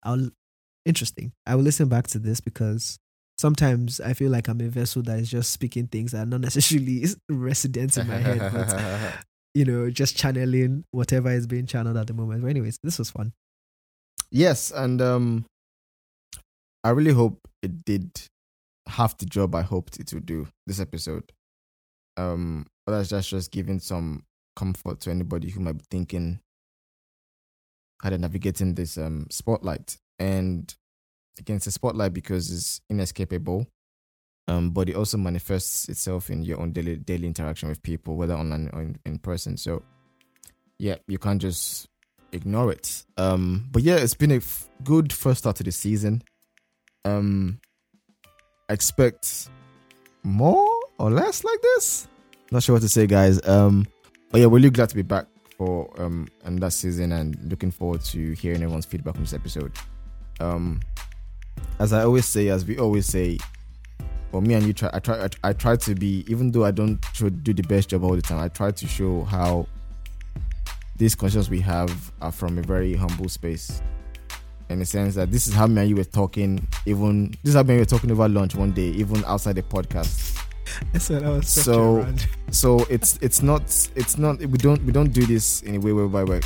[0.03, 0.29] I'll
[0.85, 1.33] interesting.
[1.45, 2.99] I will listen back to this because
[3.37, 6.41] sometimes I feel like I'm a vessel that is just speaking things that are not
[6.41, 9.13] necessarily resident in my head, but
[9.53, 12.41] you know, just channeling whatever is being channeled at the moment.
[12.41, 13.33] But anyways, this was fun.
[14.31, 15.45] yes, and um,
[16.83, 18.09] I really hope it did
[18.87, 21.31] half the job I hoped it would do this episode.
[22.15, 24.23] Um, but that's just just giving some
[24.55, 26.39] comfort to anybody who might be thinking
[28.01, 29.97] how they're navigating this um spotlight.
[30.19, 30.73] And
[31.39, 33.67] again, the spotlight because it's inescapable.
[34.49, 38.33] Um, but it also manifests itself in your own daily daily interaction with people, whether
[38.33, 39.57] online or in, in person.
[39.57, 39.83] So,
[40.79, 41.89] yeah, you can't just
[42.31, 43.03] ignore it.
[43.17, 46.23] Um, but yeah, it's been a f- good first start to the season.
[47.03, 47.59] Um,
[48.69, 49.49] expect
[50.23, 52.07] more or less like this.
[52.49, 53.45] Not sure what to say, guys.
[53.45, 53.85] Um,
[54.31, 55.25] but yeah, we're really glad to be back
[55.57, 59.73] for um and that season, and looking forward to hearing everyone's feedback on this episode.
[60.39, 60.79] Um,
[61.79, 63.37] as I always say, as we always say,
[64.31, 66.99] for me and you, try I try I, try to be even though I don't
[67.43, 68.39] do the best job all the time.
[68.39, 69.67] I try to show how
[70.97, 73.81] these questions we have are from a very humble space.
[74.69, 77.53] In the sense that this is how me and you were talking, even this is
[77.55, 80.43] how me and you were talking over lunch one day, even outside the podcast.
[80.91, 82.01] That's what I was So-
[82.51, 83.61] So it's it's not
[83.95, 86.41] it's not we don't we don't do this in a way whereby we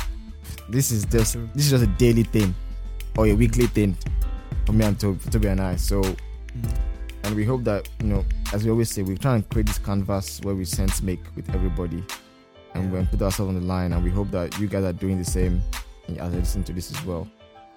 [0.68, 2.54] this is just this is just a daily thing
[3.16, 3.96] or a weekly thing
[4.66, 5.76] for me and to Toby and I.
[5.76, 6.68] So Mm.
[7.24, 9.78] and we hope that you know, as we always say, we try and create this
[9.78, 12.04] canvas where we sense make with everybody,
[12.74, 13.00] and Yeah.
[13.00, 13.92] we put ourselves on the line.
[13.92, 15.62] And we hope that you guys are doing the same
[16.08, 17.26] as I listen to this as well.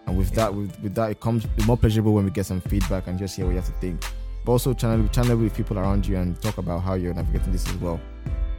[0.08, 0.36] And with Yeah.
[0.36, 3.18] that, with, with that, it comes the more pleasurable when we get some feedback and
[3.18, 4.04] just hear what you have to think.
[4.44, 7.68] But also channel channel with people around you and talk about how you're navigating this
[7.70, 8.00] as well.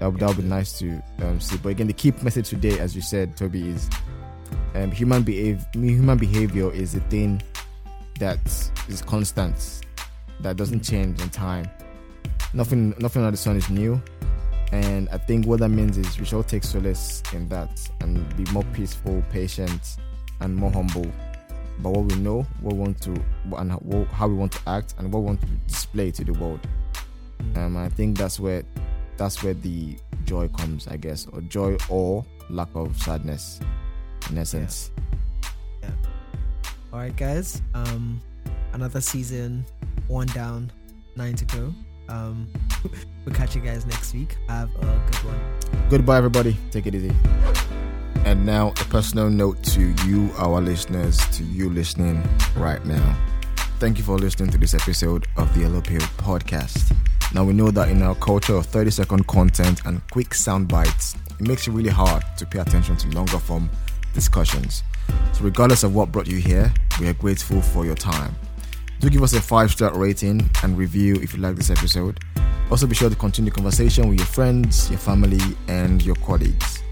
[0.00, 1.56] That would, that would be nice to um, see.
[1.58, 3.88] But again, the key message today, as you said, Toby, is
[4.74, 7.40] um, human behave human behavior is a thing
[8.18, 8.38] that
[8.88, 9.80] is constant,
[10.40, 11.68] that doesn't change in time.
[12.54, 14.00] Nothing nothing under the sun is new.
[14.72, 18.36] And I think what that means is we should all take solace in that and
[18.36, 19.96] be more peaceful, patient,
[20.40, 21.06] and more humble
[21.78, 23.14] But what we know, what we want to,
[23.56, 26.60] and how- we want to act, and what we want to display to the world.
[27.38, 27.56] Mm.
[27.58, 28.64] Um, I think that's where
[29.16, 33.60] that's where the joy comes, I guess, or joy or lack of sadness,
[34.30, 34.90] in essence.
[36.96, 37.60] All right, guys.
[37.74, 38.22] Um,
[38.72, 39.66] another season,
[40.08, 40.72] one down,
[41.14, 41.74] nine to go.
[42.08, 42.48] Um,
[43.26, 44.38] we'll catch you guys next week.
[44.48, 45.88] Have a good one.
[45.90, 46.56] Goodbye, everybody.
[46.70, 47.14] Take it easy.
[48.24, 53.14] And now, a personal note to you, our listeners, to you listening right now.
[53.78, 56.96] Thank you for listening to this episode of the Pill podcast.
[57.34, 61.14] Now, we know that in our culture of 30 second content and quick sound bites,
[61.38, 63.68] it makes it really hard to pay attention to longer form
[64.16, 64.82] discussions.
[65.32, 68.34] So, regardless of what brought you here, we are grateful for your time.
[68.98, 72.18] Do give us a five star rating and review if you like this episode.
[72.70, 75.38] Also, be sure to continue the conversation with your friends, your family,
[75.68, 76.82] and your colleagues.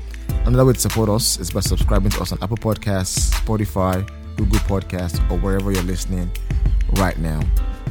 [0.45, 4.07] Another way to support us is by subscribing to us on Apple Podcasts, Spotify,
[4.37, 6.31] Google Podcasts, or wherever you're listening
[6.97, 7.41] right now.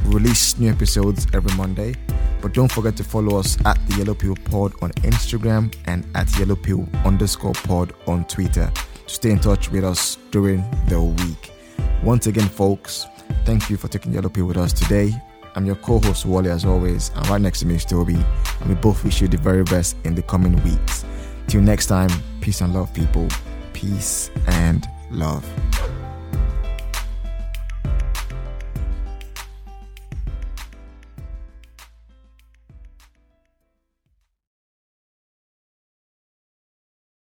[0.06, 1.94] We release new episodes every Monday,
[2.40, 6.38] but don't forget to follow us at the Yellow Pill Pod on Instagram and at
[6.38, 8.72] Yellow Pill underscore pod on Twitter
[9.06, 11.52] to stay in touch with us during the week.
[12.02, 13.06] Once again, folks,
[13.44, 15.12] thank you for taking Yellow Pill with us today.
[15.56, 18.16] I'm your co-host Wale as always, and right next to me is Toby,
[18.60, 21.04] and we both wish you the very best in the coming weeks.
[21.46, 22.10] Till next time,
[22.40, 23.28] peace and love, people.
[23.72, 25.44] Peace and love.